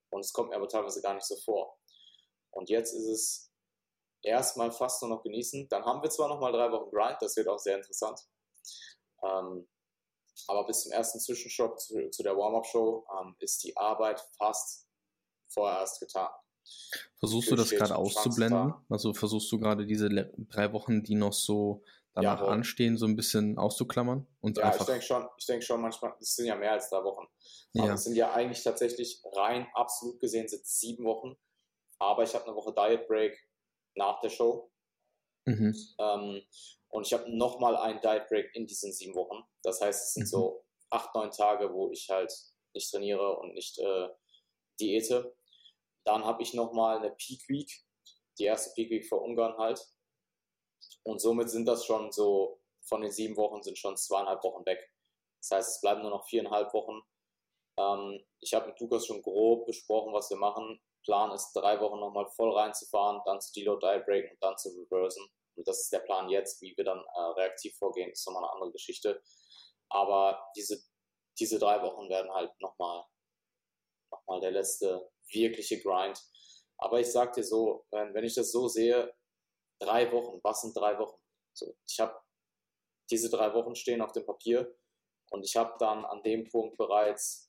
Und 0.09 0.21
es 0.21 0.33
kommt 0.33 0.49
mir 0.49 0.55
aber 0.55 0.67
teilweise 0.67 1.01
gar 1.01 1.13
nicht 1.13 1.25
so 1.25 1.35
vor. 1.37 1.77
Und 2.51 2.69
jetzt 2.69 2.93
ist 2.93 3.07
es 3.07 3.51
erstmal 4.23 4.71
fast 4.71 5.01
nur 5.01 5.09
noch 5.11 5.23
genießen. 5.23 5.67
Dann 5.69 5.85
haben 5.85 6.01
wir 6.01 6.09
zwar 6.09 6.29
noch 6.29 6.39
mal 6.39 6.51
drei 6.51 6.71
Wochen 6.71 6.91
Grind, 6.91 7.17
das 7.21 7.35
wird 7.35 7.47
auch 7.47 7.59
sehr 7.59 7.77
interessant. 7.77 8.19
Ähm, 9.23 9.67
aber 10.47 10.65
bis 10.65 10.83
zum 10.83 10.91
ersten 10.91 11.19
Zwischenstopp 11.19 11.79
zu, 11.79 12.09
zu 12.09 12.23
der 12.23 12.37
Warm-Up-Show 12.37 13.05
ähm, 13.19 13.35
ist 13.39 13.63
die 13.63 13.75
Arbeit 13.75 14.19
fast 14.37 14.87
vorerst 15.47 15.99
getan. 15.99 16.29
Versuchst 17.19 17.49
du 17.49 17.55
das 17.55 17.69
gerade 17.69 17.95
auszublenden? 17.95 18.73
Also 18.89 19.13
versuchst 19.13 19.51
du 19.51 19.59
gerade 19.59 19.85
diese 19.85 20.09
drei 20.09 20.73
Wochen, 20.73 21.03
die 21.03 21.15
noch 21.15 21.33
so 21.33 21.83
danach 22.13 22.41
ja, 22.41 22.47
anstehen, 22.47 22.97
so 22.97 23.05
ein 23.05 23.15
bisschen 23.15 23.57
auszuklammern? 23.57 24.27
Und 24.41 24.57
ja, 24.57 24.75
ich 24.75 24.83
denke 24.83 25.01
schon, 25.01 25.27
ich 25.37 25.45
denke 25.45 25.65
schon 25.65 25.81
manchmal, 25.81 26.13
es 26.19 26.35
sind 26.35 26.45
ja 26.45 26.55
mehr 26.55 26.73
als 26.73 26.89
drei 26.89 27.03
Wochen. 27.03 27.25
Aber 27.77 27.87
ja. 27.87 27.93
es 27.93 28.03
sind 28.03 28.15
ja 28.15 28.33
eigentlich 28.33 28.63
tatsächlich 28.63 29.21
rein 29.33 29.67
absolut 29.73 30.19
gesehen 30.19 30.47
sind 30.47 30.65
sieben 30.65 31.05
Wochen. 31.05 31.37
Aber 31.99 32.23
ich 32.23 32.35
habe 32.35 32.45
eine 32.45 32.55
Woche 32.55 32.73
Diet 32.73 33.07
Break, 33.07 33.47
nach 33.95 34.19
der 34.21 34.29
Show. 34.29 34.71
Mhm. 35.47 35.75
Ähm, 35.99 36.41
und 36.89 37.07
ich 37.07 37.13
habe 37.13 37.29
nochmal 37.35 37.75
einen 37.77 38.01
Diet 38.01 38.27
Break 38.27 38.53
in 38.53 38.67
diesen 38.67 38.91
sieben 38.91 39.15
Wochen. 39.15 39.43
Das 39.63 39.81
heißt, 39.81 40.03
es 40.03 40.13
sind 40.13 40.23
mhm. 40.23 40.27
so 40.27 40.65
acht, 40.89 41.13
neun 41.15 41.31
Tage, 41.31 41.73
wo 41.73 41.91
ich 41.91 42.09
halt 42.09 42.33
nicht 42.73 42.91
trainiere 42.91 43.37
und 43.37 43.53
nicht 43.53 43.79
äh, 43.79 44.09
diete. 44.79 45.35
Dann 46.05 46.23
habe 46.23 46.43
ich 46.43 46.53
nochmal 46.53 46.97
eine 46.97 47.11
Peak 47.11 47.47
Week, 47.49 47.71
die 48.37 48.45
erste 48.45 48.71
Peak 48.73 48.89
Week 48.89 49.05
vor 49.05 49.21
Ungarn 49.21 49.57
halt. 49.57 49.81
Und 51.03 51.19
somit 51.19 51.49
sind 51.49 51.65
das 51.65 51.85
schon 51.85 52.11
so 52.11 52.61
von 52.87 53.01
den 53.01 53.11
sieben 53.11 53.35
Wochen 53.37 53.61
sind 53.61 53.77
schon 53.77 53.97
zweieinhalb 53.97 54.43
Wochen 54.43 54.65
weg. 54.65 54.79
Das 55.41 55.51
heißt, 55.51 55.75
es 55.75 55.81
bleiben 55.81 56.01
nur 56.01 56.11
noch 56.11 56.27
viereinhalb 56.27 56.73
Wochen. 56.73 57.01
Ähm, 57.79 58.23
ich 58.39 58.53
habe 58.53 58.67
mit 58.67 58.79
Lukas 58.79 59.05
schon 59.05 59.21
grob 59.21 59.65
besprochen, 59.65 60.13
was 60.13 60.29
wir 60.29 60.37
machen. 60.37 60.79
Plan 61.07 61.31
ist, 61.31 61.53
drei 61.53 61.79
Wochen 61.79 61.99
nochmal 61.99 62.27
voll 62.35 62.53
reinzufahren, 62.53 63.21
dann 63.25 63.39
zu 63.39 63.53
Deload 63.53 63.79
Die 63.81 64.03
Break 64.03 64.29
und 64.29 64.43
dann 64.43 64.57
zu 64.57 64.69
reversen. 64.69 65.25
Und 65.55 65.65
das 65.65 65.79
ist 65.79 65.93
der 65.93 65.99
Plan 65.99 66.29
jetzt. 66.29 66.61
Wie 66.61 66.75
wir 66.75 66.83
dann 66.83 66.99
äh, 66.99 67.21
reaktiv 67.39 67.75
vorgehen, 67.77 68.11
ist 68.11 68.27
nochmal 68.27 68.43
eine 68.43 68.51
andere 68.51 68.71
Geschichte. 68.73 69.23
Aber 69.89 70.51
diese, 70.57 70.77
diese 71.39 71.59
drei 71.59 71.81
Wochen 71.81 72.09
werden 72.09 72.31
halt 72.33 72.51
nochmal 72.59 73.05
noch 74.11 74.21
mal 74.27 74.41
der 74.41 74.51
letzte 74.51 75.09
wirkliche 75.31 75.81
Grind. 75.81 76.21
Aber 76.77 76.99
ich 76.99 77.09
sag 77.09 77.33
dir 77.33 77.43
so, 77.43 77.85
wenn, 77.91 78.13
wenn 78.13 78.25
ich 78.25 78.35
das 78.35 78.51
so 78.51 78.67
sehe, 78.67 79.15
drei 79.79 80.11
Wochen, 80.11 80.39
was 80.43 80.61
sind 80.61 80.75
drei 80.75 80.99
Wochen? 80.99 81.19
So, 81.53 81.73
ich 81.87 81.99
habe 81.99 82.19
diese 83.09 83.29
drei 83.29 83.53
Wochen 83.53 83.75
stehen 83.75 84.01
auf 84.01 84.11
dem 84.11 84.25
Papier 84.25 84.77
und 85.31 85.45
ich 85.45 85.55
habe 85.55 85.73
dann 85.79 86.05
an 86.05 86.21
dem 86.23 86.49
Punkt 86.49 86.77
bereits 86.77 87.47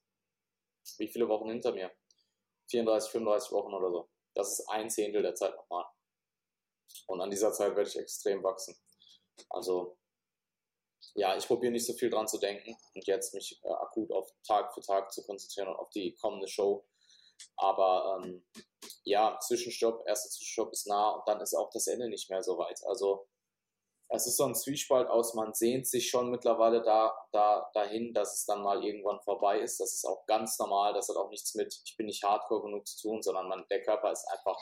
wie 0.97 1.09
viele 1.09 1.29
Wochen 1.29 1.51
hinter 1.51 1.73
mir? 1.73 1.93
34, 2.71 3.11
35 3.13 3.53
Wochen 3.53 3.75
oder 3.75 3.91
so. 3.91 4.09
Das 4.35 4.53
ist 4.53 4.69
ein 4.69 4.91
Zehntel 4.91 5.23
der 5.23 5.35
Zeit 5.35 5.55
nochmal. 5.57 5.85
Und 7.07 7.21
an 7.21 7.31
dieser 7.31 7.53
Zeit 7.53 7.75
werde 7.77 7.89
ich 7.89 7.97
extrem 7.97 8.43
wachsen. 8.43 8.77
Also, 9.51 9.99
ja, 11.15 11.37
ich 11.37 11.47
probiere 11.47 11.73
nicht 11.73 11.87
so 11.87 11.95
viel 11.95 12.11
dran 12.11 12.29
zu 12.29 12.39
denken 12.39 12.77
und 12.95 13.07
jetzt 13.07 13.35
mich 13.35 13.61
äh, 13.65 13.69
akut 13.69 14.11
auf 14.13 14.31
Tag 14.47 14.75
für 14.75 14.81
Tag 14.81 15.13
zu 15.13 15.25
konzentrieren 15.25 15.69
und 15.69 15.77
auf 15.77 15.91
die 15.91 16.15
kommende 16.15 16.49
Show. 16.49 16.87
Aber 17.57 18.21
ähm, 18.23 18.45
ja, 19.05 19.39
Zwischenstopp, 19.41 20.07
erster 20.07 20.29
Zwischenstopp 20.31 20.73
ist 20.73 20.87
nah 20.87 21.11
und 21.11 21.29
dann 21.29 21.41
ist 21.41 21.55
auch 21.55 21.71
das 21.71 21.87
Ende 21.87 22.09
nicht 22.09 22.31
mehr 22.31 22.43
so 22.43 22.59
weit. 22.59 22.81
Also 22.85 23.29
es 24.11 24.27
ist 24.27 24.37
so 24.37 24.45
ein 24.45 24.55
Zwiespalt 24.55 25.09
aus, 25.09 25.35
man 25.35 25.53
sehnt 25.53 25.87
sich 25.87 26.09
schon 26.09 26.31
mittlerweile 26.31 26.83
da, 26.83 27.15
da, 27.33 27.71
dahin, 27.75 28.15
dass 28.15 28.39
es 28.39 28.45
dann 28.47 28.63
mal 28.63 28.83
irgendwann 28.83 29.21
vorbei 29.21 29.61
ist. 29.61 29.79
Das 29.81 29.93
ist 29.93 30.05
auch 30.07 30.25
ganz 30.27 30.59
normal, 30.59 30.95
das 30.95 31.09
hat 31.09 31.17
auch 31.17 31.29
nichts 31.29 31.55
mit, 31.55 31.75
ich 31.85 31.97
bin 31.97 32.07
nicht 32.07 32.23
hardcore 32.23 32.63
genug 32.63 32.87
zu 32.87 33.01
tun, 33.01 33.23
sondern 33.23 33.49
man, 33.49 33.67
der 33.71 33.83
Körper 33.83 34.11
ist 34.11 34.27
einfach 34.29 34.59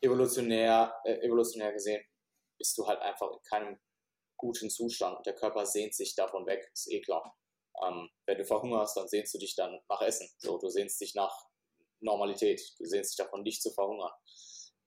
evolutionär, 0.00 0.94
äh, 1.04 1.26
evolutionär 1.26 1.72
gesehen, 1.72 2.04
bist 2.58 2.78
du 2.78 2.86
halt 2.86 3.00
einfach 3.00 3.30
in 3.32 3.42
keinem 3.42 3.80
guten 4.36 4.70
Zustand 4.70 5.24
der 5.26 5.34
Körper 5.34 5.64
sehnt 5.64 5.94
sich 5.94 6.14
davon 6.14 6.46
weg, 6.46 6.68
ist 6.72 6.90
eh 6.90 7.00
klar. 7.00 7.36
Ähm, 7.82 8.10
wenn 8.26 8.38
du 8.38 8.44
verhungerst, 8.44 8.96
dann 8.96 9.08
sehnst 9.08 9.34
du 9.34 9.38
dich 9.38 9.56
dann 9.56 9.80
nach 9.88 10.02
Essen. 10.02 10.28
So, 10.38 10.58
du 10.58 10.68
sehnst 10.68 11.00
dich 11.00 11.14
nach 11.14 11.34
Normalität, 12.00 12.60
du 12.78 12.84
sehnst 12.84 13.12
dich 13.12 13.24
davon, 13.24 13.42
nicht 13.42 13.62
zu 13.62 13.70
verhungern. 13.70 14.12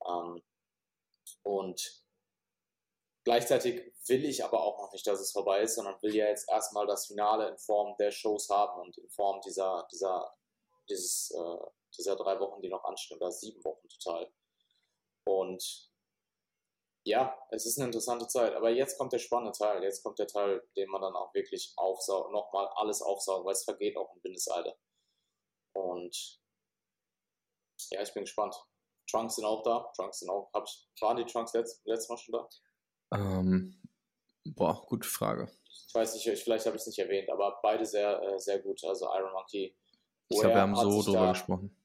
Ähm, 0.07 0.43
und 1.43 2.03
Gleichzeitig 3.27 3.91
will 4.07 4.23
ich 4.23 4.45
aber 4.45 4.63
auch 4.63 4.77
noch 4.77 4.93
nicht, 4.93 5.05
dass 5.05 5.19
es 5.19 5.33
vorbei 5.33 5.59
ist, 5.59 5.75
sondern 5.75 6.01
will 6.01 6.15
ja 6.15 6.27
jetzt 6.27 6.47
erstmal 6.49 6.87
das 6.87 7.07
Finale 7.07 7.49
in 7.49 7.57
Form 7.57 7.93
der 7.97 8.09
Shows 8.09 8.47
haben 8.47 8.79
und 8.79 8.97
in 8.97 9.09
Form 9.09 9.41
dieser, 9.41 9.85
dieser, 9.91 10.33
dieses, 10.89 11.31
äh, 11.31 11.65
dieser 11.97 12.15
drei 12.15 12.39
Wochen, 12.39 12.61
die 12.61 12.69
noch 12.69 12.85
anstehen, 12.85 13.17
oder 13.17 13.29
sieben 13.29 13.61
Wochen 13.65 13.85
total. 13.89 14.31
Und 15.25 15.91
ja, 17.03 17.37
es 17.51 17.65
ist 17.65 17.77
eine 17.77 17.87
interessante 17.87 18.29
Zeit. 18.29 18.53
Aber 18.53 18.69
jetzt 18.69 18.97
kommt 18.97 19.11
der 19.11 19.19
spannende 19.19 19.51
Teil. 19.51 19.83
Jetzt 19.83 20.03
kommt 20.03 20.19
der 20.19 20.27
Teil, 20.27 20.65
den 20.77 20.89
man 20.89 21.01
dann 21.01 21.17
auch 21.17 21.33
wirklich 21.33 21.73
aufsaugt, 21.75 22.31
nochmal 22.31 22.69
alles 22.75 23.01
aufsaugt, 23.01 23.45
weil 23.45 23.51
es 23.51 23.65
vergeht 23.65 23.97
auch 23.97 24.15
in 24.15 24.23
Windeseile. 24.23 24.77
Und 25.73 26.39
ja, 27.91 28.01
ich 28.01 28.13
bin 28.13 28.23
gespannt. 28.23 28.55
Trunks 29.11 29.35
sind 29.35 29.43
auch 29.43 29.63
da. 29.63 29.91
Trunks 29.97 30.19
sind 30.19 30.29
auch. 30.29 30.49
Hab 30.53 30.63
ich, 30.63 30.87
waren 31.01 31.17
die 31.17 31.25
Trunks 31.25 31.51
letzt, 31.51 31.85
letztes 31.85 32.07
Mal 32.07 32.17
schon 32.19 32.31
da? 32.31 32.49
Ähm, 33.13 33.81
boah, 34.45 34.85
gute 34.85 35.07
Frage. 35.07 35.51
Ich 35.87 35.93
weiß 35.93 36.13
nicht, 36.13 36.43
vielleicht 36.43 36.65
habe 36.65 36.75
ich 36.75 36.81
es 36.81 36.87
nicht 36.87 36.99
erwähnt, 36.99 37.29
aber 37.29 37.59
beide 37.61 37.85
sehr, 37.85 38.21
äh, 38.21 38.39
sehr 38.39 38.59
gut. 38.59 38.83
Also 38.83 39.05
Iron 39.05 39.31
Monkey. 39.33 39.75
Ich 40.29 40.39
glaube, 40.39 40.55
wir 40.55 40.61
haben 40.61 40.75
so 40.75 41.01
drüber 41.03 41.19
da, 41.19 41.31
gesprochen. 41.31 41.75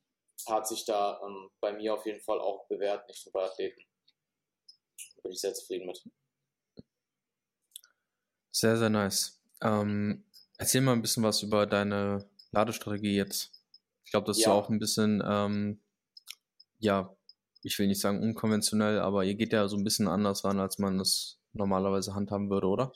Hat 0.48 0.66
sich 0.66 0.84
da 0.84 1.20
ähm, 1.24 1.50
bei 1.60 1.72
mir 1.72 1.94
auf 1.94 2.04
jeden 2.04 2.20
Fall 2.20 2.40
auch 2.40 2.66
bewährt, 2.68 3.06
nicht 3.08 3.24
nur 3.26 3.32
bei 3.32 3.44
Athleten. 3.44 3.80
Da 5.16 5.22
bin 5.22 5.32
ich 5.32 5.40
sehr 5.40 5.54
zufrieden 5.54 5.86
mit. 5.86 6.02
Sehr, 8.50 8.76
sehr 8.76 8.90
nice. 8.90 9.40
Ähm, 9.62 10.24
erzähl 10.58 10.80
mal 10.80 10.92
ein 10.92 11.02
bisschen 11.02 11.22
was 11.22 11.42
über 11.42 11.66
deine 11.66 12.28
Ladestrategie 12.50 13.16
jetzt. 13.16 13.52
Ich 14.04 14.10
glaube, 14.10 14.26
das 14.26 14.38
ja. 14.38 14.48
ist 14.48 14.52
auch 14.52 14.68
ein 14.68 14.78
bisschen, 14.78 15.22
ähm, 15.24 15.80
ja, 16.78 17.16
ich 17.62 17.78
will 17.78 17.86
nicht 17.86 18.00
sagen 18.00 18.22
unkonventionell, 18.22 18.98
aber 18.98 19.24
ihr 19.24 19.34
geht 19.34 19.52
ja 19.52 19.68
so 19.68 19.76
ein 19.76 19.84
bisschen 19.84 20.08
anders 20.08 20.44
ran, 20.44 20.60
als 20.60 20.78
man 20.78 21.00
es 21.00 21.38
normalerweise 21.52 22.14
handhaben 22.14 22.50
würde, 22.50 22.66
oder? 22.66 22.92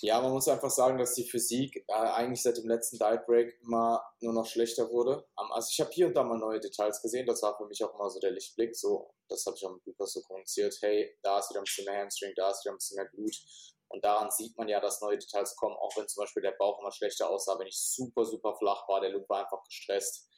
Ja, 0.00 0.20
man 0.20 0.32
muss 0.32 0.48
einfach 0.48 0.70
sagen, 0.70 0.98
dass 0.98 1.14
die 1.14 1.22
Physik 1.22 1.84
äh, 1.86 1.92
eigentlich 1.92 2.42
seit 2.42 2.56
dem 2.56 2.66
letzten 2.66 2.98
Diet 2.98 3.24
Break 3.24 3.56
immer 3.62 4.02
nur 4.20 4.32
noch 4.32 4.46
schlechter 4.46 4.90
wurde. 4.90 5.24
Also 5.36 5.68
ich 5.70 5.80
habe 5.80 5.92
hier 5.92 6.08
und 6.08 6.14
da 6.14 6.24
mal 6.24 6.38
neue 6.38 6.58
Details 6.58 7.00
gesehen, 7.00 7.24
das 7.24 7.40
war 7.42 7.56
für 7.56 7.66
mich 7.66 7.84
auch 7.84 7.94
immer 7.94 8.10
so 8.10 8.18
der 8.18 8.32
Lichtblick, 8.32 8.74
so, 8.74 9.14
das 9.28 9.46
habe 9.46 9.56
ich 9.56 9.64
auch 9.64 9.74
mit 9.74 9.86
Lukas 9.86 10.12
so 10.12 10.22
kommuniziert, 10.22 10.76
hey, 10.80 11.16
da 11.22 11.38
ist 11.38 11.50
wieder 11.50 11.60
ein 11.60 11.64
bisschen 11.64 11.84
mehr 11.84 12.00
Hamstring, 12.02 12.32
da 12.34 12.50
ist 12.50 12.64
wieder 12.64 12.72
ein 12.74 12.78
bisschen 12.78 12.96
mehr 12.96 13.10
Blut 13.12 13.36
und 13.90 14.04
daran 14.04 14.30
sieht 14.30 14.56
man 14.56 14.68
ja, 14.68 14.80
dass 14.80 15.02
neue 15.02 15.18
Details 15.18 15.54
kommen, 15.54 15.76
auch 15.76 15.96
wenn 15.96 16.08
zum 16.08 16.22
Beispiel 16.22 16.42
der 16.42 16.56
Bauch 16.58 16.80
immer 16.80 16.90
schlechter 16.90 17.30
aussah, 17.30 17.58
wenn 17.60 17.68
ich 17.68 17.78
super, 17.78 18.24
super 18.24 18.56
flach 18.56 18.88
war, 18.88 19.00
der 19.02 19.10
Look 19.10 19.28
war 19.28 19.44
einfach 19.44 19.62
gestresst. 19.64 20.28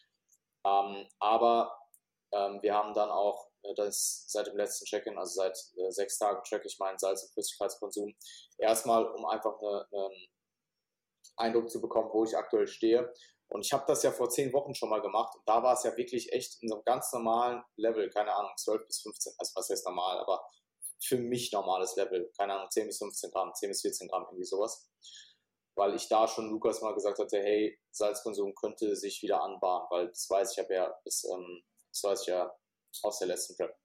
Ähm, 0.67 1.09
aber 1.21 1.75
ähm, 2.35 2.59
wir 2.63 2.75
haben 2.75 2.95
dann 2.95 3.11
auch 3.11 3.49
äh, 3.63 3.75
das 3.75 4.25
seit 4.29 4.47
dem 4.47 4.57
letzten 4.57 4.85
Check-in, 4.85 5.19
also 5.19 5.35
seit 5.35 5.57
äh, 5.77 5.91
sechs 5.91 6.19
Tagen 6.19 6.43
track 6.45 6.65
ich 6.65 6.79
meinen 6.79 6.99
Salz- 6.99 7.25
und 7.25 7.33
Flüssigkeitskonsum. 7.33 8.15
Erstmal, 8.59 9.07
um 9.07 9.25
einfach 9.27 9.59
eine, 9.61 9.87
einen 9.93 10.29
Eindruck 11.37 11.71
zu 11.71 11.81
bekommen, 11.81 12.11
wo 12.13 12.25
ich 12.25 12.37
aktuell 12.37 12.67
stehe. 12.67 13.13
Und 13.49 13.65
ich 13.65 13.73
habe 13.73 13.85
das 13.87 14.03
ja 14.03 14.11
vor 14.11 14.31
zehn 14.31 14.53
Wochen 14.53 14.75
schon 14.75 14.89
mal 14.89 15.03
gemacht 15.03 15.35
und 15.37 15.47
da 15.47 15.63
war 15.63 15.75
es 15.75 15.85
ja 15.85 15.97
wirklich 15.97 16.33
echt 16.33 16.63
in 16.63 16.69
so 16.69 16.77
einem 16.77 16.85
ganz 16.85 17.13
normalen 17.13 17.63
Level, 17.77 18.09
keine 18.11 18.35
Ahnung, 18.35 18.53
12 18.57 18.87
bis 18.87 19.03
15, 19.03 19.35
also 19.39 19.53
was 19.55 19.69
heißt 19.69 19.87
normal, 19.87 20.19
aber 20.19 20.45
für 21.01 21.19
mich 21.19 21.53
normales 21.53 21.95
Level, 21.97 22.33
keine 22.37 22.55
Ahnung, 22.55 22.71
10 22.71 22.87
bis 22.87 22.99
15 22.99 23.31
Gramm, 23.31 23.55
10 23.55 23.69
bis 23.69 23.83
14 23.83 24.09
Gramm, 24.09 24.25
irgendwie 24.25 24.45
sowas. 24.47 24.89
Weil 25.77 25.95
ich 25.95 26.09
da 26.09 26.27
schon 26.27 26.51
Lukas 26.51 26.81
mal 26.81 26.95
gesagt 26.95 27.19
hatte, 27.19 27.39
hey, 27.39 27.79
Salzkonsum 27.91 28.55
könnte 28.55 28.97
sich 28.97 29.23
wieder 29.23 29.43
anbahnen, 29.43 29.87
weil 29.91 30.09
das 30.09 30.29
weiß 30.31 30.53
ich, 30.53 30.59
habe 30.59 30.75
ja 30.75 30.89
bis 31.05 31.25
ähm, 31.25 31.63
das 31.95 32.03
weiß 32.03 32.21
ich 32.23 32.27
ja 32.27 32.53
aus 33.03 33.19
der 33.19 33.29
letzten 33.29 33.57
Prep, 33.57 33.77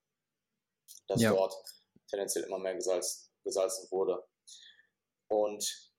dass 1.07 1.21
ja. 1.21 1.31
dort 1.31 1.55
tendenziell 2.09 2.45
immer 2.45 2.57
mehr 2.57 2.73
gesalzt, 2.73 3.31
gesalzen 3.43 3.89
wurde. 3.91 4.27
Und 5.27 5.91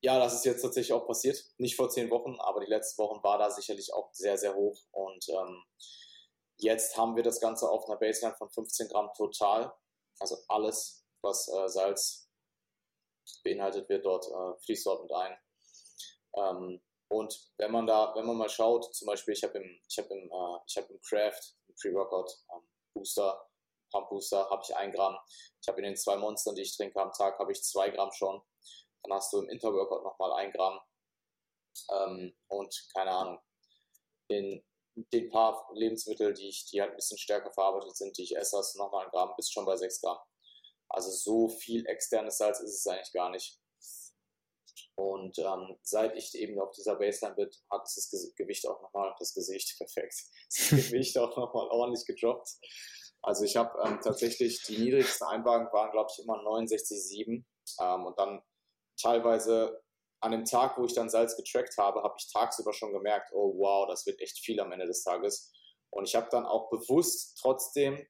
ja, 0.00 0.20
das 0.20 0.34
ist 0.34 0.44
jetzt 0.44 0.62
tatsächlich 0.62 0.92
auch 0.92 1.06
passiert. 1.06 1.44
Nicht 1.58 1.74
vor 1.74 1.88
zehn 1.88 2.08
Wochen, 2.10 2.36
aber 2.38 2.60
die 2.60 2.70
letzten 2.70 3.02
Wochen 3.02 3.22
war 3.24 3.38
da 3.38 3.50
sicherlich 3.50 3.92
auch 3.92 4.12
sehr, 4.12 4.38
sehr 4.38 4.54
hoch. 4.54 4.80
Und 4.92 5.28
ähm, 5.28 5.64
jetzt 6.58 6.96
haben 6.96 7.16
wir 7.16 7.24
das 7.24 7.40
Ganze 7.40 7.68
auf 7.68 7.88
einer 7.88 7.98
Baseline 7.98 8.36
von 8.36 8.48
15 8.48 8.88
Gramm 8.88 9.10
total. 9.16 9.74
Also 10.20 10.36
alles, 10.46 11.04
was 11.22 11.48
äh, 11.48 11.68
Salz 11.68 12.30
beinhaltet, 13.42 13.88
wird 13.88 14.04
dort, 14.04 14.26
äh, 14.26 14.60
fließt 14.64 14.86
dort 14.86 15.02
mit 15.02 15.12
ein. 15.12 15.38
Ähm, 16.36 16.82
und 17.08 17.50
wenn 17.58 17.70
man 17.70 17.86
da, 17.86 18.12
wenn 18.16 18.26
man 18.26 18.36
mal 18.36 18.48
schaut, 18.48 18.94
zum 18.94 19.06
Beispiel, 19.06 19.34
ich 19.34 19.42
habe 19.44 19.58
im, 19.58 19.80
ich 19.88 19.98
habe 19.98 20.08
im, 20.14 20.30
äh, 20.30 20.58
ich 20.66 20.76
habe 20.76 20.92
im 20.92 21.00
Craft, 21.00 21.54
im 21.68 21.74
Pre-Workout 21.76 22.30
ähm, 22.54 22.68
Booster, 22.94 23.48
Pump 23.92 24.08
Booster, 24.08 24.48
habe 24.50 24.62
ich 24.64 24.74
ein 24.74 24.92
Gramm. 24.92 25.16
Ich 25.60 25.68
habe 25.68 25.78
in 25.78 25.84
den 25.84 25.96
zwei 25.96 26.16
Monstern, 26.16 26.56
die 26.56 26.62
ich 26.62 26.76
trinke 26.76 27.00
am 27.00 27.12
Tag, 27.12 27.38
habe 27.38 27.52
ich 27.52 27.62
zwei 27.62 27.90
Gramm 27.90 28.10
schon. 28.12 28.42
Dann 29.02 29.12
hast 29.12 29.32
du 29.32 29.38
im 29.38 29.48
Interworkout 29.48 30.02
nochmal 30.02 30.32
ein 30.32 30.50
Gramm. 30.52 30.80
Ähm, 31.92 32.36
und 32.48 32.88
keine 32.94 33.10
Ahnung, 33.10 33.38
in 34.28 34.64
den 34.96 35.28
paar 35.28 35.68
Lebensmittel, 35.74 36.32
die 36.32 36.48
ich, 36.48 36.66
die 36.66 36.80
halt 36.80 36.92
ein 36.92 36.96
bisschen 36.96 37.18
stärker 37.18 37.52
verarbeitet 37.52 37.96
sind, 37.96 38.16
die 38.18 38.24
ich 38.24 38.36
esse, 38.36 38.56
hast 38.58 38.74
du 38.74 38.78
nochmal 38.78 39.04
ein 39.04 39.10
Gramm, 39.10 39.34
bist 39.36 39.52
schon 39.52 39.66
bei 39.66 39.76
sechs 39.76 40.00
Gramm. 40.00 40.18
Also 40.88 41.10
so 41.10 41.48
viel 41.48 41.86
externes 41.86 42.38
Salz 42.38 42.60
ist 42.60 42.74
es 42.74 42.86
eigentlich 42.86 43.12
gar 43.12 43.30
nicht. 43.30 43.60
Und 44.96 45.38
ähm, 45.38 45.76
seit 45.82 46.16
ich 46.16 46.34
eben 46.34 46.58
auf 46.58 46.70
dieser 46.70 46.96
Baseline 46.96 47.36
bin, 47.36 47.50
hat 47.70 47.82
das 47.82 48.10
Gewicht 48.34 48.66
auch 48.66 48.80
nochmal, 48.80 49.14
das 49.18 49.34
Gesicht, 49.34 49.74
perfekt, 49.78 50.14
das 50.48 50.70
Gewicht 50.70 51.18
auch 51.18 51.36
nochmal 51.36 51.68
ordentlich 51.68 52.06
gedroppt. 52.06 52.48
Also 53.22 53.44
ich 53.44 53.56
habe 53.56 53.78
ähm, 53.84 54.00
tatsächlich, 54.02 54.62
die 54.62 54.78
niedrigsten 54.78 55.26
Einwagen 55.26 55.70
waren, 55.72 55.90
glaube 55.90 56.10
ich, 56.12 56.22
immer 56.22 56.38
69,7. 56.38 57.44
Ähm, 57.80 58.06
und 58.06 58.18
dann 58.18 58.42
teilweise 59.00 59.82
an 60.20 60.32
dem 60.32 60.44
Tag, 60.44 60.78
wo 60.78 60.84
ich 60.84 60.94
dann 60.94 61.10
Salz 61.10 61.36
getrackt 61.36 61.76
habe, 61.76 62.02
habe 62.02 62.14
ich 62.18 62.32
tagsüber 62.32 62.72
schon 62.72 62.92
gemerkt, 62.92 63.30
oh 63.32 63.54
wow, 63.58 63.86
das 63.88 64.06
wird 64.06 64.20
echt 64.20 64.38
viel 64.38 64.58
am 64.60 64.72
Ende 64.72 64.86
des 64.86 65.02
Tages. 65.02 65.52
Und 65.90 66.08
ich 66.08 66.14
habe 66.14 66.28
dann 66.30 66.46
auch 66.46 66.70
bewusst 66.70 67.38
trotzdem 67.40 68.06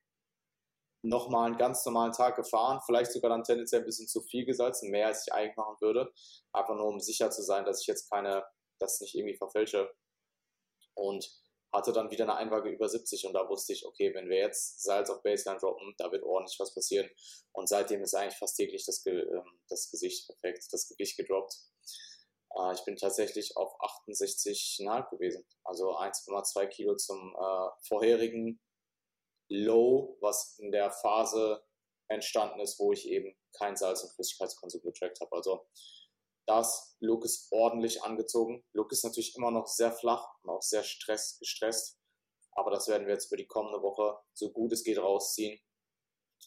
nochmal 1.08 1.46
einen 1.46 1.58
ganz 1.58 1.84
normalen 1.84 2.12
Tag 2.12 2.36
gefahren, 2.36 2.80
vielleicht 2.84 3.12
sogar 3.12 3.30
dann 3.30 3.44
tendenziell 3.44 3.82
ein 3.82 3.86
bisschen 3.86 4.08
zu 4.08 4.20
viel 4.22 4.44
gesalzen, 4.44 4.90
mehr 4.90 5.06
als 5.06 5.26
ich 5.26 5.32
eigentlich 5.32 5.56
machen 5.56 5.76
würde, 5.80 6.12
einfach 6.52 6.74
nur 6.74 6.86
um 6.86 7.00
sicher 7.00 7.30
zu 7.30 7.42
sein, 7.42 7.64
dass 7.64 7.80
ich 7.80 7.86
jetzt 7.86 8.10
keine, 8.10 8.44
das 8.78 9.00
nicht 9.00 9.14
irgendwie 9.14 9.36
verfälsche. 9.36 9.90
Und 10.94 11.28
hatte 11.72 11.92
dann 11.92 12.10
wieder 12.10 12.24
eine 12.24 12.36
Einwaage 12.36 12.70
über 12.70 12.88
70 12.88 13.26
und 13.26 13.34
da 13.34 13.48
wusste 13.48 13.72
ich, 13.72 13.84
okay, 13.84 14.14
wenn 14.14 14.28
wir 14.28 14.38
jetzt 14.38 14.82
Salz 14.82 15.10
auf 15.10 15.22
Baseline 15.22 15.60
droppen, 15.60 15.94
da 15.98 16.10
wird 16.10 16.22
ordentlich 16.22 16.58
was 16.58 16.74
passieren. 16.74 17.08
Und 17.52 17.68
seitdem 17.68 18.02
ist 18.02 18.14
eigentlich 18.14 18.38
fast 18.38 18.56
täglich 18.56 18.86
das, 18.86 19.04
ähm, 19.06 19.60
das 19.68 19.90
Gesicht 19.90 20.26
perfekt, 20.26 20.66
das 20.70 20.88
Gewicht 20.88 21.16
gedroppt. 21.16 21.54
Äh, 22.56 22.72
ich 22.72 22.84
bin 22.84 22.96
tatsächlich 22.96 23.56
auf 23.56 23.78
68,5 23.80 25.10
gewesen, 25.10 25.44
also 25.64 25.96
1,2 25.96 26.66
Kilo 26.68 26.96
zum 26.96 27.34
äh, 27.36 27.68
vorherigen 27.86 28.60
Low, 29.48 30.16
was 30.20 30.58
in 30.58 30.72
der 30.72 30.90
Phase 30.90 31.62
entstanden 32.08 32.60
ist, 32.60 32.78
wo 32.78 32.92
ich 32.92 33.08
eben 33.08 33.36
kein 33.52 33.76
Salz- 33.76 34.02
und 34.02 34.12
Flüssigkeitskonsum 34.12 34.82
getrackt 34.82 35.20
habe. 35.20 35.34
Also 35.34 35.66
das 36.46 36.96
Look 37.00 37.24
ist 37.24 37.50
ordentlich 37.50 38.02
angezogen. 38.02 38.64
Look 38.72 38.92
ist 38.92 39.04
natürlich 39.04 39.36
immer 39.36 39.50
noch 39.50 39.66
sehr 39.66 39.92
flach 39.92 40.28
und 40.42 40.50
auch 40.50 40.62
sehr 40.62 40.84
stress, 40.84 41.38
gestresst. 41.38 41.98
Aber 42.52 42.70
das 42.70 42.88
werden 42.88 43.06
wir 43.06 43.14
jetzt 43.14 43.28
für 43.28 43.36
die 43.36 43.46
kommende 43.46 43.82
Woche 43.82 44.18
so 44.32 44.50
gut 44.50 44.72
es 44.72 44.84
geht 44.84 44.98
rausziehen. 44.98 45.60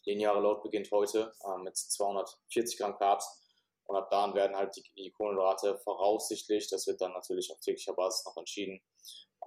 Lineare 0.05 0.39
Load 0.39 0.61
beginnt 0.63 0.89
heute 0.91 1.33
äh, 1.43 1.57
mit 1.57 1.77
240 1.77 2.77
Gramm 2.77 2.97
Carbs. 2.97 3.45
Und 3.85 3.95
ab 3.95 4.09
da 4.09 4.33
werden 4.33 4.55
halt 4.55 4.75
die, 4.75 4.83
die 4.95 5.11
Kohlenhydrate 5.11 5.79
voraussichtlich, 5.79 6.69
das 6.69 6.85
wird 6.85 7.01
dann 7.01 7.11
natürlich 7.13 7.51
auf 7.51 7.59
täglicher 7.59 7.93
Basis 7.93 8.23
noch 8.23 8.37
entschieden, 8.37 8.79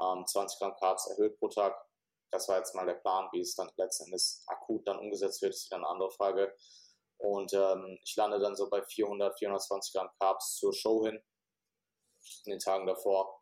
ähm, 0.00 0.26
20 0.26 0.58
Gramm 0.58 0.74
Carbs 0.76 1.06
erhöht 1.06 1.38
pro 1.38 1.48
Tag. 1.48 1.74
Das 2.32 2.48
war 2.48 2.58
jetzt 2.58 2.74
mal 2.74 2.86
der 2.86 2.94
Plan, 2.94 3.28
wie 3.32 3.40
es 3.40 3.54
dann 3.54 3.70
letzten 3.76 4.06
Endes 4.06 4.42
akut 4.46 4.88
dann 4.88 4.98
umgesetzt 4.98 5.42
wird, 5.42 5.52
ist 5.52 5.66
wieder 5.66 5.76
eine 5.76 5.88
andere 5.88 6.10
Frage. 6.10 6.54
Und 7.18 7.52
ähm, 7.52 7.98
ich 8.02 8.16
lande 8.16 8.40
dann 8.40 8.56
so 8.56 8.68
bei 8.68 8.82
400, 8.82 9.38
420 9.38 9.92
Gramm 9.92 10.10
Carbs 10.18 10.56
zur 10.56 10.72
Show 10.72 11.04
hin, 11.04 11.22
in 12.46 12.50
den 12.50 12.58
Tagen 12.58 12.86
davor. 12.86 13.40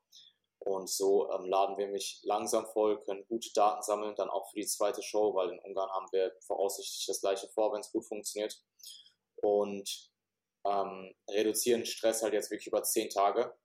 Und 0.59 0.91
so 0.91 1.31
ähm, 1.33 1.47
laden 1.47 1.79
wir 1.79 1.89
mich 1.89 2.21
langsam 2.25 2.67
voll, 2.67 3.01
können 3.01 3.25
gute 3.29 3.51
Daten 3.55 3.83
sammeln, 3.83 4.15
dann 4.17 4.29
auch 4.29 4.51
für 4.51 4.61
die 4.61 4.67
zweite 4.67 5.03
Show, 5.03 5.35
weil 5.35 5.51
in 5.51 5.59
Ungarn 5.61 5.91
haben 5.91 6.09
wir 6.13 6.37
voraussichtlich 6.47 7.07
das 7.07 7.21
gleiche 7.21 7.49
vor, 7.49 7.73
wenn 7.73 7.81
es 7.81 7.93
gut 7.93 8.07
funktioniert. 8.07 8.63
Und 9.37 10.11
ähm, 10.67 11.15
reduzieren 11.31 11.87
Stress 11.87 12.23
halt 12.23 12.35
jetzt 12.35 12.51
wirklich 12.51 12.67
über 12.67 12.83
10 12.83 13.09
Tage. 13.09 13.57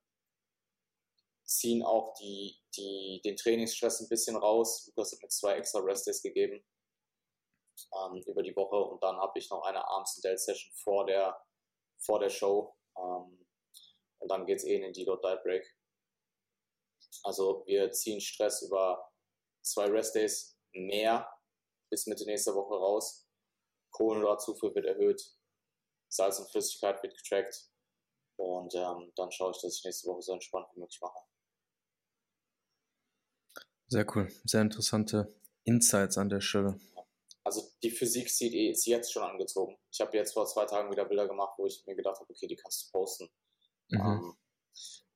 Ziehen 1.56 1.82
auch 1.82 2.12
die, 2.20 2.60
die, 2.76 3.20
den 3.24 3.36
Trainingsstress 3.36 4.00
ein 4.00 4.08
bisschen 4.08 4.36
raus. 4.36 4.86
Lukas 4.86 5.12
hat 5.12 5.22
mir 5.22 5.28
zwei 5.28 5.54
extra 5.54 5.80
Rest-Days 5.80 6.22
gegeben 6.22 6.62
ähm, 7.94 8.22
über 8.26 8.42
die 8.42 8.54
Woche 8.54 8.76
und 8.76 9.02
dann 9.02 9.16
habe 9.16 9.38
ich 9.38 9.48
noch 9.48 9.62
eine 9.62 9.86
Arms- 9.88 10.16
und 10.16 10.24
Dell-Session 10.24 10.72
vor 10.74 11.06
der, 11.06 11.40
vor 11.98 12.18
der 12.18 12.28
Show. 12.28 12.76
Ähm, 12.98 13.46
und 14.18 14.30
dann 14.30 14.44
geht 14.44 14.58
es 14.58 14.64
eh 14.64 14.76
in 14.76 14.82
den 14.82 14.92
Deload 14.92 15.26
Diet 15.26 15.42
Break. 15.42 15.76
Also 17.22 17.64
wir 17.66 17.90
ziehen 17.90 18.20
Stress 18.20 18.62
über 18.62 19.10
zwei 19.62 19.86
Rest-Days 19.86 20.58
mehr 20.74 21.26
bis 21.90 22.06
Mitte 22.06 22.26
nächster 22.26 22.54
Woche 22.54 22.74
raus. 22.74 23.26
Kohlenhydratzufuhr 23.92 24.74
wird 24.74 24.84
erhöht, 24.84 25.22
Salz 26.08 26.38
und 26.38 26.50
Flüssigkeit 26.50 27.02
wird 27.02 27.16
getrackt 27.16 27.70
und 28.36 28.74
ähm, 28.74 29.12
dann 29.16 29.32
schaue 29.32 29.52
ich, 29.52 29.60
dass 29.62 29.78
ich 29.78 29.84
nächste 29.84 30.08
Woche 30.10 30.20
so 30.20 30.34
entspannt 30.34 30.68
wie 30.74 30.80
möglich 30.80 31.00
mache. 31.00 31.18
Sehr 33.88 34.06
cool, 34.14 34.28
sehr 34.44 34.62
interessante 34.62 35.34
Insights 35.64 36.18
an 36.18 36.28
der 36.28 36.40
Stelle 36.40 36.78
also 37.46 37.62
die 37.80 37.92
Physik 37.92 38.28
sieht 38.28 38.54
eh, 38.54 38.70
ist 38.70 38.86
jetzt 38.86 39.12
schon 39.12 39.22
angezogen. 39.22 39.78
Ich 39.92 40.00
habe 40.00 40.16
jetzt 40.16 40.34
vor 40.34 40.46
zwei 40.46 40.64
Tagen 40.64 40.90
wieder 40.90 41.04
Bilder 41.04 41.28
gemacht, 41.28 41.54
wo 41.56 41.66
ich 41.66 41.86
mir 41.86 41.94
gedacht 41.94 42.18
habe, 42.18 42.28
okay, 42.28 42.48
die 42.48 42.56
kannst 42.56 42.88
du 42.88 42.98
posten. 42.98 43.30
Mhm. 43.88 44.00
Um, 44.00 44.36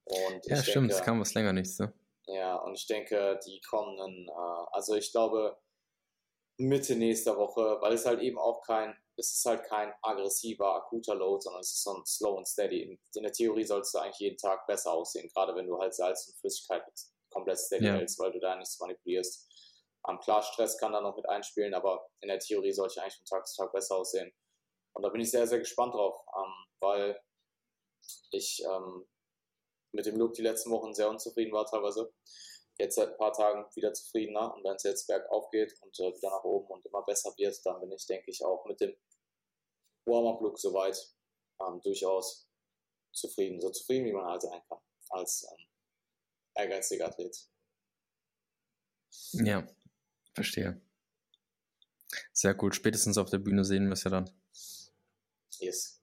ähm, 0.07 0.41
ja, 0.45 0.63
stimmt, 0.63 0.93
es 0.93 1.03
kam 1.03 1.21
was 1.21 1.35
länger 1.35 1.53
nichts, 1.53 1.81
ne? 1.81 1.93
Ja, 2.27 2.55
und 2.57 2.75
ich 2.75 2.87
denke, 2.87 3.41
die 3.45 3.61
kommenden, 3.69 4.29
äh, 4.29 4.67
also 4.71 4.95
ich 4.95 5.11
glaube 5.11 5.59
Mitte 6.57 6.95
nächster 6.95 7.37
Woche, 7.37 7.79
weil 7.81 7.95
es 7.95 8.07
halt 8.07 8.21
eben 8.21 8.39
auch 8.39 8.63
kein, 8.63 8.95
es 9.17 9.33
ist 9.33 9.45
halt 9.45 9.65
kein 9.65 9.93
aggressiver, 10.01 10.77
akuter 10.77 11.17
Load, 11.17 11.43
sondern 11.43 11.63
es 11.63 11.73
ist 11.73 11.83
so 11.83 11.97
ein 11.97 12.07
slow 12.07 12.37
and 12.37 12.47
steady. 12.47 12.83
In, 12.83 13.01
in 13.17 13.23
der 13.25 13.33
Theorie 13.33 13.65
sollst 13.65 13.93
du 13.93 13.99
eigentlich 13.99 14.21
jeden 14.21 14.39
Tag 14.39 14.69
besser 14.69 14.93
aussehen, 14.93 15.29
gerade 15.35 15.57
wenn 15.57 15.67
du 15.67 15.81
halt 15.81 15.95
Salz 15.95 16.29
und 16.29 16.39
Flüssigkeit 16.39 16.85
komplett 17.31 17.59
ja. 17.71 17.95
hältst, 17.95 18.19
weil 18.19 18.33
du 18.33 18.41
da 18.41 18.57
nichts 18.57 18.79
manipulierst. 18.79 19.49
Um, 20.03 20.19
klar, 20.19 20.43
Stress 20.43 20.79
kann 20.79 20.93
da 20.93 21.01
noch 21.01 21.17
mit 21.17 21.29
einspielen, 21.29 21.75
aber 21.75 22.09
in 22.21 22.29
der 22.29 22.39
Theorie 22.39 22.73
sollte 22.73 22.95
ich 22.95 23.03
eigentlich 23.03 23.17
von 23.17 23.27
Tag 23.27 23.47
zu 23.47 23.57
Tag 23.57 23.73
besser 23.73 23.97
aussehen. 23.97 24.33
Und 24.95 25.03
da 25.03 25.09
bin 25.11 25.21
ich 25.21 25.31
sehr, 25.31 25.47
sehr 25.47 25.59
gespannt 25.59 25.95
drauf, 25.95 26.25
ähm, 26.37 26.53
weil 26.81 27.21
ich 28.31 28.65
ähm, 28.65 29.07
mit 29.93 30.07
dem 30.07 30.17
Look 30.17 30.35
die 30.35 30.43
letzten 30.43 30.71
Wochen 30.71 30.95
sehr 30.95 31.11
unzufrieden 31.11 31.53
war 31.53 31.67
teilweise. 31.67 32.13
Jetzt 32.79 32.95
seit 32.95 33.11
ein 33.11 33.19
paar 33.19 33.33
Tagen 33.33 33.67
wieder 33.75 33.93
zufriedener 33.93 34.55
und 34.55 34.65
wenn 34.65 34.75
es 34.75 34.85
jetzt 34.85 35.07
bergauf 35.07 35.51
geht 35.51 35.75
und 35.83 35.99
äh, 36.01 36.15
wieder 36.15 36.31
nach 36.31 36.45
oben 36.45 36.69
und 36.69 36.87
immer 36.87 37.03
besser 37.03 37.35
wird, 37.37 37.61
dann 37.67 37.79
bin 37.81 37.93
ich, 37.93 38.07
denke 38.07 38.31
ich, 38.31 38.43
auch 38.43 38.65
mit 38.65 38.81
dem 38.81 38.97
Warm-Up-Look 40.07 40.59
soweit 40.59 40.97
ähm, 41.61 41.81
durchaus 41.83 42.49
zufrieden. 43.13 43.61
So 43.61 43.69
zufrieden, 43.71 44.07
wie 44.07 44.13
man 44.13 44.25
halt 44.25 44.43
sein 44.43 44.63
kann 44.67 44.79
als 45.11 45.47
ähm, 45.51 45.60
ehrgeiziger 46.61 47.07
Athlet. 47.07 47.49
Ja, 49.33 49.67
Verstehe. 50.35 50.81
Sehr 52.33 52.55
gut. 52.55 52.75
Spätestens 52.75 53.19
auf 53.19 53.31
der 53.31 53.39
Bühne 53.39 53.65
sehen 53.65 53.87
wir 53.87 53.93
es 53.93 54.05
ja 54.05 54.11
dann. 54.11 54.31
Yes. 55.59 56.01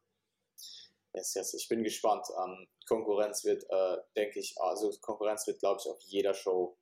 Yes, 1.13 1.33
yes. 1.33 1.53
Ich 1.53 1.67
bin 1.67 1.83
gespannt. 1.83 2.27
Ähm, 2.43 2.67
Konkurrenz 2.87 3.43
wird, 3.43 3.63
äh, 3.69 3.97
denke 4.15 4.39
ich, 4.39 4.55
also 4.59 4.91
Konkurrenz 5.01 5.47
wird, 5.47 5.59
glaube 5.59 5.79
ich, 5.81 5.89
auf 5.89 5.99
jeder 6.01 6.33
Show 6.33 6.77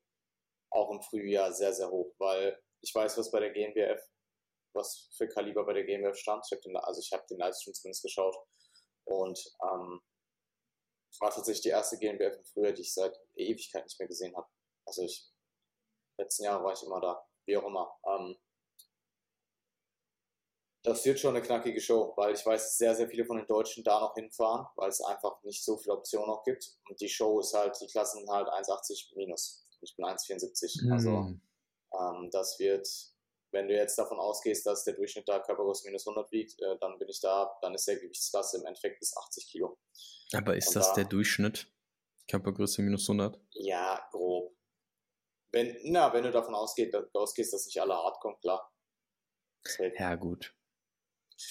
auch 0.71 0.91
im 0.91 1.01
Frühjahr 1.01 1.53
sehr, 1.53 1.73
sehr 1.73 1.89
hoch, 1.89 2.13
weil 2.17 2.61
ich 2.81 2.93
weiß, 2.93 3.17
was 3.17 3.31
bei 3.31 3.39
der 3.39 3.51
GmbF, 3.51 4.01
was 4.73 5.07
für 5.15 5.27
Kaliber 5.27 5.65
bei 5.65 5.73
der 5.73 5.85
GmbF 5.85 6.17
stand. 6.17 6.45
Ich 6.45 6.51
habe 6.51 6.61
den, 6.61 6.75
also 6.75 6.99
ich 6.99 7.11
habe 7.13 7.25
den 7.29 7.37
Livestream 7.37 7.73
zumindest 7.73 8.03
geschaut 8.03 8.35
und 9.05 9.39
ähm, 9.63 10.01
war 11.19 11.31
tatsächlich 11.31 11.63
die 11.63 11.69
erste 11.69 11.97
GmbF 11.97 12.37
im 12.37 12.45
Frühjahr, 12.45 12.73
die 12.73 12.81
ich 12.81 12.93
seit 12.93 13.19
Ewigkeit 13.35 13.83
nicht 13.83 13.99
mehr 13.99 14.07
gesehen 14.07 14.35
habe. 14.35 14.47
Also 14.85 15.03
ich 15.03 15.29
letzten 16.17 16.43
Jahre 16.43 16.63
war 16.63 16.73
ich 16.73 16.83
immer 16.83 17.01
da 17.01 17.25
wie 17.45 17.57
auch 17.57 17.65
immer. 17.65 17.95
Ähm, 18.07 18.37
das 20.83 21.03
wird 21.03 21.19
schon 21.19 21.35
eine 21.35 21.43
knackige 21.43 21.81
Show, 21.81 22.13
weil 22.15 22.35
ich 22.35 22.45
weiß, 22.45 22.61
dass 22.61 22.77
sehr, 22.77 22.93
sehr 22.93 23.09
viele 23.09 23.25
von 23.25 23.37
den 23.37 23.47
Deutschen 23.47 23.83
da 23.83 23.99
noch 23.99 24.13
hinfahren, 24.13 24.67
weil 24.75 24.89
es 24.89 25.01
einfach 25.01 25.41
nicht 25.43 25.63
so 25.63 25.77
viele 25.77 25.95
Optionen 25.95 26.27
noch 26.27 26.43
gibt. 26.43 26.77
Und 26.87 27.01
die 27.01 27.09
Show 27.09 27.39
ist 27.39 27.53
halt, 27.55 27.75
die 27.81 27.87
Klassen 27.87 28.19
sind 28.19 28.29
halt 28.29 28.47
1,80 28.47 29.15
minus. 29.15 29.67
Ich 29.81 29.95
bin 29.95 30.05
1,74. 30.05 30.85
Mhm. 30.85 30.91
Also 30.91 31.09
ähm, 31.99 32.29
das 32.31 32.59
wird, 32.59 32.87
wenn 33.51 33.67
du 33.67 33.73
jetzt 33.73 33.97
davon 33.97 34.19
ausgehst, 34.19 34.65
dass 34.65 34.83
der 34.83 34.93
Durchschnitt 34.93 35.27
da 35.27 35.39
Körpergröße 35.39 35.87
minus 35.87 36.05
100 36.07 36.31
wiegt, 36.31 36.61
äh, 36.61 36.77
dann 36.79 36.99
bin 36.99 37.09
ich 37.09 37.19
da, 37.19 37.57
dann 37.61 37.73
ist 37.73 37.87
der 37.87 37.97
Gewichtsklasse 37.97 38.57
im 38.57 38.65
Endeffekt 38.65 38.99
bis 38.99 39.17
80 39.17 39.47
Kilo. 39.47 39.79
Aber 40.33 40.55
ist 40.55 40.69
Und 40.69 40.75
das 40.75 40.89
da, 40.89 40.95
der 40.95 41.05
Durchschnitt? 41.05 41.71
Körpergröße 42.27 42.81
minus 42.81 43.09
100? 43.09 43.39
Ja, 43.51 44.07
grob. 44.11 44.55
Wenn, 45.51 45.77
na, 45.83 46.11
wenn 46.11 46.23
du 46.23 46.31
davon 46.31 46.55
ausgeht, 46.55 46.93
ausgehst, 47.13 47.53
dass 47.53 47.65
nicht 47.65 47.79
alle 47.79 47.93
hart 47.93 48.19
kommen, 48.19 48.37
klar. 48.41 48.71
Ja, 49.97 50.15
gut. 50.15 50.53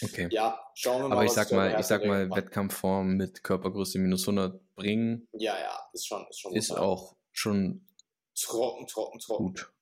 Okay. 0.02 0.28
Ja, 0.30 0.70
schauen 0.74 1.02
wir 1.02 1.08
mal. 1.08 1.16
Aber 1.16 1.24
ich 1.24 1.32
sag 1.32 1.52
mal, 1.52 1.78
ich 1.78 1.86
sag 1.86 2.04
mal, 2.04 2.30
Wettkampfform 2.30 3.16
mit 3.16 3.42
Körpergröße 3.42 3.98
minus 3.98 4.22
100 4.22 4.74
bringen. 4.74 5.28
Ja, 5.32 5.58
ja, 5.58 5.88
ist 5.92 6.06
schon, 6.06 6.26
ist 6.28 6.40
schon 6.40 6.54
Ist 6.54 6.70
auch 6.70 7.16
schon 7.32 7.86
trocken, 8.34 8.86
trocken, 8.86 9.18
trocken. 9.18 9.44
Gut. 9.46 9.72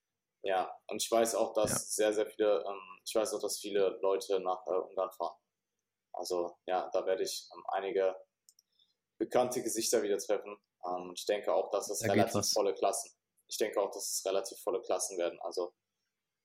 Ja, 0.42 0.76
und 0.88 1.00
ich 1.00 1.10
weiß 1.10 1.36
auch, 1.36 1.52
dass 1.52 1.70
ja. 1.70 1.78
sehr, 1.78 2.12
sehr 2.12 2.26
viele, 2.26 2.64
ähm, 2.66 3.00
ich 3.04 3.14
weiß 3.14 3.32
auch, 3.34 3.40
dass 3.40 3.60
viele 3.60 3.98
Leute 4.02 4.40
nach 4.40 4.66
äh, 4.66 4.70
Ungarn 4.70 5.10
fahren. 5.12 5.36
Also, 6.12 6.58
ja, 6.66 6.90
da 6.92 7.06
werde 7.06 7.22
ich 7.22 7.48
ähm, 7.54 7.64
einige 7.68 8.16
bekannte 9.24 9.62
Gesichter 9.62 10.02
wieder 10.02 10.18
treffen. 10.18 10.56
Ähm, 10.86 11.12
ich 11.14 11.26
denke 11.26 11.52
auch, 11.54 11.70
dass 11.70 11.88
das 11.88 12.00
da 12.00 12.12
relativ 12.12 12.52
volle 12.52 12.74
Klassen 12.74 13.10
ich 13.52 13.58
denke 13.58 13.80
auch, 13.80 13.90
dass 13.90 14.10
es 14.10 14.24
relativ 14.24 14.58
volle 14.60 14.80
Klassen 14.80 15.18
werden. 15.18 15.38
Also 15.42 15.74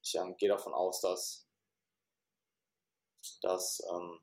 ich 0.03 0.13
ähm, 0.15 0.36
gehe 0.36 0.49
davon 0.49 0.73
aus, 0.73 0.99
dass, 0.99 1.47
dass 3.41 3.82
ähm, 3.89 4.19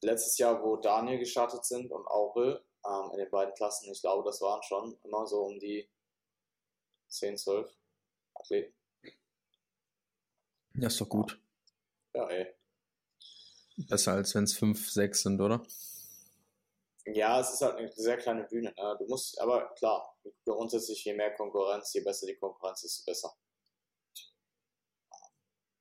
letztes 0.00 0.38
Jahr, 0.38 0.62
wo 0.62 0.76
Daniel 0.76 1.18
gestartet 1.18 1.66
sind 1.66 1.92
und 1.92 2.06
Aurel 2.06 2.64
ähm, 2.86 3.10
in 3.12 3.18
den 3.18 3.30
beiden 3.30 3.54
Klassen, 3.54 3.92
ich 3.92 4.00
glaube, 4.00 4.24
das 4.24 4.40
waren 4.40 4.62
schon 4.62 4.98
immer 5.02 5.26
so 5.26 5.42
um 5.42 5.58
die 5.60 5.86
10, 7.08 7.36
12 7.36 7.70
Athleten. 8.34 8.74
Ja, 10.74 10.86
ist 10.86 10.98
doch 10.98 11.08
gut. 11.10 11.38
Ja, 12.14 12.26
ey. 12.28 12.54
Besser 13.76 14.12
als 14.12 14.34
wenn 14.34 14.44
es 14.44 14.56
5, 14.56 14.90
6 14.90 15.22
sind, 15.22 15.40
oder? 15.42 15.62
Ja, 17.06 17.40
es 17.40 17.52
ist 17.52 17.62
halt 17.62 17.76
eine 17.76 17.90
sehr 17.92 18.16
kleine 18.16 18.44
Bühne. 18.44 18.72
Ne? 18.76 18.96
Du 18.98 19.06
musst, 19.06 19.40
aber 19.40 19.74
klar, 19.74 20.16
grundsätzlich 20.44 21.04
je 21.04 21.14
mehr 21.14 21.34
Konkurrenz, 21.34 21.92
je 21.94 22.02
besser 22.02 22.26
die 22.26 22.36
Konkurrenz, 22.36 22.82
desto 22.82 23.04
besser. 23.04 23.34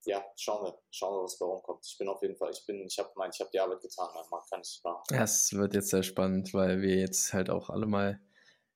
Ja, 0.06 0.26
schauen 0.36 0.66
wir, 0.66 0.82
schauen 0.90 1.14
wir, 1.14 1.24
was 1.24 1.38
bei 1.38 1.46
rumkommt. 1.46 1.86
Ich 1.86 1.96
bin 2.00 2.08
auf 2.08 2.24
jeden 2.24 2.36
Fall, 2.36 2.52
ich 2.52 2.66
bin, 2.66 2.88
ich 2.88 2.98
habe 2.98 3.12
mein, 3.16 3.30
ich 3.32 3.40
habe 3.40 3.52
die 3.54 3.60
Arbeit 3.60 3.82
getan, 3.82 4.10
man 4.32 4.42
kann 4.50 4.62
es 4.62 4.82
machen. 4.84 5.04
Ja, 5.12 5.24
es 5.24 5.54
wird 5.54 5.76
jetzt 5.76 5.90
sehr 5.90 6.02
spannend, 6.02 6.56
weil 6.56 6.82
wir 6.82 6.96
jetzt 6.96 7.34
halt 7.34 7.52
auch 7.52 7.70
alle 7.70 7.86
mal 7.86 8.20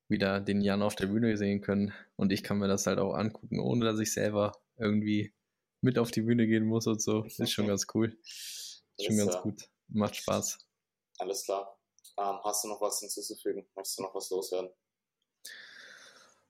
wieder 0.07 0.39
den 0.39 0.61
Jan 0.61 0.83
auf 0.83 0.95
der 0.95 1.07
Bühne 1.07 1.35
sehen 1.35 1.61
können 1.61 1.93
und 2.15 2.31
ich 2.31 2.43
kann 2.43 2.59
mir 2.59 2.67
das 2.67 2.85
halt 2.85 2.99
auch 2.99 3.15
angucken, 3.15 3.59
ohne 3.59 3.85
dass 3.85 3.99
ich 3.99 4.13
selber 4.13 4.51
irgendwie 4.77 5.33
mit 5.81 5.97
auf 5.97 6.11
die 6.11 6.21
Bühne 6.21 6.45
gehen 6.45 6.65
muss 6.65 6.85
und 6.85 7.01
so. 7.01 7.23
Ist 7.23 7.51
schon 7.51 7.67
ganz 7.67 7.87
cool. 7.95 8.15
Ist 8.23 8.83
schon 8.97 9.17
ganz 9.17 9.41
gut. 9.41 9.69
Macht 9.87 10.15
Spaß. 10.15 10.59
Alles 11.17 11.43
klar. 11.45 11.74
Ähm, 12.17 12.39
hast 12.43 12.63
du 12.63 12.69
noch 12.69 12.81
was 12.81 12.99
hinzuzufügen? 12.99 13.65
Möchtest 13.75 13.99
du 13.99 14.03
noch 14.03 14.15
was 14.15 14.29
loswerden? 14.29 14.71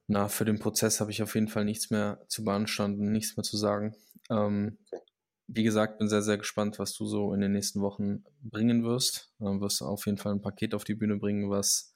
Na, 0.08 0.28
für 0.28 0.46
den 0.46 0.60
Prozess 0.60 1.00
habe 1.00 1.12
ich 1.12 1.24
auf 1.24 1.34
jeden 1.34 1.48
Fall 1.48 1.66
nichts 1.66 1.90
mehr 1.90 2.24
zu 2.28 2.44
beanstanden, 2.44 3.12
nichts 3.12 3.38
mehr 3.38 3.44
zu 3.44 3.58
sagen. 3.58 3.96
Ähm, 4.30 4.78
okay. 4.86 5.02
Wie 5.48 5.64
gesagt, 5.64 6.00
bin 6.00 6.10
sehr, 6.10 6.22
sehr 6.22 6.38
gespannt, 6.38 6.80
was 6.80 6.94
du 6.94 7.06
so 7.06 7.34
in 7.34 7.42
den 7.42 7.52
nächsten 7.52 7.82
Wochen 7.82 8.24
bringen 8.42 8.84
wirst. 8.84 9.32
Du 9.40 9.62
wirst 9.62 9.82
auf 9.82 10.06
jeden 10.06 10.18
Fall 10.18 10.34
ein 10.34 10.42
Paket 10.42 10.74
auf 10.74 10.84
die 10.84 10.96
Bühne 10.96 11.18
bringen, 11.18 11.50
was 11.50 11.96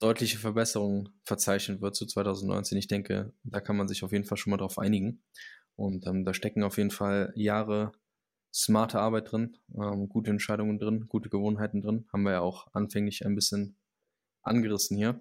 deutliche 0.00 0.38
Verbesserungen 0.38 1.08
verzeichnen 1.24 1.80
wird 1.80 1.96
zu 1.96 2.06
2019. 2.06 2.76
Ich 2.78 2.88
denke, 2.88 3.32
da 3.42 3.60
kann 3.60 3.76
man 3.76 3.88
sich 3.88 4.04
auf 4.04 4.12
jeden 4.12 4.24
Fall 4.24 4.36
schon 4.36 4.50
mal 4.50 4.56
drauf 4.58 4.78
einigen. 4.78 5.22
Und 5.76 6.06
ähm, 6.06 6.24
da 6.24 6.34
stecken 6.34 6.62
auf 6.62 6.76
jeden 6.76 6.90
Fall 6.90 7.32
Jahre 7.36 7.92
smarte 8.54 9.00
Arbeit 9.00 9.32
drin, 9.32 9.56
ähm, 9.74 10.08
gute 10.08 10.30
Entscheidungen 10.30 10.78
drin, 10.78 11.06
gute 11.08 11.28
Gewohnheiten 11.28 11.82
drin. 11.82 12.06
Haben 12.12 12.22
wir 12.22 12.32
ja 12.32 12.40
auch 12.40 12.68
anfänglich 12.72 13.26
ein 13.26 13.34
bisschen 13.34 13.76
angerissen 14.42 14.96
hier. 14.96 15.20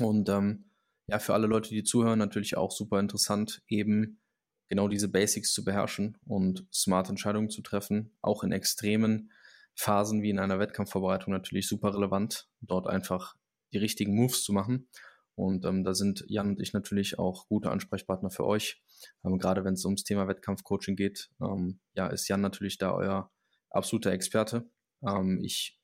Und 0.00 0.28
ähm, 0.28 0.70
ja, 1.06 1.18
für 1.18 1.34
alle 1.34 1.46
Leute, 1.46 1.70
die 1.70 1.84
zuhören, 1.84 2.18
natürlich 2.18 2.56
auch 2.56 2.72
super 2.72 2.98
interessant, 2.98 3.62
eben 3.68 4.20
genau 4.68 4.88
diese 4.88 5.08
Basics 5.08 5.52
zu 5.52 5.64
beherrschen 5.64 6.18
und 6.26 6.66
smarte 6.72 7.10
Entscheidungen 7.10 7.50
zu 7.50 7.62
treffen, 7.62 8.16
auch 8.20 8.44
in 8.44 8.52
extremen 8.52 9.32
Phasen 9.74 10.22
wie 10.22 10.30
in 10.30 10.38
einer 10.38 10.58
Wettkampfvorbereitung 10.58 11.32
natürlich 11.32 11.68
super 11.68 11.94
relevant, 11.94 12.48
dort 12.60 12.86
einfach 12.86 13.36
die 13.72 13.78
richtigen 13.78 14.14
Moves 14.14 14.42
zu 14.42 14.52
machen. 14.52 14.88
Und 15.40 15.64
ähm, 15.64 15.84
da 15.84 15.94
sind 15.94 16.22
Jan 16.28 16.50
und 16.50 16.60
ich 16.60 16.74
natürlich 16.74 17.18
auch 17.18 17.48
gute 17.48 17.70
Ansprechpartner 17.70 18.30
für 18.30 18.44
euch. 18.44 18.82
Ähm, 19.24 19.38
gerade 19.38 19.64
wenn 19.64 19.72
es 19.72 19.86
ums 19.86 20.04
Thema 20.04 20.28
Wettkampfcoaching 20.28 20.96
geht, 20.96 21.30
ähm, 21.40 21.80
ja, 21.94 22.08
ist 22.08 22.28
Jan 22.28 22.42
natürlich 22.42 22.76
da 22.76 22.92
euer 22.92 23.32
absoluter 23.70 24.12
Experte. 24.12 24.68
Ähm, 25.02 25.40
ich 25.42 25.80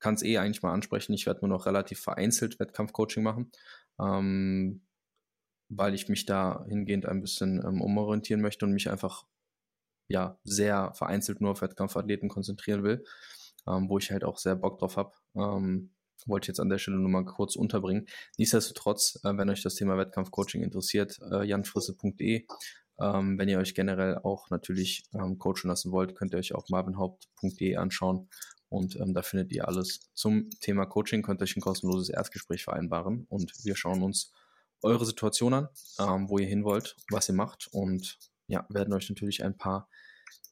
kann 0.00 0.14
es 0.14 0.24
eh 0.24 0.38
eigentlich 0.38 0.62
mal 0.62 0.72
ansprechen. 0.72 1.12
Ich 1.12 1.26
werde 1.26 1.46
nur 1.46 1.50
noch 1.56 1.66
relativ 1.66 2.00
vereinzelt 2.00 2.58
Wettkampfcoaching 2.58 3.22
machen, 3.22 3.52
ähm, 4.00 4.84
weil 5.68 5.94
ich 5.94 6.08
mich 6.08 6.26
da 6.26 6.64
hingehend 6.68 7.06
ein 7.06 7.20
bisschen 7.20 7.64
ähm, 7.64 7.80
umorientieren 7.80 8.42
möchte 8.42 8.64
und 8.64 8.72
mich 8.72 8.90
einfach 8.90 9.26
ja 10.08 10.40
sehr 10.42 10.92
vereinzelt 10.94 11.40
nur 11.40 11.52
auf 11.52 11.62
Wettkampfathleten 11.62 12.28
konzentrieren 12.28 12.82
will, 12.82 13.04
wo 13.66 13.98
ich 13.98 14.10
halt 14.10 14.24
auch 14.24 14.38
sehr 14.38 14.56
Bock 14.56 14.78
drauf 14.78 14.96
habe 14.96 15.12
wollte 16.26 16.44
ich 16.44 16.48
jetzt 16.48 16.60
an 16.60 16.68
der 16.68 16.78
Stelle 16.78 16.98
nur 16.98 17.10
mal 17.10 17.24
kurz 17.24 17.56
unterbringen. 17.56 18.06
Nichtsdestotrotz, 18.36 19.20
äh, 19.24 19.36
wenn 19.36 19.50
euch 19.50 19.62
das 19.62 19.74
Thema 19.74 19.96
Wettkampfcoaching 19.96 20.62
interessiert, 20.62 21.18
äh, 21.30 21.44
janfrisse.de. 21.44 22.46
Ähm, 23.00 23.38
wenn 23.38 23.48
ihr 23.48 23.58
euch 23.58 23.74
generell 23.74 24.18
auch 24.18 24.50
natürlich 24.50 25.04
ähm, 25.14 25.38
coachen 25.38 25.68
lassen 25.68 25.92
wollt, 25.92 26.16
könnt 26.16 26.32
ihr 26.34 26.38
euch 26.38 26.54
auch 26.54 26.68
marvinhaupt.de 26.68 27.76
anschauen 27.76 28.28
und 28.68 28.96
ähm, 28.96 29.14
da 29.14 29.22
findet 29.22 29.52
ihr 29.52 29.66
alles 29.66 30.10
zum 30.14 30.50
Thema 30.60 30.86
Coaching, 30.86 31.22
könnt 31.22 31.40
euch 31.42 31.56
ein 31.56 31.60
kostenloses 31.60 32.10
Erstgespräch 32.10 32.64
vereinbaren 32.64 33.26
und 33.28 33.52
wir 33.64 33.76
schauen 33.76 34.02
uns 34.02 34.32
eure 34.82 35.06
Situation 35.06 35.54
an, 35.54 35.68
ähm, 35.98 36.28
wo 36.28 36.38
ihr 36.38 36.46
hin 36.46 36.64
wollt, 36.64 36.96
was 37.10 37.28
ihr 37.28 37.34
macht 37.34 37.68
und 37.72 38.18
ja, 38.46 38.66
werden 38.68 38.92
euch 38.92 39.08
natürlich 39.08 39.44
ein 39.44 39.56
paar 39.56 39.88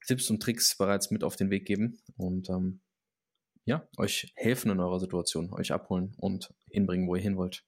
Tipps 0.07 0.31
und 0.31 0.43
Tricks 0.43 0.77
bereits 0.77 1.11
mit 1.11 1.25
auf 1.25 1.37
den 1.37 1.51
Weg 1.51 1.67
geben 1.67 1.99
und 2.17 2.49
ähm, 2.49 2.81
ja, 3.67 3.87
euch 3.99 4.33
helfen 4.37 4.71
in 4.71 4.81
eurer 4.81 5.01
Situation, 5.01 5.53
euch 5.53 5.73
abholen 5.73 6.15
und 6.19 6.55
hinbringen, 6.71 7.07
wo 7.09 7.17
ihr 7.17 7.23
hin 7.23 7.37
wollt. 7.37 7.65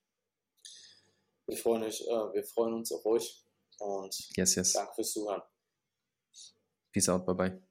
Wir 1.46 1.56
freuen, 1.56 1.82
euch, 1.82 2.00
äh, 2.02 2.32
wir 2.34 2.44
freuen 2.44 2.74
uns 2.74 2.92
auf 2.92 3.04
euch 3.04 3.44
und 3.78 4.14
yes, 4.36 4.54
yes. 4.54 4.72
danke 4.72 4.94
fürs 4.94 5.12
Zuhören. 5.12 5.42
Peace 6.92 7.08
out, 7.08 7.26
bye 7.26 7.34
bye. 7.34 7.67